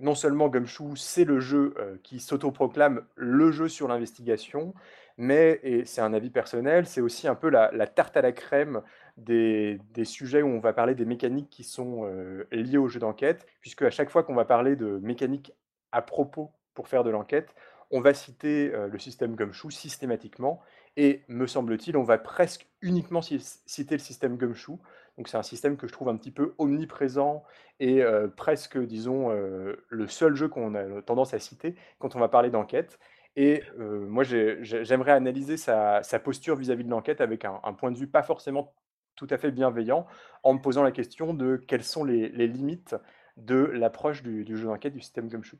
[0.00, 4.72] Non seulement Gumshoe, c'est le jeu, heu, qui s'autoproclame le jeu sur l'investigation,
[5.18, 8.80] mais et c'est un avis personnel, c'est aussi un peu la tarte à la crème
[9.18, 13.00] des des sujets où on va parler des mécaniques qui sont, heu, liées au jeu
[13.00, 15.52] d'enquête, puisque à chaque fois qu'on va parler de mécaniques
[15.92, 17.54] à propos pour faire de l'enquête,
[17.90, 20.62] on va citer, heu, le système Gumshoe systématiquement
[20.96, 24.78] et me semble-t-il, on va presque uniquement citer le système Gumshoe.
[25.18, 27.42] Donc c'est un système que je trouve un petit peu omniprésent
[27.80, 32.20] et heu, presque disons, heu, le seul jeu qu'on a tendance à citer quand on
[32.20, 32.98] va parler d'enquête
[33.36, 37.90] et heu, moi j'ai j'ai j'aimerais analyser sa posture vis-à-vis de l'enquête avec un point
[37.90, 38.74] de vue pas forcément
[39.16, 40.06] tout à fait bienveillant,
[40.42, 42.94] en me posant la question de quelles sont les les limites
[43.36, 45.58] de l'approche du du jeu d'enquête du système Gumshoe.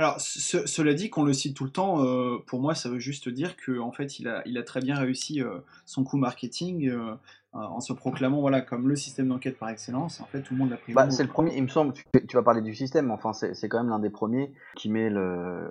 [0.00, 3.00] Alors, ce cela dit, qu'on le cite tout le temps, heu, pour moi, ça veut
[3.00, 6.88] juste dire qu'en fait, il a il a très bien réussi, heu, son coup marketing,
[6.88, 7.16] heu,
[7.52, 10.20] en se proclamant, voilà, comme le système d'enquête par excellence.
[10.20, 11.56] En fait, tout le monde l'a pris Bah, c'est le premier.
[11.56, 14.10] il me semble, tu tu vas parler du système, enfin, c'est quand même l'un des
[14.10, 15.68] premiers qui met le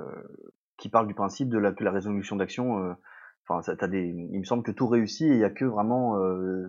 [0.78, 2.95] qui parle du principe de la résolution d'action,
[3.48, 6.20] enfin, tu des il me semble que tout réussit et il y a que vraiment,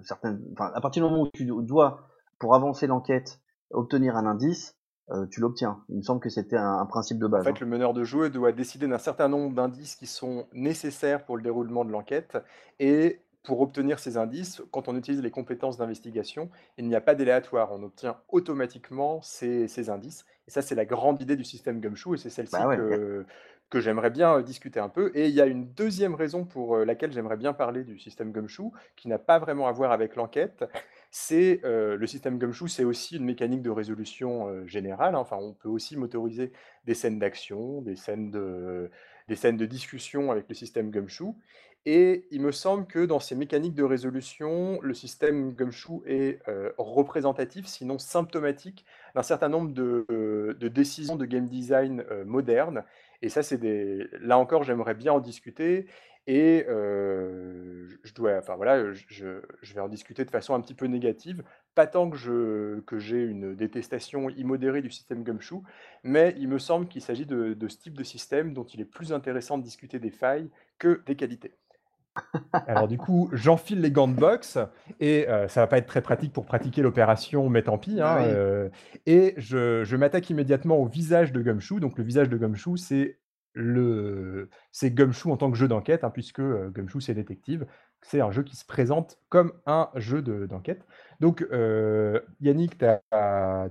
[0.04, 2.08] certaines enfin, à partir du moment où tu dois,
[2.38, 3.40] pour avancer l'enquête,
[3.72, 4.77] obtenir un indice,
[5.12, 5.84] heu, tu l'obtiens.
[5.88, 7.60] Il me semble que c'était un un principe de En base, fait, hein.
[7.60, 11.42] le meneur de jeu doit décider d'un certain nombre d'indices qui sont nécessaires pour le
[11.42, 12.38] déroulement de l'enquête
[12.80, 17.14] et pour obtenir ces indices, quand on utilise les compétences d'investigation, il n'y a pas
[17.14, 17.70] d'aléatoire.
[17.72, 22.14] On obtient automatiquement ces ces indices et ça, c'est la grande idée du système Gumshoe
[22.14, 23.26] et c'est Bah, celle-ci ouais, a que
[23.70, 26.76] que j'aimerais bien, heu, discuter un peu et il y a une deuxième raison pour,
[26.76, 30.16] heu, laquelle j'aimerais bien parler du système Gumshoe, qui n'a pas vraiment à voir avec
[30.16, 30.64] l'enquête.
[31.10, 35.18] C'est, le système Gumshoe, c'est aussi une mécanique de résolution, générale, hein.
[35.18, 36.52] Enfin, on peut aussi motoriser
[36.84, 38.90] des scènes d'action, des scènes de
[39.28, 41.34] des scènes de discussion avec le système Gumshoe.
[41.86, 46.40] Et il me semble que dans ces mécaniques de résolution, le système Gumshoe est,
[46.76, 52.84] représentatif, sinon symptomatique, d'un certain nombre de, de décisions de game design, modernes.
[53.22, 55.86] Et ça, c'est des là encore, j'aimerais bien en discuter
[56.28, 59.40] et je dois enfin voilà, je
[59.74, 61.42] vais en discuter de façon un petit peu négative.
[61.74, 65.62] Pas tant que je que j'ai une détestation immodérée du système Gumshoe,
[66.04, 68.84] mais il me semble qu'il s'agit de de ce type de système dont il est
[68.84, 71.54] plus intéressant de discuter des failles que des qualités.
[72.66, 74.58] Alors du coup, j'enfile les gants de boxe
[75.00, 78.18] et heu, ça va pas être très pratique pour pratiquer l'opération, mais tant pis, hein,
[78.18, 78.24] oui.
[78.26, 78.70] heu
[79.06, 81.80] et je je m'attaque immédiatement au visage de Gumshoe.
[81.80, 83.18] Donc le visage de Gumshoe, c'est
[83.58, 87.66] le c'est Gumshoe en tant que jeu d'enquête, hein, puisque, Gumshoe, c'est détective.
[88.02, 90.86] C'est un jeu qui se présente comme un jeu de d'enquête.
[91.20, 91.46] Donc,
[92.40, 92.78] Yannick,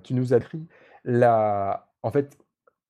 [0.04, 0.68] tu nous as décrit
[1.06, 2.38] la en fait,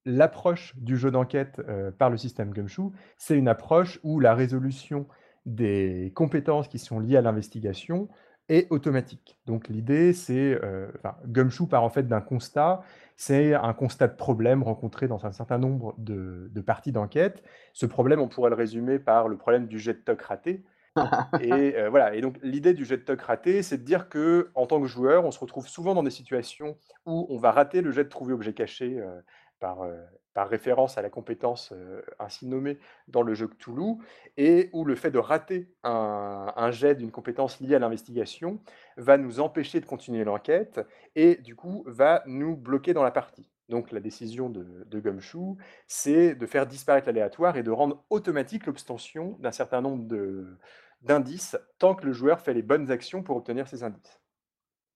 [0.06, 1.62] l'approche du jeu d'enquête,
[1.98, 2.92] par le système Gumshoe.
[3.18, 5.08] C'est une approche où la résolution
[5.46, 8.10] des compétences qui sont liées à l'investigation
[8.50, 9.40] est automatique.
[9.46, 12.82] Donc l'idée, c'est, heu, enfin, Gumshoe part en fait d'un constat,
[13.16, 17.44] c'est un constat de problème rencontré dans un certain nombre de de parties d'enquête.
[17.74, 20.64] Ce problème, on pourrait le résumer par le problème du jet de toc raté
[21.38, 24.52] et heu, voilà et donc l'idée du jet de toc raté, c'est de dire que
[24.56, 27.82] en tant que joueur, on se retrouve souvent dans des situations où on va rater
[27.82, 29.24] le jet de trouver objet caché, heu,
[29.60, 29.98] par, heu,
[30.38, 32.78] par référence à la compétence, heu, ainsi nommée
[33.08, 33.96] dans le jeu Cthulhu
[34.38, 38.60] et où le fait de rater un jet d'une compétence liée à l'investigation
[38.98, 40.80] va nous empêcher de continuer l'enquête
[41.16, 43.50] et du coup va nous bloquer dans la partie.
[43.68, 45.58] Donc la décision de de Gumshoe,
[45.88, 50.06] c'est de faire disparaître l'aléatoire et de rendre automatique l'obtention d'un certain nombre
[51.02, 54.22] d'indices, tant que le joueur fait les bonnes actions pour obtenir ces indices.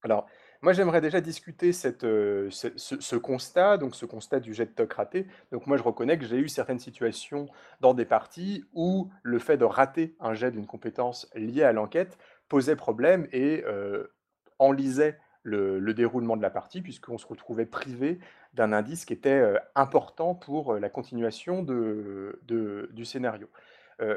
[0.02, 0.26] Alors,
[0.62, 4.92] moi, j'aimerais déjà discuter cette, heu, ce constat, donc ce constat du jet de toc
[4.92, 5.26] raté.
[5.50, 7.48] Donc moi, je reconnais que j'ai eu certaines situations
[7.80, 12.16] dans des parties où le fait de rater un jet d'une compétence liée à l'enquête
[12.48, 14.12] posait problème et heu,
[14.60, 18.20] enlisait le le déroulement de la partie puisqu'on se retrouvait privé
[18.54, 23.48] d'un indice qui était, heu, important pour, la continuation du scénario.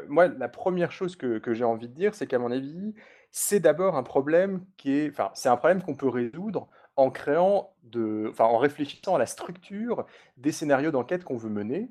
[0.08, 2.96] Moi, la première chose que j'ai envie de dire, c'est qu'à mon avis,
[3.38, 7.74] c'est d'abord un problème qui est enfin, c'est un problème qu'on peut résoudre en créant
[7.84, 10.06] de enfin, en réfléchissant à la structure
[10.38, 11.90] des scénarios d'enquête qu'on veut mener.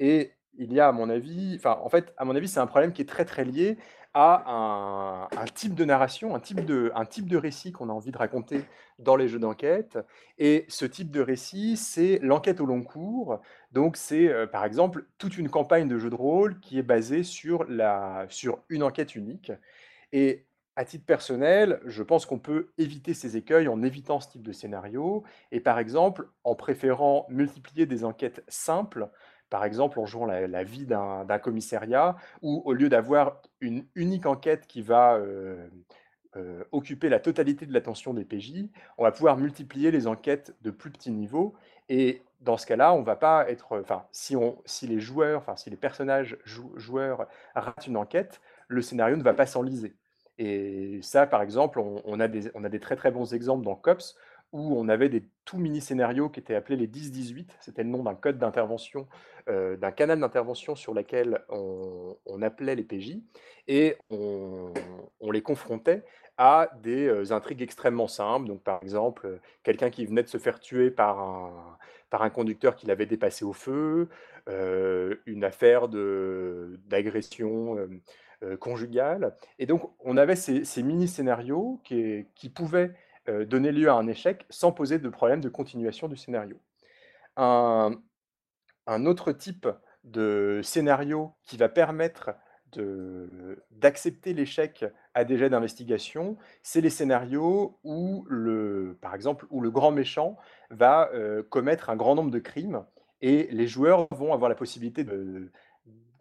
[0.00, 2.66] Et il y a à mon avis enfin, en fait, à mon avis, c'est un
[2.66, 3.76] problème qui est très, très lié
[4.14, 8.10] à un type de narration, un type de un type de récit qu'on a envie
[8.10, 8.64] de raconter
[8.98, 9.98] dans les jeux d'enquête.
[10.38, 13.38] Et ce type de récit, c'est l'enquête au long cours.
[13.72, 17.22] Donc c'est, heu, par exemple, toute une campagne de jeu de rôle qui est basée
[17.22, 19.52] sur la sur une enquête unique.
[20.12, 20.45] Et
[20.76, 24.52] à titre personnel, je pense qu'on peut éviter ces écueils en évitant ce type de
[24.52, 29.10] scénario et par exemple, en préférant multiplier des enquêtes simples,
[29.50, 34.26] par exemple en jouant la la vie d'un commissariat où au lieu d'avoir une unique
[34.26, 35.70] enquête qui va, heu
[36.36, 40.70] heu, occuper la totalité de l'attention des PJ, on va pouvoir multiplier les enquêtes de
[40.70, 41.54] plus petits niveaux
[41.88, 44.36] et dans ce cas-là, on va pas être enfin, si
[44.86, 49.34] les joueurs, enfin si les personnages jou joueurs ratent une enquête, le scénario ne va
[49.34, 49.96] pas s'enliser.
[50.38, 54.16] Et ça, par exemple, on a des très, très bons exemples dans Cops
[54.52, 57.56] où on avait des tout mini scénarios qui étaient appelés les 10-18.
[57.60, 59.08] C'était le nom d'un code d'intervention,
[59.48, 63.22] heu, d'un canal d'intervention sur laquelle on appelait les PJ
[63.68, 64.72] et on
[65.32, 66.04] les confrontait
[66.38, 68.46] à des, heu, intrigues extrêmement simples.
[68.48, 71.76] Donc par exemple, heu, quelqu'un qui venait de se faire tuer par un
[72.08, 74.08] par un conducteur qui l'avait dépassé au feu,
[75.26, 77.76] une affaire d'agression,
[78.60, 82.94] conjugale et donc on avait ces ces mini scénarios qui pouvaient,
[83.28, 86.60] heu, donner lieu à un échec sans poser de problème de continuation du scénario.
[87.36, 87.92] Un
[88.86, 89.68] un autre type
[90.04, 92.30] de scénario qui va permettre
[93.70, 94.84] d'accepter l'échec
[95.14, 100.36] à des jets d'investigation, c'est les scénarios où le par exemple, où le grand méchant
[100.70, 102.84] va, heu, commettre un grand nombre de crimes
[103.22, 105.50] et les joueurs vont avoir la possibilité de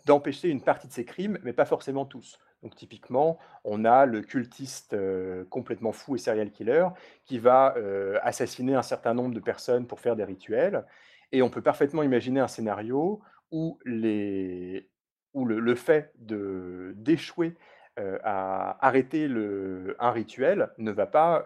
[0.06, 2.40] d'empêcher une partie de ces crimes, mais pas forcément tous.
[2.64, 6.88] Donc typiquement, on a le cultiste, heu, complètement fou et serial killer
[7.26, 10.86] qui va, heu, assassiner un certain nombre de personnes pour faire des rituels
[11.32, 13.22] et on peut parfaitement imaginer un scénario
[13.52, 14.90] où les
[15.34, 17.56] où le fait d'échouer,
[18.00, 21.44] heu, à arrêter le un rituel ne va pas,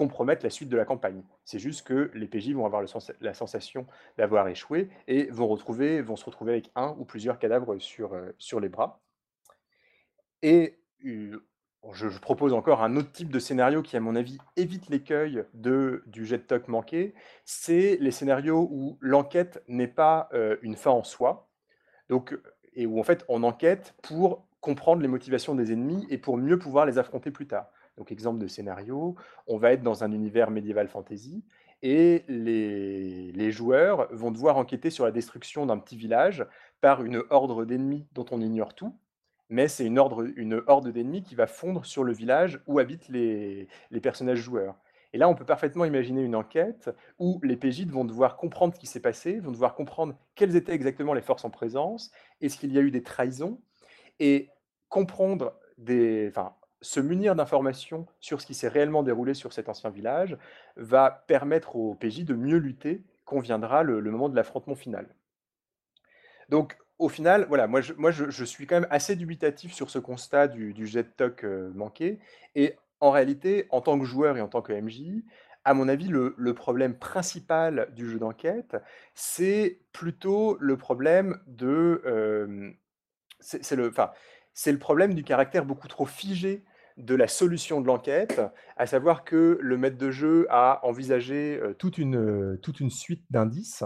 [0.00, 1.22] compromettre la suite de la campagne.
[1.44, 2.82] C'est juste que les PJ vont avoir
[3.20, 3.86] la sensation
[4.16, 8.34] d'avoir échoué et vont retrouver vont se retrouver avec un ou plusieurs cadavres sur, heu,
[8.38, 9.02] sur les bras.
[10.42, 11.36] Et u
[11.92, 16.26] je propose encore un autre type de scénario qui, à mon avis, évite l'écueil du
[16.26, 17.14] jet de manqué.
[17.46, 21.48] C'est les scénarios où l'enquête n'est pas, heu, une fin en soi,
[22.10, 22.38] donc
[22.74, 26.58] et où en fait on enquête pour comprendre les motivations des ennemis et pour mieux
[26.58, 27.70] pouvoir les affronter plus tard.
[28.00, 29.14] Donc exemple de scénario,
[29.46, 31.44] on va être dans un univers médiéval fantasy
[31.82, 36.46] et les joueurs vont devoir enquêter sur la destruction d'un petit village
[36.80, 38.96] par une horde d'ennemis dont on ignore tout,
[39.50, 40.00] mais c'est une
[40.36, 44.76] une horde d'ennemis qui va fondre sur le village où habitent les les personnages joueurs.
[45.12, 48.80] Et là, on peut parfaitement imaginer une enquête où les PJ vont devoir comprendre ce
[48.80, 52.72] qui s'est passé, vont devoir comprendre quelles étaient exactement les forces en présence, est-ce qu'il
[52.72, 53.60] y a eu des trahisons
[54.20, 54.48] et
[54.88, 59.90] comprendre des enfin, se munir d'informations sur ce qui s'est réellement déroulé sur cet ancien
[59.90, 60.38] village
[60.76, 65.08] va permettre aux PJ de mieux lutter quand viendra le moment de l'affrontement final.
[66.48, 69.98] Donc au final, voilà, moi je moi je suis quand même assez dubitatif sur ce
[69.98, 72.18] constat du du jet toc, heu, manqué
[72.54, 75.24] et en réalité, en tant que joueur et en tant que MJ,
[75.64, 78.76] à mon avis, le problème principal du jeu d'enquête,
[79.14, 82.74] c'est plutôt le problème de, hem,
[83.40, 84.10] c'est le enfin,
[84.66, 86.64] le problème du caractère beaucoup trop figé
[87.04, 88.40] de la solution de l'enquête,
[88.76, 92.90] à savoir que le maître de jeu a envisagé, heu, toute une, heu, toute une
[92.90, 93.84] suite d'indices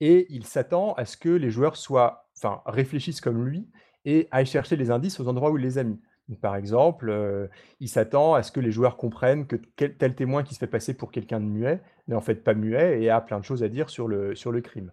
[0.00, 3.68] et il s'attend à ce que les joueurs soient enfin, réfléchissent comme lui
[4.04, 6.00] et aillent chercher les indices aux endroits où il les a mis.
[6.40, 7.50] Par exemple, heu,
[7.80, 10.94] il s'attend à ce que les joueurs comprennent que tel témoin qui se fait passer
[10.94, 13.68] pour quelqu'un de muet n'est en fait pas muet et a plein de choses à
[13.68, 14.92] dire sur le sur le crime.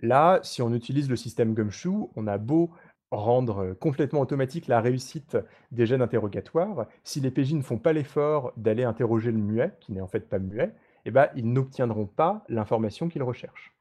[0.00, 2.70] Là, si on utilise le système Gumshoe, on a beau
[3.10, 5.36] rendre, complètement automatique la réussite
[5.70, 9.92] des jets d'interrogatoire, si les PJ ne font pas l'effort d'aller interroger le muet, qui
[9.92, 10.74] n'est en fait pas muet,
[11.04, 13.76] et bah, ils n'obtiendront pas l'information qu'ils recherchent.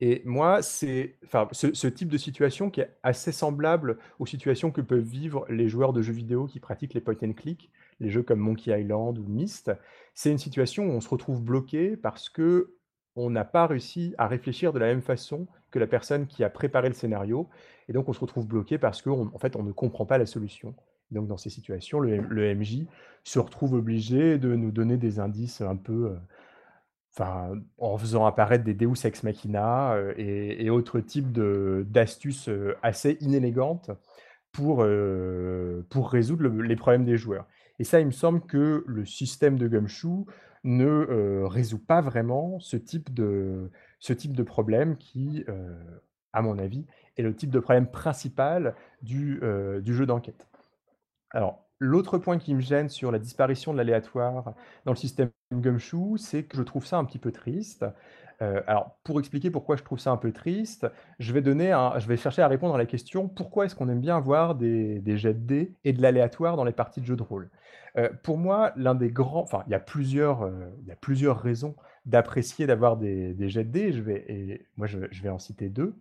[0.00, 4.70] Et moi, c'est enfin, ce ce type de situation qui est assez semblable aux situations
[4.70, 7.70] que peuvent vivre les joueurs de jeux vidéo qui pratiquent les point and click,
[8.00, 9.70] les jeux comme Monkey Island ou Myst.
[10.14, 14.72] C'est une situation où on se retrouve bloqué parce qu'on n'a pas réussi à réfléchir
[14.72, 17.48] de la même façon que la personne qui a préparé le scénario
[17.90, 20.74] et donc on se retrouve bloqué parce qu'en fait, on ne comprend pas la solution.
[21.10, 22.86] Donc dans ces situations, le MJ
[23.24, 26.14] se retrouve obligé de nous donner des indices un peu,
[27.12, 33.18] Enfin, en faisant apparaître des Deus ex machina, heu, et autres types d'astuces, heu, assez
[33.20, 33.90] inélégantes
[34.52, 34.86] pour,
[35.90, 37.46] pour résoudre le les problèmes des joueurs.
[37.80, 40.24] Et ça, il me semble que le système de Gumshoe
[40.62, 45.44] ne, résout pas vraiment ce type de ce type de problème qui,
[46.32, 46.86] à mon avis,
[47.20, 50.48] est le type de problème principal du, heu, du jeu d'enquête.
[51.30, 56.18] Alors, l'autre point qui me gêne sur la disparition de l'aléatoire dans le système Gumshoe,
[56.18, 57.84] c'est que je trouve ça un petit peu triste.
[58.42, 60.86] Euh, alors, pour expliquer pourquoi je trouve ça un peu triste,
[61.18, 65.02] je vais, chercher à répondre à la question pourquoi est-ce qu'on aime bien avoir des,
[65.18, 67.50] jets de dés et de l'aléatoire dans les parties de jeux de rôle?
[67.98, 69.42] Euh, Pour moi, l'un des grands.
[69.42, 71.74] Enfin, il y a plusieurs, euh, y a plusieurs raisons
[72.06, 73.92] d'apprécier d'avoir des, jets de dés.
[73.92, 75.94] Je vais, et moi, je, vais en citer deux.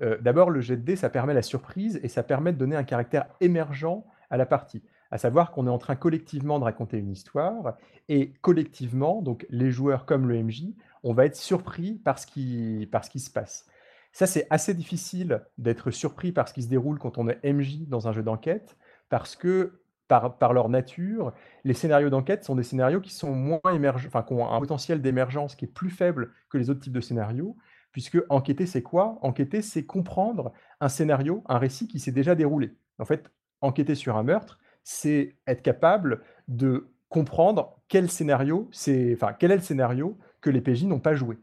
[0.00, 2.84] D'abord, le jet de dés, ça permet la surprise et ça permet de donner un
[2.84, 7.10] caractère émergent à la partie à savoir qu'on est en train collectivement de raconter une
[7.10, 7.76] histoire,
[8.08, 10.64] et collectivement, donc les joueurs comme le MJ,
[11.02, 13.66] on va être surpris par ce qui, se passe.
[14.12, 17.86] Ça, c'est assez difficile d'être surpris par ce qui se déroule quand on est MJ
[17.86, 18.76] dans un jeu d'enquête,
[19.08, 21.32] parce que par, par, leur nature,
[21.64, 25.02] les scénarios d'enquête sont des scénarios qui sont moins émergents, enfin, qui ont un potentiel
[25.02, 27.56] d'émergence qui est plus faible que les autres types de scénarios,
[27.96, 29.18] puisque enquêter, c'est quoi?
[29.22, 30.52] Enquêter, c'est comprendre
[30.82, 32.76] un scénario, un récit qui s'est déjà déroulé.
[32.98, 33.32] En fait,
[33.62, 38.68] enquêter sur un meurtre, c'est être capable de comprendre quel scénario,
[39.14, 41.38] enfin, quel est le scénario que les PJ n'ont pas joué.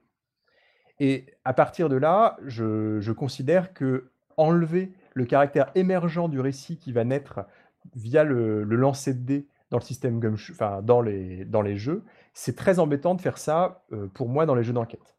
[1.00, 6.92] Et à partir de là, je, considère que enlever le caractère émergent du récit qui
[6.92, 7.48] va naître
[7.96, 10.22] via le, lancer de dés dans le système
[10.52, 12.04] enfin dans les, dans les jeux,
[12.36, 15.16] c'est très embêtant de faire ça euh, pour moi dans les jeux d'enquête.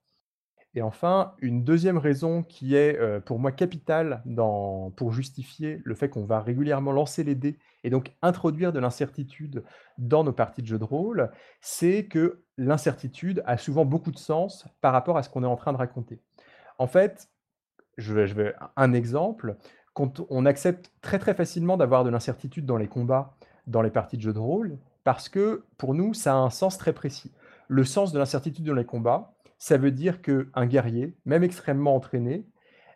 [0.76, 4.22] Et enfin, une deuxième raison qui est euh, pour moi capitale
[4.96, 9.62] pour justifier le fait qu'on va régulièrement lancer les dés et donc introduire de l'incertitude
[9.98, 11.30] dans nos parties de jeux de rôle,
[11.60, 15.56] c'est que l'incertitude a souvent beaucoup de sens par rapport à ce qu'on est en
[15.56, 16.20] train de raconter.
[16.78, 17.28] En fait,
[17.96, 19.56] je vais, je vais un exemple,
[19.92, 23.36] quand on accepte très très facilement d'avoir de l'incertitude dans les combats,
[23.68, 26.78] dans les parties de jeux de rôle, parce que pour nous, ça a un sens
[26.78, 27.30] très précis.
[27.68, 32.46] Le sens de l'incertitude dans les combats, ça veut dire qu'un guerrier, même extrêmement entraîné,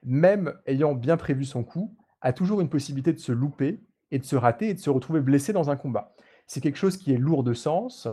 [0.04, 3.80] même ayant bien prévu son coup, a toujours une possibilité de se louper
[4.10, 6.14] et de se rater et de se retrouver blessé dans un combat.
[6.46, 8.08] C'est quelque chose qui est lourd de sens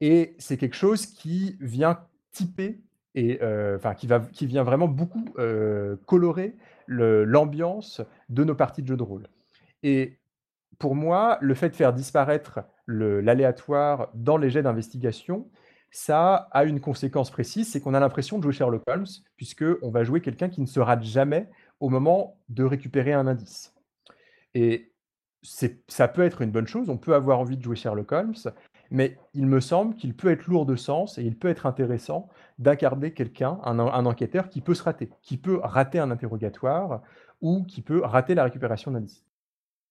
[0.00, 2.00] et c'est quelque chose qui vient
[2.32, 2.80] typer
[3.14, 6.56] et euh, qui, qui vient vraiment beaucoup euh, colorer
[6.86, 9.28] l'ambiance de nos parties de jeux de rôle.
[9.82, 10.18] Et
[10.78, 15.48] pour moi, le fait de faire disparaître l'aléatoire dans les jets d'investigation,
[15.90, 19.06] ça a une conséquence précise, c'est qu'on a l'impression de jouer Sherlock Holmes,
[19.36, 21.48] puisqu'on va jouer quelqu'un qui ne se rate jamais
[21.80, 23.74] au moment de récupérer un indice.
[24.54, 24.92] Et
[25.42, 28.34] ça peut être une bonne chose, on peut avoir envie de jouer Sherlock Holmes,
[28.90, 32.28] mais il me semble qu'il peut être lourd de sens et il peut être intéressant
[32.58, 37.02] d'incarner quelqu'un, un, enquêteur qui peut se rater, qui peut rater un interrogatoire
[37.40, 39.25] ou qui peut rater la récupération d'indices.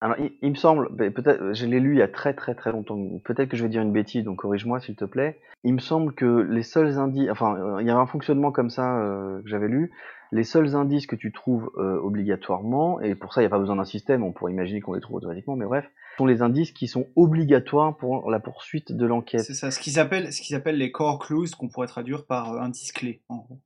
[0.02, 2.72] Alors, il, me semble, ben, peut-être, je l'ai lu il y a très très très
[2.72, 5.40] longtemps, peut-être que je vais dire une bêtise, donc corrige-moi s'il te plaît.
[5.64, 8.70] Il me semble que les seuls indices, enfin, euh, il y a un fonctionnement comme
[8.70, 9.92] ça euh, que j'avais lu,
[10.32, 13.60] les seuls indices que tu trouves euh, obligatoirement, et pour ça il n'y a pas
[13.60, 16.72] besoin d'un système, on pourrait imaginer qu'on les trouve automatiquement, mais bref, sont les indices
[16.72, 19.42] qui sont obligatoires pour la poursuite de l'enquête.
[19.42, 22.54] C'est ça, ce qu'ils appellent, ce qu'ils appellent les core clues, qu'on pourrait traduire par
[22.54, 23.22] euh, indices clés.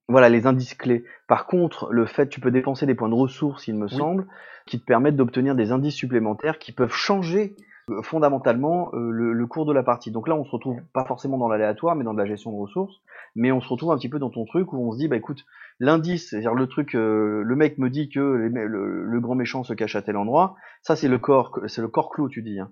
[0.08, 1.04] Voilà, les indices clés.
[1.28, 4.28] Par contre, le fait, tu peux dépenser des points de ressources, il me semble,
[4.66, 7.56] qui te permettent d'obtenir des indices supplémentaires qui peuvent changer
[8.04, 10.12] fondamentalement euh, le, cours de la partie.
[10.12, 12.58] Donc là, on se retrouve pas forcément dans l'aléatoire, mais dans de la gestion de
[12.58, 12.96] ressources.
[13.36, 15.16] Mais on se retrouve un petit peu dans ton truc où on se dit, bah
[15.16, 15.46] écoute,
[15.80, 19.96] l'indice, c'est-à-dire le truc, euh, le mec me dit que le, grand méchant se cache
[19.96, 20.56] à tel endroit.
[20.82, 22.60] Ça, c'est le corps, c'est le corps clos, tu dis.
[22.60, 22.72] Hein.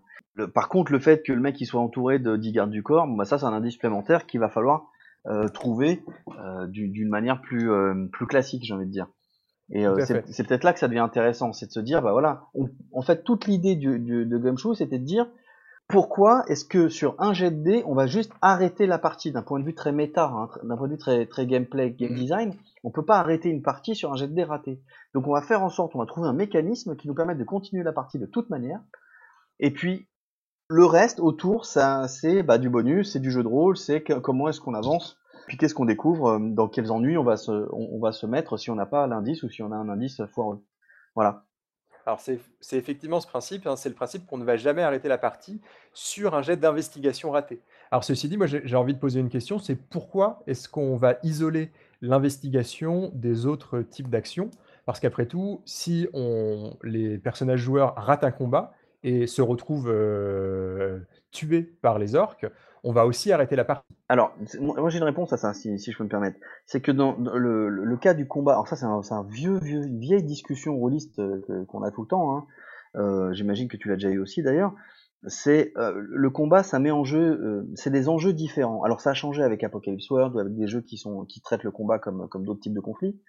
[0.53, 3.07] par contre, le fait que le mec il soit entouré de 10 gardes du corps,
[3.07, 4.85] bah ça, c'est un indice supplémentaire qu'il va falloir
[5.53, 6.01] trouver
[6.69, 7.69] d'une manière plus
[8.13, 9.07] plus classique, j'ai envie de dire.
[9.69, 12.45] Et euh, c'est peut-être là que ça devient intéressant, c'est de se dire, bah voilà,
[12.93, 15.27] en fait, toute l'idée du, du, de Gumshoe, c'était de dire,
[15.87, 19.31] pourquoi est-ce que sur un jet de dés, on va juste arrêter la partie?
[19.31, 22.11] D'un point de vue très méta, hein, d'un point de vue très, très gameplay, game
[22.11, 22.15] mm.
[22.15, 22.53] design,
[22.83, 24.81] on peut pas arrêter une partie sur un jet de dés raté.
[25.13, 27.45] Donc on va faire en sorte, on va trouver un mécanisme qui nous permette de
[27.45, 28.81] continuer la partie de toute manière,
[29.59, 30.07] et puis
[30.69, 34.49] le reste autour, ça c'est bah, du bonus, c'est du jeu de rôle, c'est comment
[34.49, 35.17] est-ce qu'on avance
[35.47, 38.57] puis qu'est-ce qu'on découvre, euh, dans quels ennuis on va se, on, va se mettre
[38.57, 40.63] si on n'a pas l'indice ou si on a un indice foireux.
[41.15, 41.45] Voilà.
[42.05, 45.17] Alors c'est effectivement ce principe, hein, c'est le principe qu'on ne va jamais arrêter la
[45.17, 45.59] partie
[45.93, 47.59] sur un jet d'investigation raté.
[47.91, 51.15] Alors ceci dit, moi j'ai envie de poser une question, c'est pourquoi est-ce qu'on va
[51.23, 51.69] isoler
[52.01, 54.51] l'investigation des autres types d'actions?
[54.85, 60.99] Parce qu'après tout, si on, les personnages joueurs ratent un combat et se retrouvent euh,
[61.31, 62.45] tués par les orques,
[62.87, 63.85] on va aussi arrêter la partie.
[64.07, 66.39] Alors, moi j'ai une réponse à ça, si, je peux me permettre.
[66.65, 70.77] C'est que dans le, cas du combat, alors ça c'est un, vieux, vieux, vieille discussion
[70.77, 72.45] rôliste euh, qu'on a tout le temps, hein.
[72.95, 74.73] euh, j'imagine que tu l'as déjà eu aussi d'ailleurs,
[75.25, 78.83] c'est euh, le combat, ça met en jeu, c'est des enjeux différents.
[78.83, 81.65] Alors ça a changé avec Apocalypse World ou avec des jeux qui sont qui traitent
[81.65, 83.19] le combat comme comme d'autres types de conflits,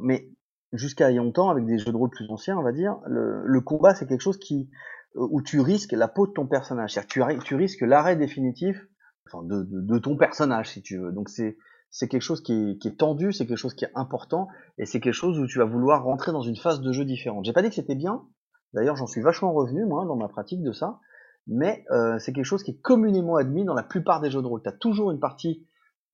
[0.00, 0.30] mais
[0.72, 2.96] jusqu'à il y a longtemps avec des jeux de rôle plus anciens, on va dire,
[3.06, 4.70] le, le combat c'est quelque chose qui
[5.14, 6.94] où tu risques la peau de ton personnage.
[6.94, 8.88] C'est-à-dire tu, tu risques l'arrêt définitif
[9.26, 11.12] enfin, de, de, de, ton personnage, si tu veux.
[11.12, 11.56] Donc c'est
[11.90, 14.48] c'est quelque chose qui est, qui est tendu, c'est quelque chose qui est important,
[14.78, 17.44] et c'est quelque chose où tu vas vouloir rentrer dans une phase de jeu différente.
[17.44, 18.24] J'ai pas dit que c'était bien,
[18.72, 20.98] d'ailleurs j'en suis vachement revenu, moi, dans ma pratique de ça,
[21.46, 24.46] mais euh, c'est quelque chose qui est communément admis dans la plupart des jeux de
[24.48, 24.60] rôle.
[24.60, 25.68] Tu as toujours une partie,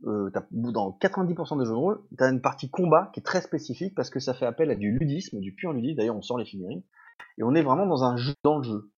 [0.06, 3.40] euh, dans 90% des jeux de rôle, tu as une partie combat qui est très
[3.40, 6.36] spécifique parce que ça fait appel à du ludisme, du pur ludisme, d'ailleurs on sort
[6.36, 6.82] les figurines,
[7.38, 8.92] et on est vraiment dans un jeu dans le jeu.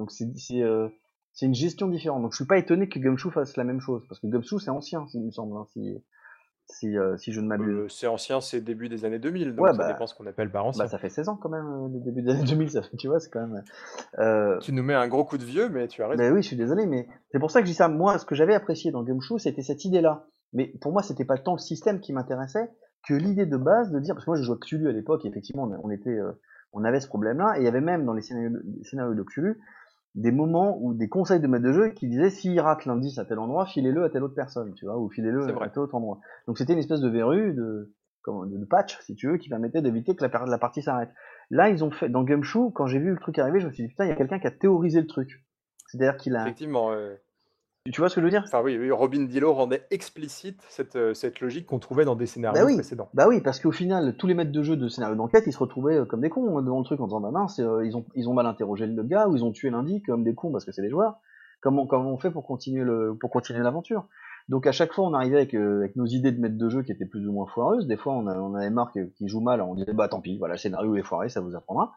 [0.00, 0.26] Donc c'est
[0.62, 0.90] euh,
[1.36, 2.22] c'est une gestion différente.
[2.22, 4.70] Donc je suis pas étonné que Gumshoe fasse la même chose, parce que Gumshoe c'est
[4.70, 5.56] ancien, il me semble.
[5.56, 6.02] Hein, si,
[6.68, 7.76] si, euh, si je ne m'abuse.
[7.76, 10.50] Euh, c'est ancien, c'est début des années 2000, donc ça bah, dépend ce qu'on appelle
[10.50, 10.84] par ancien.
[10.84, 13.06] Bah, ça fait 16 ans quand même, euh, le début des années 2000, ça tu
[13.06, 13.62] vois, c'est quand même...
[14.18, 14.58] Euh...
[14.58, 16.22] Tu nous mets un gros coup de vieux, mais tu as raison.
[16.22, 17.88] Mais oui, je suis désolé, mais c'est pour ça que je dis ça.
[17.88, 20.26] Moi, ce que j'avais apprécié dans Gumshoe, c'était cette idée-là.
[20.52, 22.70] Mais pour moi, c'était pas tant le système qui m'intéressait
[23.06, 25.70] que l'idée de base de dire, parce que moi, je jouais Cthulhu à l'époque, effectivement,
[25.84, 26.18] on était,
[26.72, 29.60] on avait ce problème-là, et il y avait même dans les scénarios, scénarios de Cthulhu,
[30.16, 33.24] des moments ou des conseils de maître de jeu qui disaient s'il rate l'indice à
[33.24, 36.20] tel endroit, filez-le à telle autre personne, tu vois, ou filez-le à tel autre endroit.
[36.46, 39.82] Donc c'était une espèce de verrue, de, comment, de patch, si tu veux, qui permettait
[39.82, 41.10] d'éviter que la, la partie s'arrête.
[41.50, 43.84] Là, ils ont fait, dans Gumshoe, quand j'ai vu le truc arriver, je me suis
[43.84, 45.44] dit, putain, il y a quelqu'un qui a théorisé le truc.
[45.86, 46.42] C'est-à-dire qu'il a.
[46.42, 46.92] Effectivement,
[47.90, 48.42] tu vois ce que je veux dire?
[48.44, 52.26] Enfin oui, oui, Robin Dillo rendait explicite cette, euh, cette logique qu'on trouvait dans des
[52.26, 52.74] scénarios bah oui.
[52.74, 53.08] précédents.
[53.14, 55.58] Bah oui, parce qu'au final, tous les maîtres de jeu de scénarios d'enquête, ils se
[55.58, 57.96] retrouvaient euh, comme des cons hein, devant le truc en disant bah mince, euh, ils,
[57.96, 60.52] ont, ils ont mal interrogé le gars, ou ils ont tué lundi comme des cons
[60.52, 61.16] parce que c'est des joueurs.
[61.60, 64.06] Comment, comment on fait pour continuer le pour continuer l'aventure?
[64.48, 66.92] Donc à chaque fois, on arrivait avec, avec nos idées de maîtres de jeu qui
[66.92, 67.86] étaient plus ou moins foireuses.
[67.86, 70.38] Des fois, on, a, on avait marre qui joue mal, on disait bah tant pis,
[70.38, 71.94] voilà, le scénario est foiré, ça vous apprendra.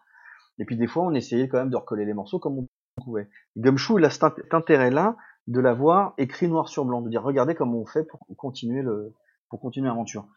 [0.58, 2.68] Et puis des fois, on essayait quand même de recoller les morceaux comme on
[3.04, 3.30] pouvait.
[3.58, 5.16] Gumshoe, il a cet intérêt-là
[5.50, 9.14] de l'avoir écrit noir sur blanc, de dire regardez comment on fait pour continuer le
[9.50, 10.28] pour continuer l'aventure.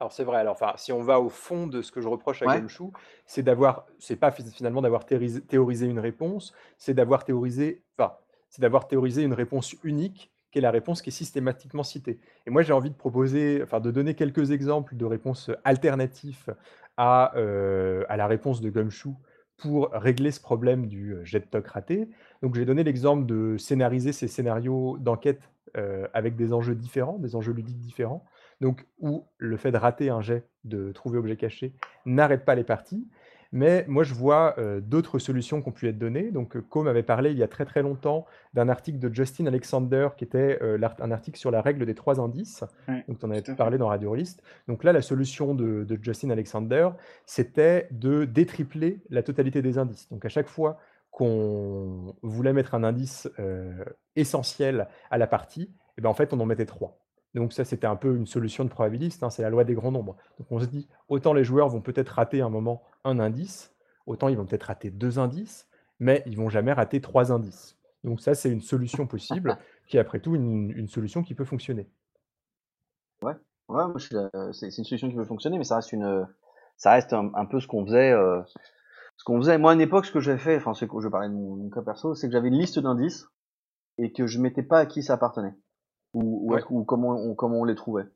[0.00, 0.38] Alors c'est vrai.
[0.38, 2.62] Alors enfin, si on va au fond de ce que je reproche à ouais.
[3.24, 8.14] c'est d'avoir, c'est pas finalement d'avoir théorisé une réponse, c'est d'avoir théorisé, enfin,
[8.50, 12.20] c'est d'avoir théorisé une réponse unique, qui est la réponse qui est systématiquement citée.
[12.46, 16.54] Et moi, j'ai envie de proposer, enfin, de donner quelques exemples de réponses alternatives
[16.96, 19.14] à, euh, à la réponse de Gumshoe
[19.56, 22.10] pour régler ce problème du jet de toc raté.
[22.42, 25.40] Donc j'ai donné l'exemple de scénariser ces scénarios d'enquête
[25.76, 28.24] euh, avec des enjeux différents, des enjeux ludiques différents,
[28.60, 31.74] donc où le fait de rater un jet, de trouver objet caché,
[32.06, 33.06] n'arrête pas les parties.
[33.52, 36.30] Mais moi, je vois euh, d'autres solutions qui ont pu être données.
[36.30, 40.08] Donc, Com avait parlé il y a très très longtemps d'un article de Justin Alexander
[40.16, 42.64] qui était euh, un article sur la règle des trois indices.
[42.88, 44.42] Ouais, donc, tu en avais parlé dans Radio List.
[44.68, 46.90] Donc là, la solution de, de Justin Alexander,
[47.24, 50.08] c'était de détripler la totalité des indices.
[50.10, 50.78] Donc, à chaque fois
[51.16, 53.26] qu'on voulait mettre un indice
[54.16, 56.98] essentiel à la partie, et eh ben en fait, on en mettait trois.
[57.34, 59.92] Donc ça, c'était un peu une solution de probabiliste, hein, c'est la loi des grands
[59.92, 60.18] nombres.
[60.38, 63.74] Donc on se dit, autant les joueurs vont peut-être rater un moment un indice,
[64.04, 65.70] autant ils vont peut-être rater deux indices,
[66.00, 67.78] mais ils vont jamais rater trois indices.
[68.04, 69.56] Donc ça, c'est une solution possible,
[69.88, 71.88] qui est après tout une, solution qui peut fonctionner.
[73.22, 73.32] Ouais,
[73.70, 73.84] ouais
[74.52, 76.26] c'est une solution qui peut fonctionner, mais ça reste, une,
[76.84, 78.12] un, peu ce qu'on faisait.
[79.16, 81.08] Ce qu'on faisait, moi à une époque, ce que j'avais fait, enfin, c'est que je
[81.08, 83.26] parlais de mon, mon cas perso, c'est que j'avais une liste d'indices
[83.98, 85.54] et que je mettais pas à qui ça appartenait
[86.12, 86.62] ou, ouais.
[86.70, 88.06] ou, ou comment, on, comment on les trouvait.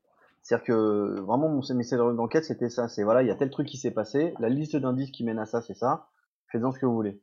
[0.42, 3.50] C'est-à-dire que vraiment mon mes scénarios d'enquête c'était ça, c'est voilà, il y a tel
[3.50, 6.08] truc qui s'est passé, la liste d'indices qui mène à ça c'est ça,
[6.50, 7.20] faites-en ce que vous voulez.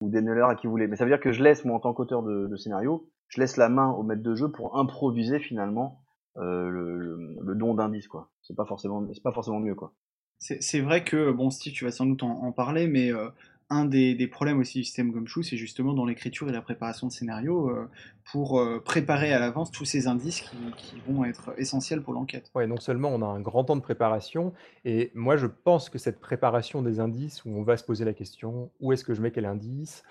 [0.00, 0.86] Ou donnez-leur à qui vous voulez.
[0.86, 3.40] Mais ça veut dire que je laisse moi en tant qu'auteur de, de, scénario, je
[3.40, 6.02] laisse la main au maître de jeu pour improviser finalement
[6.36, 8.30] euh, le, le, le, don d'indices quoi.
[8.42, 9.94] C'est pas forcément c'est pas forcément mieux quoi.
[10.38, 13.30] C'est vrai que bon Steve tu vas sans doute en, parler mais euh,
[13.70, 17.12] un des, problèmes aussi du système Gumshoe, c'est justement dans l'écriture et la préparation de
[17.12, 17.88] scénario euh,
[18.30, 20.42] pour euh, préparer à l'avance tous ces indices
[20.76, 22.50] qui, vont être essentiels pour l'enquête.
[22.54, 24.52] Oui, non seulement on a un grand temps de préparation,
[24.84, 28.12] et moi je pense que cette préparation des indices, où on va se poser la
[28.12, 30.02] question où est-ce que je mets quel indice,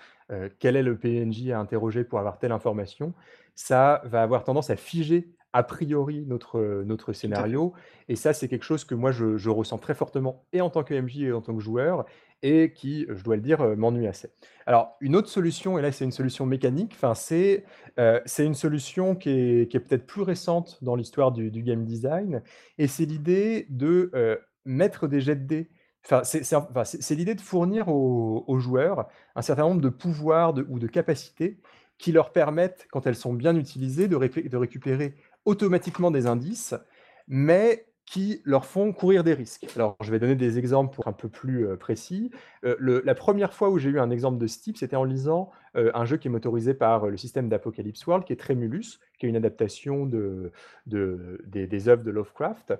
[0.58, 3.14] quel est le PNJ à interroger pour avoir telle information,
[3.54, 7.72] ça va avoir tendance à figer a priori notre, notre scénario.
[8.08, 10.82] Et ça, c'est quelque chose que moi, je, je, ressens très fortement, et en tant
[10.82, 12.04] que MJ et en tant que joueur,
[12.42, 14.30] et qui, je dois le dire, m'ennuie assez.
[14.66, 17.64] Alors, une autre solution, et là, c'est une solution mécanique, c'est
[18.00, 21.84] euh, une solution qui est, qui est peut-être plus récente dans l'histoire du, du, game
[21.84, 22.42] design,
[22.76, 25.70] et c'est l'idée de euh, mettre des jets de dés
[26.06, 26.82] Enfin, c'est enfin,
[27.14, 31.58] l'idée de fournir aux, aux, joueurs un certain nombre de pouvoirs de, ou de capacités
[31.98, 35.14] qui leur permettent, quand elles sont bien utilisées, de, ré de récupérer
[35.44, 36.74] automatiquement des indices,
[37.28, 39.66] mais qui leur font courir des risques.
[39.76, 42.30] Alors, je vais donner des exemples pour un peu plus euh, précis.
[42.64, 45.50] Euh, la première fois où j'ai eu un exemple de ce type, c'était en lisant
[45.76, 49.26] euh, un jeu qui est motorisé par le système d'Apocalypse World, qui est Tremulus, qui
[49.26, 50.52] est une adaptation de,
[50.86, 52.74] de des, œuvres de Lovecraft.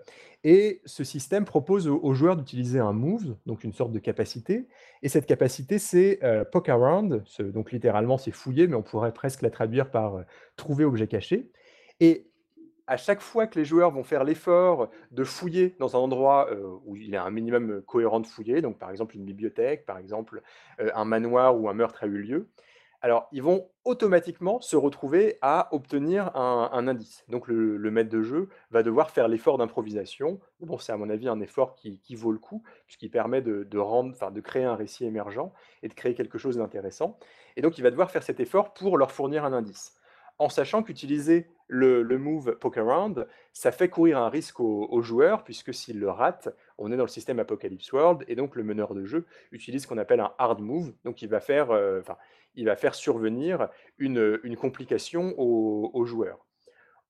[0.44, 4.68] Et ce système propose aux, aux joueurs d'utiliser un move, donc une sorte de capacité.
[5.02, 6.20] Et cette capacité, c'est
[6.52, 10.24] poke around, donc littéralement c'est fouiller, mais on pourrait presque la traduire par
[10.56, 11.50] trouver objet caché.
[12.00, 12.26] Et
[12.86, 16.78] à chaque fois que les joueurs vont faire l'effort de fouiller dans un endroit euh,
[16.84, 19.98] où il y a un minimum cohérent de fouiller, donc par exemple une bibliothèque, par
[19.98, 20.42] exemple
[20.80, 22.48] euh, un manoir où un meurtre a eu lieu,
[23.00, 27.22] alors ils vont automatiquement se retrouver à obtenir un, indice.
[27.28, 30.40] Donc le, maître de jeu va devoir faire l'effort d'improvisation.
[30.60, 34.30] Bon, c'est à mon avis un effort qui, vaut le coup, puisqu'il permet de, rendre,
[34.30, 35.52] de créer un récit émergent
[35.82, 37.18] et de créer quelque chose d'intéressant.
[37.56, 39.98] Et donc il va devoir faire cet effort pour leur fournir un indice
[40.38, 45.72] en sachant qu'utiliser le, move poke around, ça fait courir un risque aux, joueurs, puisque
[45.72, 46.48] s'ils le ratent,
[46.78, 49.86] on est dans le système Apocalypse World, et donc le meneur de jeu utilise ce
[49.86, 52.02] qu'on appelle un hard move, donc il va faire, euh,
[52.54, 56.44] il va faire survenir une, complication aux joueurs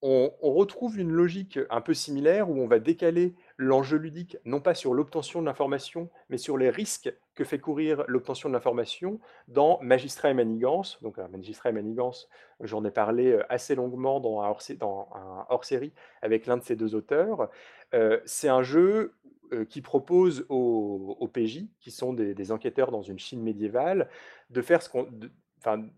[0.07, 4.73] on, retrouve une logique un peu similaire où on va décaler l'enjeu ludique, non pas
[4.73, 9.79] sur l'obtention de l'information, mais sur les risques que fait courir l'obtention de l'information dans
[9.81, 11.01] Magistrat et Manigance.
[11.01, 12.29] Donc, Magistrat et Manigance,
[12.59, 17.49] j'en ai parlé euh, assez longuement dans un hors-série avec l'un de ces deux auteurs.
[17.93, 19.13] Euh, c'est un jeu
[19.53, 24.09] euh, qui propose aux, PJ, qui sont des, des, enquêteurs dans une Chine médiévale,
[24.49, 25.07] de faire ce qu'on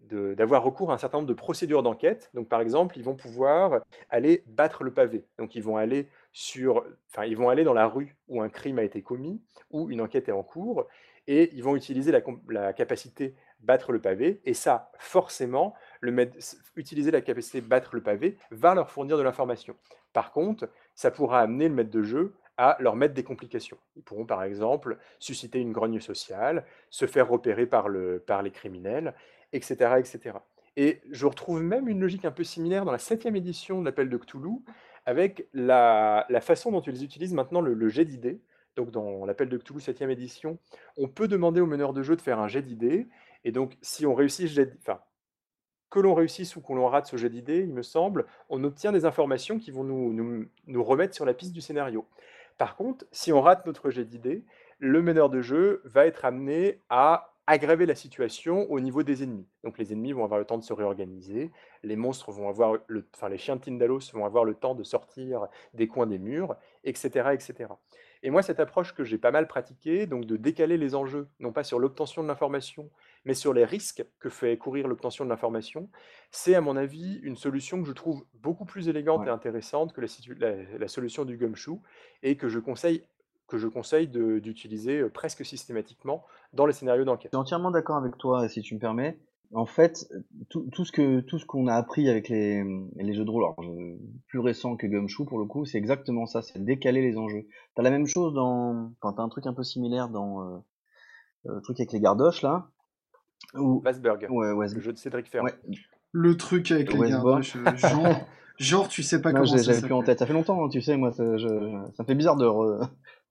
[0.09, 2.29] d'avoir recours à un certain nombre de procédures d'enquête.
[2.33, 5.25] Donc, par exemple, ils vont pouvoir aller battre le pavé.
[5.37, 6.07] Donc, ils vont aller
[6.37, 6.85] sur,
[7.25, 9.41] ils vont aller dans la rue où un crime a été commis,
[9.71, 10.85] où une enquête est en cours,
[11.25, 14.39] et ils vont utiliser la, la capacité battre le pavé.
[14.45, 15.73] Et ça, forcément,
[16.75, 19.75] utiliser la capacité battre le pavé va leur fournir de l'information.
[20.13, 23.79] Par contre, ça pourra amener le maître de jeu à leur mettre des complications.
[23.95, 29.15] Ils pourront par exemple susciter une grogne sociale, se faire repérer par les criminels,
[29.53, 30.37] etc., etc.
[30.75, 34.07] Et je retrouve même une logique un peu similaire dans la septième édition de l'appel
[34.07, 34.59] de Cthulhu,
[35.07, 38.41] avec la, façon dont ils utilisent maintenant le, jet d'idées.
[38.75, 40.59] Donc dans l'appel de Cthulhu septième édition,
[40.97, 43.07] on peut demander au meneur de jeu de faire un jet d'idées,
[43.43, 44.99] et donc si on réussit, enfin,
[45.89, 48.91] que l'on réussisse ou qu'on l'on rate ce jet d'idées, il me semble, on obtient
[48.91, 52.05] des informations qui vont nous, nous, nous, remettre sur la piste du scénario.
[52.57, 54.43] Par contre, si on rate notre jet d'idées,
[54.77, 59.47] le meneur de jeu va être amené à aggraver la situation au niveau des ennemis.
[59.63, 61.51] Donc les ennemis vont avoir le temps de se réorganiser,
[61.81, 64.83] les monstres vont avoir le, enfin les chiens de Tindalos vont avoir le temps de
[64.83, 67.69] sortir des coins des murs, etc., etc.
[68.23, 71.51] Et moi, cette approche que j'ai pas mal pratiquée, donc de décaler les enjeux, non
[71.51, 72.89] pas sur l'obtention de l'information,
[73.25, 75.89] mais sur les risques que fait courir l'obtention de l'information,
[76.31, 80.01] c'est à mon avis une solution que je trouve beaucoup plus élégante et intéressante que
[80.01, 81.79] la, la, solution du gumshoe
[82.23, 83.03] et que je conseille
[83.47, 87.31] que je conseille d'utiliser euh, presque systématiquement dans les scénarios d'enquête.
[87.31, 89.17] Je suis entièrement d'accord avec toi, si tu me permets.
[89.53, 90.09] En fait,
[90.49, 92.65] tout, tout ce que tout ce qu'on a appris avec les,
[92.97, 93.55] les jeux de rôle, alors,
[94.27, 97.47] plus récents que Gumshoe pour le coup, c'est exactement ça, c'est décaler les enjeux.
[97.73, 100.57] T'as la même chose dans quand t'as un truc un peu similaire dans euh,
[101.45, 102.67] euh le truc avec les gardoches là.
[103.53, 105.47] Ou Wasberg, ouais, le jeu de Cédric Ferrand.
[106.11, 108.19] Le truc avec les gardoches, euh, genre,
[108.57, 110.81] genre tu sais pas comment ça J'avais plus en tête, ça fait longtemps, hein, tu
[110.81, 111.47] sais, moi ça, je,
[111.95, 112.45] ça me fait bizarre de,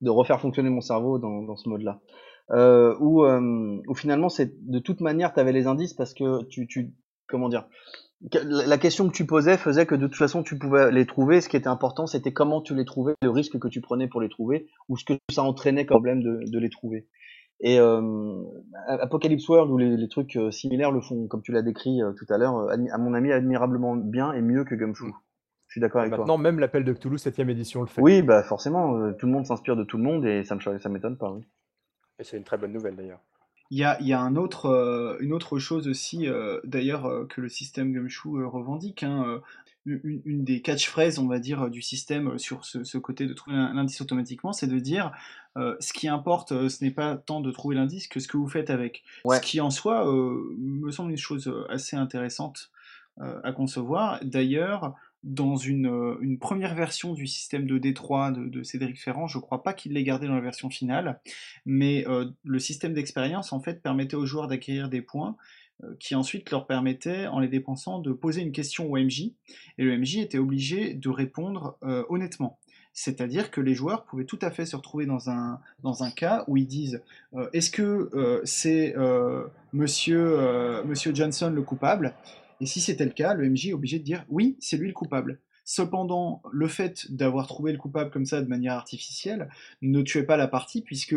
[0.01, 1.99] de refaire fonctionner mon cerveau dans, dans ce mode-là.
[2.51, 6.45] Euh, où, euh, où finalement, c'est de toute manière, tu avais les indices parce que
[6.45, 6.93] tu, tu,
[7.27, 7.67] comment dire,
[8.43, 11.41] la question que tu posais faisait que de toute façon, tu pouvais les trouver.
[11.41, 14.21] Ce qui était important, c'était comment tu les trouvais, le risque que tu prenais pour
[14.21, 17.07] les trouver, ou ce que ça entraînait comme problème de, de les trouver.
[17.59, 18.43] Et euh,
[18.87, 22.13] Apocalypse World ou les, les trucs euh, similaires le font, comme tu l'as décrit euh,
[22.13, 25.11] tout à l'heure, à mon ami admirablement bien et mieux que Gumshoe.
[25.77, 26.37] Suis d'accord avec Maintenant, toi.
[26.39, 28.01] même l'appel de Cthulhu 7ème édition le fait.
[28.01, 30.59] Oui, bah forcément, euh, tout le monde s'inspire de tout le monde et ça me
[30.59, 31.31] ça m'étonne pas.
[31.31, 31.43] Oui.
[32.17, 33.19] Et c'est une très bonne nouvelle d'ailleurs.
[33.69, 37.41] Il y a, y a un autre, euh, une autre chose aussi, euh, d'ailleurs, que
[37.41, 39.03] le système Gumshoe revendique.
[39.03, 39.39] Hein,
[39.85, 43.55] une, une, des catchphrases, on va dire, du système sur ce, ce côté de trouver
[43.57, 45.11] l'indice automatiquement, c'est de dire
[45.55, 48.71] ce qui importe, ce n'est pas tant de trouver l'indice que ce que vous faites
[48.71, 49.03] avec.
[49.31, 50.05] Ce qui en soi
[50.57, 52.71] me semble une chose assez intéressante
[53.19, 54.19] à concevoir.
[54.23, 59.41] D'ailleurs, dans une, une, première version du système de D3 de, Cédric Ferrand, je ne
[59.41, 61.19] crois pas qu'il l'ait gardé dans la version finale,
[61.65, 62.05] mais
[62.43, 65.35] le système d'expérience en fait permettait aux joueurs d'acquérir des points
[65.99, 69.31] qui ensuite leur permettaient, en les dépensant, de poser une question au MJ,
[69.77, 71.77] et le MJ était obligé de répondre
[72.09, 72.59] honnêtement.
[72.93, 76.43] C'est-à-dire que les joueurs pouvaient tout à fait se retrouver dans un, dans un cas
[76.47, 77.03] où ils disent
[77.53, 78.95] est-ce que c'est
[79.73, 82.15] monsieur, monsieur Johnson le coupable?
[82.59, 84.93] Et si c'était le cas, le MJ est obligé de dire oui, c'est lui le
[84.93, 85.39] coupable.
[85.63, 89.49] Cependant, le fait d'avoir trouvé le coupable comme ça de manière artificielle
[89.81, 91.15] ne tuait pas la partie, puisque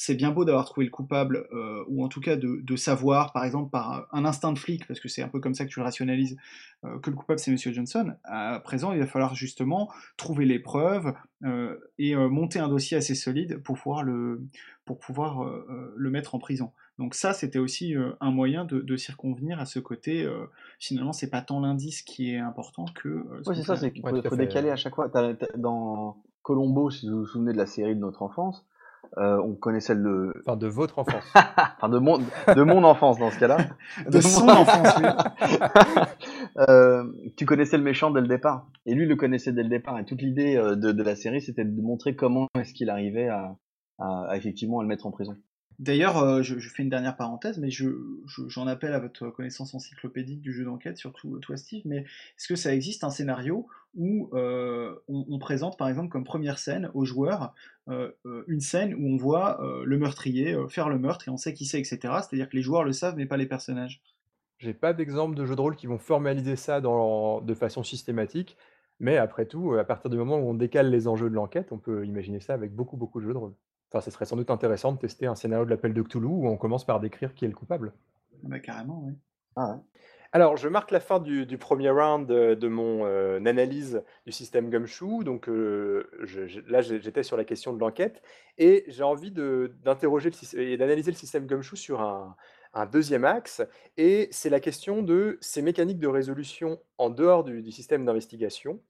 [0.00, 3.44] c'est bien beau d'avoir trouvé le coupable, euh, ou en tout cas de, savoir, par
[3.44, 5.78] exemple, par un instinct de flic, parce que c'est un peu comme ça que tu
[5.78, 6.38] le rationalises,
[6.86, 8.14] euh, que le coupable c'est Monsieur Johnson.
[8.24, 11.12] À présent, il va falloir justement trouver les preuves
[11.44, 14.40] euh, et monter un dossier assez solide pour pouvoir le,
[14.86, 15.44] pour pouvoir,
[15.94, 16.72] le mettre en prison.
[16.98, 20.26] Donc ça, c'était aussi un moyen de, circonvenir à ce côté.
[20.78, 23.26] finalement, c'est pas tant l'indice qui est important que.
[23.46, 25.10] oui, c'est ça, c'est qu'il faut, décaler à chaque fois.
[25.58, 28.66] dans Colombo, si vous vous souvenez de la série de notre enfance,
[29.18, 30.32] euh, on connaissait le.
[30.46, 31.24] Enfin, de votre enfance.
[31.34, 33.58] enfin, de mon, de mon enfance dans ce cas-là.
[34.08, 35.06] de, son enfance, oui.
[36.68, 37.04] euh,
[37.36, 38.68] tu connaissais le méchant dès le départ.
[38.86, 39.98] Et lui le connaissait dès le départ.
[39.98, 43.28] Et toute l'idée euh, de, de, la série, c'était de montrer comment est-ce qu'il arrivait
[43.28, 43.56] à,
[43.98, 45.36] à, à, effectivement à le mettre en prison.
[45.80, 47.88] D'ailleurs, euh, je, fais une dernière parenthèse, mais j'en
[48.26, 52.54] je, appelle à votre connaissance encyclopédique du jeu d'enquête, surtout toi Steve, mais est-ce que
[52.54, 57.54] ça existe un scénario où euh, on, présente par exemple comme première scène aux joueurs
[57.88, 58.12] euh,
[58.46, 61.80] une scène où on voit le meurtrier faire le meurtre et on sait qui c'est,
[61.80, 61.98] etc.
[62.00, 64.02] C'est-à-dire que les joueurs le savent, mais pas les personnages?
[64.58, 68.58] J'ai pas d'exemple de jeux de rôle qui vont formaliser ça de façon systématique,
[69.00, 71.78] mais après tout, à partir du moment où on décale les enjeux de l'enquête, on
[71.78, 73.54] peut imaginer ça avec beaucoup, beaucoup de jeux de rôle.
[73.90, 76.46] Enfin, ce serait sans doute intéressant de tester un scénario de l'appel de Cthulhu où
[76.46, 77.92] on commence par décrire qui est le coupable.
[78.42, 79.14] Bah, carrément, oui.
[79.56, 79.80] Ah
[80.32, 85.24] Alors, je marque la fin du, premier round de, mon euh, analyse du système Gumshoe.
[85.24, 86.08] Donc, euh,
[86.68, 88.22] là, j'étais sur la question de l'enquête
[88.58, 92.36] et j'ai envie d'interroger et d'analyser le système Gumshoe sur un,
[92.92, 93.60] deuxième axe.
[93.96, 98.80] Et c'est la question de ces mécaniques de résolution en dehors du, système d'investigation.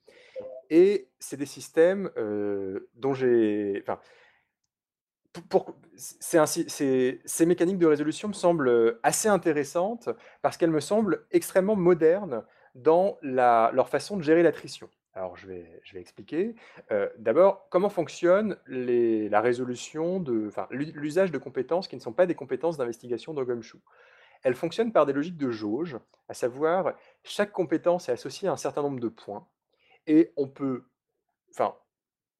[0.69, 3.83] Et c'est des systèmes euh, dont j'ai.
[3.83, 3.99] Enfin,
[5.97, 10.09] ces mécaniques de résolution me semblent euh, assez intéressantes
[10.43, 12.45] parce qu'elles me semblent extrêmement modernes
[12.75, 14.89] dans leur façon de gérer l'attrition.
[15.15, 16.55] Alors je vais, expliquer.
[16.93, 22.37] Euh, d'abord, comment fonctionne la résolution de, l'usage de compétences qui ne sont pas des
[22.37, 23.81] compétences d'investigation dans Gumshoe.
[24.43, 25.99] Elle fonctionne par des logiques de jauge,
[26.29, 26.95] à savoir
[27.25, 29.47] chaque compétence est associée à un certain nombre de points
[30.07, 30.85] et on peut,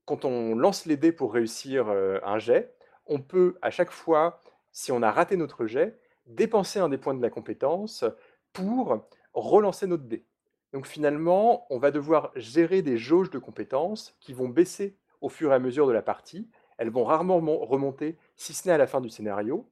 [0.07, 2.75] quand on lance les dés pour réussir euh, un jet,
[3.11, 4.41] on peut à chaque fois,
[4.73, 8.05] si on a raté notre jet, dépenser un des points de la compétence
[8.53, 8.99] pour
[9.35, 10.25] relancer notre dé.
[10.73, 15.51] Donc finalement, on va devoir gérer des jauges de compétences qui vont baisser au fur
[15.51, 16.49] et à mesure de la partie.
[16.79, 19.69] Elles vont rarement remonter, si ce n'est à la fin du scénario.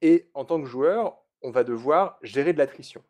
[0.00, 3.02] Et en tant que joueur, on va devoir gérer de l'attrition.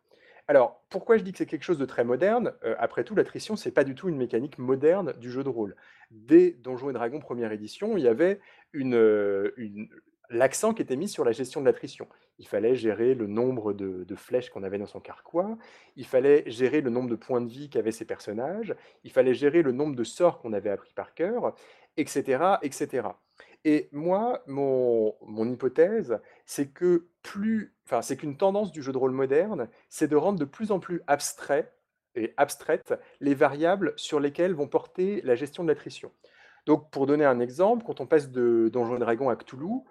[0.50, 2.54] Alors, pourquoi je dis que c'est quelque chose de très moderne?
[2.64, 5.76] Euh, Après tout, l'attrition, c'est pas du tout une mécanique moderne du jeu de rôle.
[6.10, 8.40] Dès Donjons et Dragons première édition, il y avait
[8.74, 9.50] euh,
[10.30, 12.08] l'accent qui était mis sur la gestion de l'attrition.
[12.38, 15.58] Il fallait gérer le nombre de, flèches qu'on avait dans son carquois,
[15.96, 19.60] il fallait gérer le nombre de points de vie qu'avaient ces personnages, il fallait gérer
[19.60, 21.54] le nombre de sorts qu'on avait appris par cœur,
[21.98, 23.08] etc., etc.
[23.64, 25.14] Et moi, mon,
[25.44, 30.38] hypothèse, c'est que plus, c'est qu'une tendance du jeu de rôle moderne, c'est de rendre
[30.38, 31.72] de plus en plus abstrait
[32.14, 36.12] et abstraites les variables sur lesquelles vont porter la gestion de l'attrition.
[36.66, 39.82] Donc, pour donner un exemple, quand on passe de Donjons et Dragons à Cthulhu,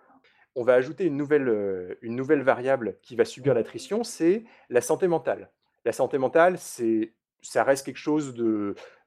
[0.55, 4.81] on va ajouter une nouvelle, euh, une nouvelle variable qui va subir l'attrition, c'est la
[4.81, 5.51] santé mentale.
[5.85, 8.33] La santé mentale, c'est, ça reste quelque chose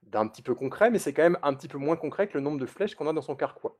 [0.02, 2.44] d'un petit peu concret, mais c'est quand même un petit peu moins concret que le
[2.44, 3.76] nombre de flèches qu'on a dans son carquois.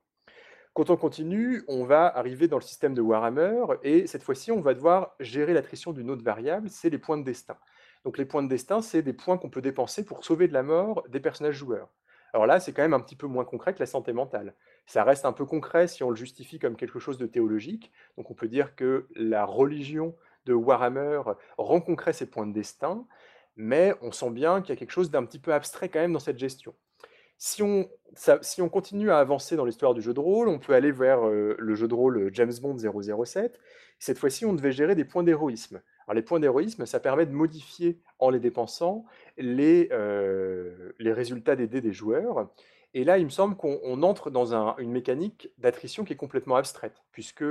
[0.73, 4.61] Quand on continue, on va arriver dans le système de Warhammer, et cette fois-ci, on
[4.61, 7.57] va devoir gérer l'attrition d'une autre variable, c'est les points de destin.
[8.05, 10.63] Donc les points de destin, c'est des points qu'on peut dépenser pour sauver de la
[10.63, 11.93] mort des personnages joueurs.
[12.33, 14.55] Alors là, c'est quand même un petit peu moins concret que la santé mentale.
[14.87, 17.91] Ça reste un peu concret si on le justifie comme quelque chose de théologique.
[18.17, 20.15] Donc on peut dire que la religion
[20.47, 21.23] de Warhammer
[21.59, 23.07] rend concret ces points de destin,
[23.57, 26.13] mais on sent bien qu'il y a quelque chose d'un petit peu abstrait quand même
[26.13, 26.75] dans cette gestion.
[27.43, 31.27] Si on, continue à avancer dans l'histoire du jeu de rôle, on peut aller vers
[31.27, 33.59] euh, le jeu de rôle euh, James Bond 007.
[33.99, 35.81] Cette fois-ci, on devait gérer des points d'héroïsme.
[36.07, 39.07] Alors les points d'héroïsme, ça permet de modifier en les dépensant
[39.39, 42.51] les, euh, les résultats des dés des joueurs.
[42.93, 47.01] Et là, il me semble qu'on entre dans une mécanique d'attrition qui est complètement abstraite,
[47.11, 47.45] puisque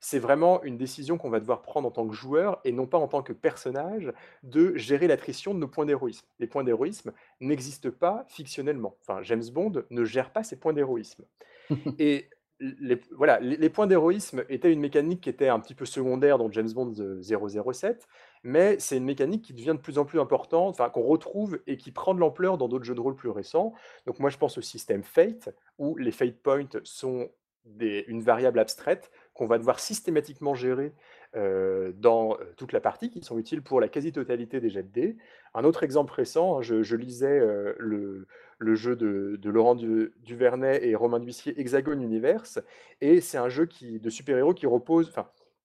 [0.00, 2.98] c'est vraiment une décision qu'on va devoir prendre en tant que joueur et non pas
[2.98, 4.12] en tant que personnage
[4.42, 6.26] de gérer l'attrition de nos points d'héroïsme.
[6.38, 8.96] Les points d'héroïsme n'existent pas fictionnellement.
[9.00, 11.24] Enfin, James Bond ne gère pas ses points d'héroïsme.
[11.98, 12.28] et
[12.60, 16.50] les, voilà, les, points d'héroïsme étaient une mécanique qui était un petit peu secondaire dans
[16.50, 18.06] James Bond 007,
[18.42, 21.76] mais c'est une mécanique qui devient de plus en plus importante, enfin qu'on retrouve et
[21.76, 23.74] qui prend de l'ampleur dans d'autres jeux de rôle plus récents.
[24.06, 27.28] Donc moi je pense au système Fate, où les Fate Points sont
[27.80, 30.92] une variable abstraite qu'on va devoir systématiquement gérer
[31.96, 35.16] dans toute la partie, qui sont utiles pour la quasi-totalité des jets de dés.
[35.52, 37.40] Un autre exemple récent, hein, je, lisais
[37.76, 38.26] le,
[38.76, 42.60] jeu de, Laurent Duvernay et Romain Duissier, Hexagone Universe,
[43.00, 45.12] et c'est un jeu qui, de super-héros qui repose,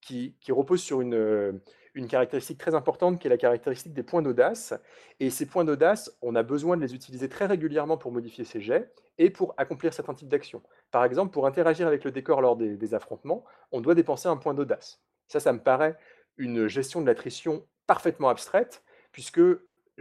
[0.02, 1.60] qui, repose sur une,
[2.00, 4.74] une caractéristique très importante qui est la caractéristique des points d'audace.
[5.20, 8.62] Et ces points d'audace, on a besoin de les utiliser très régulièrement pour modifier ces
[8.62, 10.64] jets et pour accomplir certains types d'actions.
[10.92, 14.54] Par exemple, pour interagir avec le décor lors des, affrontements, on doit dépenser un point
[14.54, 15.02] d'audace.
[15.28, 15.98] Ça, ça me paraît
[16.38, 18.82] une gestion de l'attrition parfaitement abstraite,
[19.12, 19.42] puisque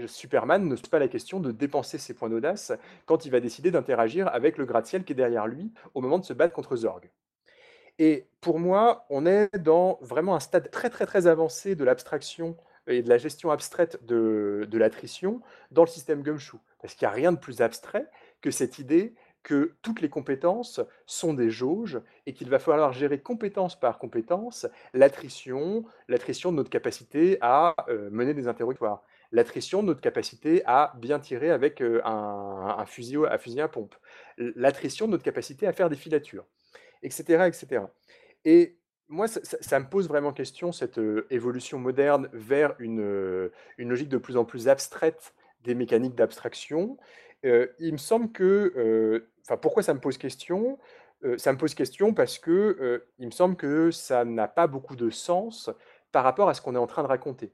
[0.06, 2.72] Superman ne se pose pas la question de dépenser ses points d'audace
[3.06, 6.24] quand il va décider d'interagir avec le gratte-ciel qui est derrière lui au moment de
[6.24, 7.10] se battre contre Zorg.
[7.98, 12.56] Et pour moi, on est dans vraiment un stade très très très avancé de l'abstraction
[12.86, 16.58] et de la gestion abstraite de, de l'attrition dans le système Gumshoe.
[16.80, 18.08] Parce qu'il n'y a rien de plus abstrait
[18.40, 23.20] que cette idée que toutes les compétences sont des jauges et qu'il va falloir gérer
[23.20, 29.02] compétence par compétence l'attrition, l'attrition de notre capacité à euh, mener des interrogatoires,
[29.32, 33.94] l'attrition de notre capacité à bien tirer avec euh, un, fusil, à fusil à pompe,
[34.36, 36.44] l'attrition de notre capacité à faire des filatures,
[37.02, 37.90] etc.
[38.44, 38.76] Et
[39.08, 41.00] moi, ça, me pose vraiment question, cette
[41.30, 45.32] évolution moderne vers une, une logique de plus en plus abstraite
[45.64, 46.98] des mécaniques d'abstraction
[47.42, 50.78] il me semble que, enfin, pourquoi ça me pose question?
[51.36, 55.10] Ça me pose question parce que il me semble que ça n'a pas beaucoup de
[55.10, 55.70] sens
[56.12, 57.52] par rapport à ce qu'on est en train de raconter.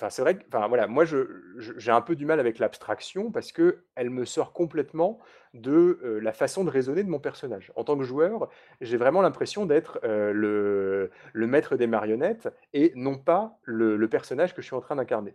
[0.00, 3.50] Enfin, c'est vrai que, enfin, voilà, moi, j'ai un peu du mal avec l'abstraction parce
[3.50, 5.18] que elle me sort complètement
[5.54, 7.72] de la façon de raisonner de mon personnage.
[7.74, 8.48] En tant que joueur,
[8.80, 14.62] j'ai vraiment l'impression d'être le, le, maître des marionnettes et non pas le personnage que
[14.62, 15.34] je suis en train d'incarner.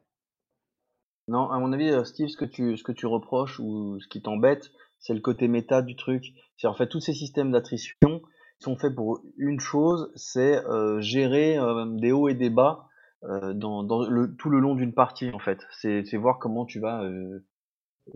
[1.28, 4.08] Non, à mon avis, euh, Steve, ce que tu, ce que tu reproches ou ce
[4.10, 6.26] qui t'embête, c'est le côté méta du truc.
[6.58, 8.22] C'est en fait tous ces systèmes d'attrition
[8.60, 12.88] sont faits pour une chose, c'est euh, gérer euh, des hauts et des bas
[13.24, 15.60] dans, dans tout le long d'une partie en fait.
[15.72, 17.04] C'est, voir comment tu vas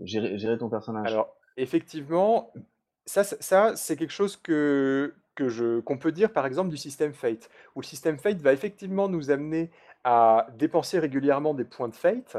[0.04, 1.10] gérer, gérer ton personnage.
[1.10, 2.52] Alors, effectivement,
[3.06, 5.14] ça, ça c'est quelque chose que,
[5.84, 9.30] qu'on peut dire par exemple du système Fate, où le système Fate va effectivement nous
[9.30, 9.70] amener
[10.04, 12.36] à dépenser régulièrement des points de Fate,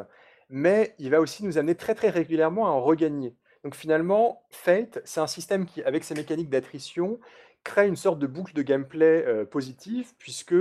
[0.50, 3.36] mais il va aussi nous amener très très régulièrement à en regagner.
[3.64, 7.20] Donc finalement, Fate, c'est un système qui, avec ses mécaniques d'attrition,
[7.64, 10.56] crée une sorte de boucle de gameplay euh, positive, puisque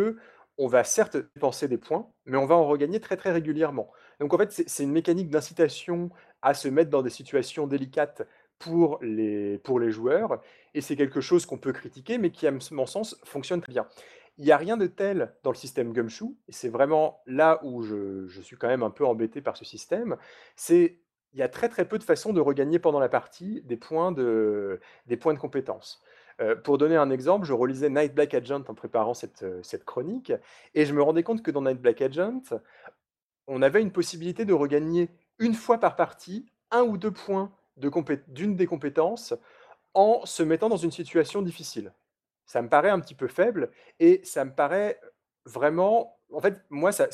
[0.58, 3.90] on va certes dépenser des points, mais on va en regagner très très régulièrement.
[4.20, 6.10] Donc en fait, c'est une mécanique d'incitation
[6.42, 8.26] à se mettre dans des situations délicates
[8.58, 10.40] pour les, pour les joueurs,
[10.74, 13.86] et c'est quelque chose qu'on peut critiquer, mais qui, à mon sens, fonctionne très bien.
[14.36, 17.82] Il n'y a rien de tel dans le système Gumshoe, et c'est vraiment là où
[17.82, 20.16] je, suis quand même un peu embêté par ce système,
[20.56, 20.98] c'est
[21.34, 24.12] il y a très très peu de façons de regagner pendant la partie des points
[24.12, 26.02] de, des points de compétence.
[26.40, 30.32] Euh, pour donner un exemple, je relisais Night Black Agent en préparant cette, cette chronique,
[30.74, 32.42] et je me rendais compte que dans Night Black Agent,
[33.46, 35.08] on avait une possibilité de regagner
[35.38, 37.50] une fois par partie un ou deux points
[38.28, 39.34] d'une des compétences
[39.94, 41.92] en se mettant dans une situation difficile.
[42.46, 43.70] Ça me paraît un petit peu faible
[44.00, 45.00] et ça me paraît
[45.44, 46.18] vraiment.
[46.32, 47.08] En fait, moi, ça,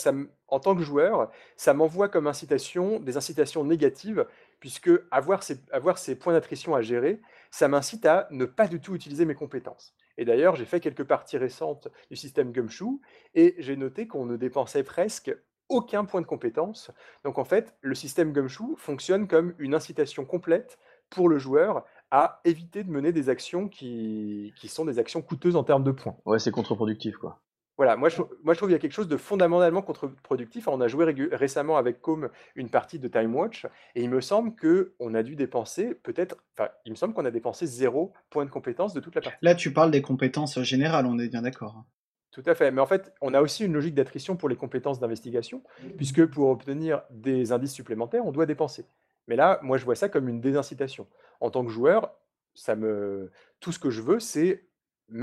[0.49, 4.27] en tant que joueur, ça m'envoie comme incitation des incitations négatives,
[4.65, 7.21] puisque avoir ces, points d'attrition à gérer,
[7.51, 9.95] ça m'incite à ne pas du tout utiliser mes compétences.
[10.17, 12.99] Et d'ailleurs, j'ai fait quelques parties récentes du système Gumshoe
[13.35, 15.37] et j'ai noté qu'on ne dépensait presque
[15.69, 16.91] aucun point de compétence.
[17.25, 20.79] Donc en fait, le système Gumshoe fonctionne comme une incitation complète
[21.11, 25.57] pour le joueur à éviter de mener des actions qui, qui sont des actions coûteuses
[25.57, 26.17] en termes de points.
[26.25, 27.39] Ouais, c'est contre-productif, quoi.
[27.77, 30.69] Voilà, moi je, moi je trouve qu'il y a quelque chose de fondamentalement contre-productif.
[30.69, 34.55] On a joué récemment avec Com une partie de Time Watch et il me semble
[34.55, 38.51] qu'on a dû dépenser peut-être, enfin, il me semble qu'on a dépensé zéro point de
[38.51, 39.39] compétence de toute la partie.
[39.43, 41.85] Là, tu parles des compétences générales, on est bien d'accord.
[42.31, 42.73] Tout à fait.
[42.73, 45.63] Mais en fait, on a aussi une logique d'attrition pour les compétences d'investigation,
[45.97, 48.87] puisque pour obtenir des indices supplémentaires, on doit dépenser.
[49.29, 51.07] Mais là, moi, je vois ça comme une désincitation.
[51.41, 52.13] En tant que joueur,
[52.55, 53.31] ça me...
[53.61, 54.67] tout ce que je veux, c'est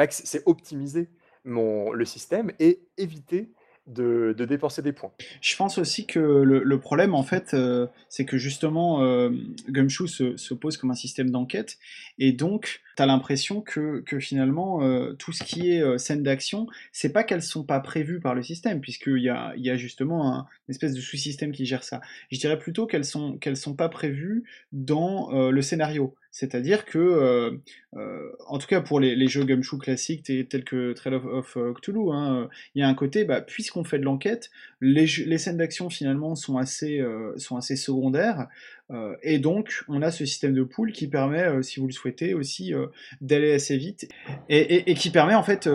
[0.10, 1.10] c'est optimiser
[1.46, 1.92] mon...
[1.92, 3.52] le système et éviter
[3.88, 5.12] de, dépenser des points.
[5.42, 9.30] Je pense aussi que le, problème, en fait, euh, c'est que justement, euh,
[9.70, 11.78] Gumshoe se, pose comme un système d'enquête,
[12.18, 17.12] et donc, tu as l'impression que, finalement, euh, tout ce qui est scène d'action, c'est
[17.12, 20.40] pas qu'elles sont pas prévues par le système, puisqu'il y a, y a justement un,
[20.68, 22.02] une espèce de sous-système qui gère ça.
[22.32, 26.16] Je dirais plutôt qu'elles sont, qu'elles sont pas prévues dans le scénario.
[26.32, 27.52] C'est-à-dire que, euh,
[27.98, 32.10] euh, en tout cas pour les, jeux gumshoe classiques tels que Trail of, euh, Cthulhu,
[32.12, 34.50] hein, il y a un côté, bah, puisqu'on fait de l'enquête,
[34.80, 35.08] les,
[35.38, 37.04] scènes d'action finalement sont assez,
[37.36, 38.48] sont assez secondaires.
[38.92, 41.94] Euh, et donc, on a ce système de pool qui permet, euh, si vous le
[41.94, 42.88] souhaitez, aussi euh,
[43.22, 44.10] d'aller assez vite
[44.50, 45.70] et, qui permet en fait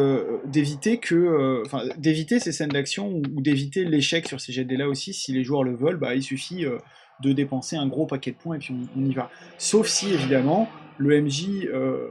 [0.44, 5.12] d'éviter que, enfin, d'éviter ces scènes d'action ou, d'éviter l'échec sur ces GD-là aussi.
[5.12, 6.64] Si les joueurs le veulent, bah, il suffit
[7.22, 9.30] de dépenser un gros paquet de points et puis on, y va.
[9.58, 10.68] Sauf si évidemment
[10.98, 11.68] le MJ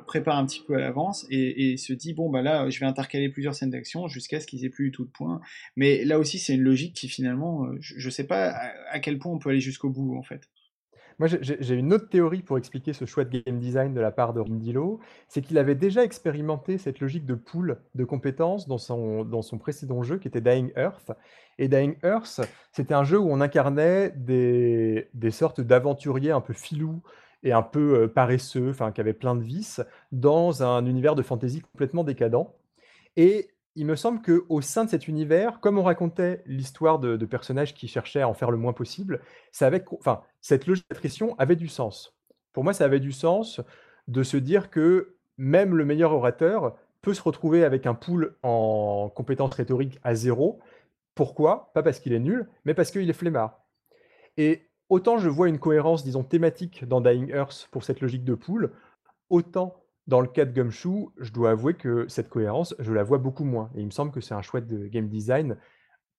[0.07, 3.29] prépare un petit peu à l'avance et, se dit bon bah là je vais intercaler
[3.29, 5.39] plusieurs scènes d'action jusqu'à ce qu'ils aient plus du tout de points.
[5.75, 8.53] Mais là aussi c'est une logique qui finalement je, ne sais pas
[8.89, 10.49] à, quel point on peut aller jusqu'au bout en fait.
[11.19, 14.33] Moi, j'ai une autre théorie pour expliquer ce choix de game design de la part
[14.33, 19.23] de Rindilo, c'est qu'il avait déjà expérimenté cette logique de pool de compétences dans son,
[19.23, 21.11] dans son précédent jeu qui était Dying Earth.
[21.57, 22.41] Et Dying Earth,
[22.73, 27.01] c'était un jeu où on incarnait des, des sortes d'aventuriers un peu filous
[27.43, 29.81] et un peu euh, paresseux, qui avaient plein de vices,
[30.11, 32.47] dans un univers de fantasy complètement décadent.
[33.15, 37.73] Et il me semble qu'au sein de cet univers, comme on racontait l'histoire de, personnages
[37.73, 39.21] qui cherchaient à en faire le moins possible,
[39.51, 42.15] ça avait, enfin, cette logique d'attrition avait du sens.
[42.53, 43.61] Pour moi, ça avait du sens
[44.07, 49.11] de se dire que même le meilleur orateur peut se retrouver avec un pool en
[49.13, 50.59] compétences rhétoriques à zéro.
[51.13, 51.71] Pourquoi?
[51.73, 53.59] Pas parce qu'il est nul, mais parce qu'il est flemmard.
[54.37, 58.35] Et autant je vois une cohérence, disons, thématique dans Dying Earth pour cette logique de
[58.35, 58.71] pool,
[59.29, 63.17] autant dans le cas de Gumshoe, je dois avouer que cette cohérence, je la vois
[63.17, 63.71] beaucoup moins.
[63.75, 65.57] Et il me semble que c'est un chouette de game design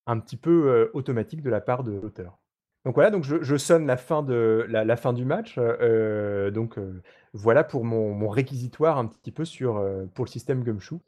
[0.06, 2.38] un petit peu euh, automatique de la part de l'auteur.
[2.84, 5.56] Donc voilà, donc je, sonne la fin, du match.
[5.58, 7.02] Euh, donc euh,
[7.32, 9.84] voilà pour mon, mon, réquisitoire un petit peu sur,
[10.14, 11.00] pour le système Gumshoe.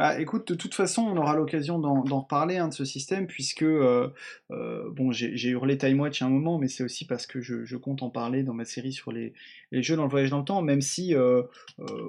[0.00, 3.64] Bah écoute, de toute façon, on aura l'occasion d'en reparler hein, de ce système, puisque,
[3.64, 4.08] euh,
[4.50, 7.76] euh, bon, j'ai hurlé Time Watch à un moment, mais c'est aussi parce que je,
[7.76, 9.34] compte en parler dans ma série sur les,
[9.72, 11.42] jeux dans le voyage dans le temps, même si, euh,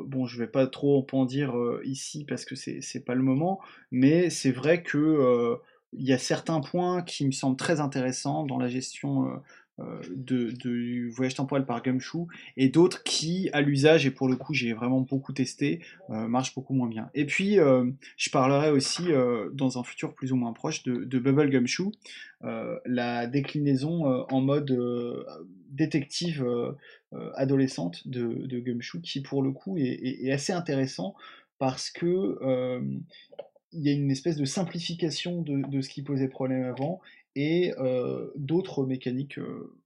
[0.05, 1.53] bon, je vais pas trop en dire
[1.84, 3.59] ici parce que c'est pas le moment,
[3.91, 5.59] mais c'est vrai que
[5.91, 9.41] il y a certains points qui me semblent très intéressants dans la gestion
[9.82, 12.28] euh, de, du voyage temporel par Gumshoe
[12.58, 16.56] et d'autres qui, à l'usage, et pour le coup j'ai vraiment beaucoup testé, euh, marchent
[16.56, 17.10] beaucoup moins bien.
[17.14, 19.03] Et puis, euh, je parlerai aussi
[19.53, 21.91] dans un futur plus ou moins proche de, Bubble Gumshoe,
[22.86, 24.78] la déclinaison en mode
[25.70, 26.45] détective
[27.36, 31.16] adolescente de, de, Gumshoe, qui pour le coup est, assez intéressant
[31.60, 32.38] parce que
[33.74, 36.99] il y a une espèce de simplification de, de, ce qui posait problème avant,
[37.36, 37.74] et
[38.36, 39.40] d'autres mécaniques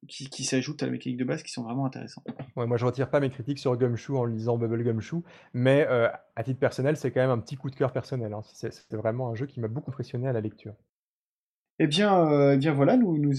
[0.08, 2.26] qui, s'ajoutent à la mécanique de base qui sont vraiment intéressantes.
[2.56, 5.22] Ouais, moi je retire pas mes critiques sur Gumshoe en lisant Bubble Gumshoe,
[5.54, 8.34] mais à titre personnel, c'est quand même un petit coup de cœur personnel.
[8.34, 8.42] Hein.
[8.44, 10.74] C'est vraiment un jeu qui m'a beaucoup impressionné à la lecture.
[11.80, 13.34] Eh bien, eh bien voilà, nous, nous,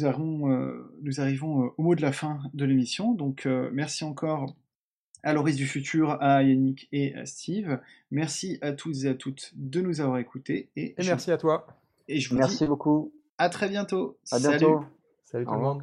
[1.03, 3.15] nous arrivons au mot de la fin de l'émission.
[3.15, 4.55] Donc merci encore
[5.27, 7.81] à Loris du futur, à Yannick et à Steve.
[8.12, 10.69] Merci à tous et à toutes de nous avoir écoutés.
[10.77, 11.66] Et, merci à toi.
[12.07, 13.12] Et je vous merci beaucoup.
[13.38, 14.18] À très bientôt.
[14.32, 14.84] À bientôt.
[15.24, 15.82] Salut tout le monde.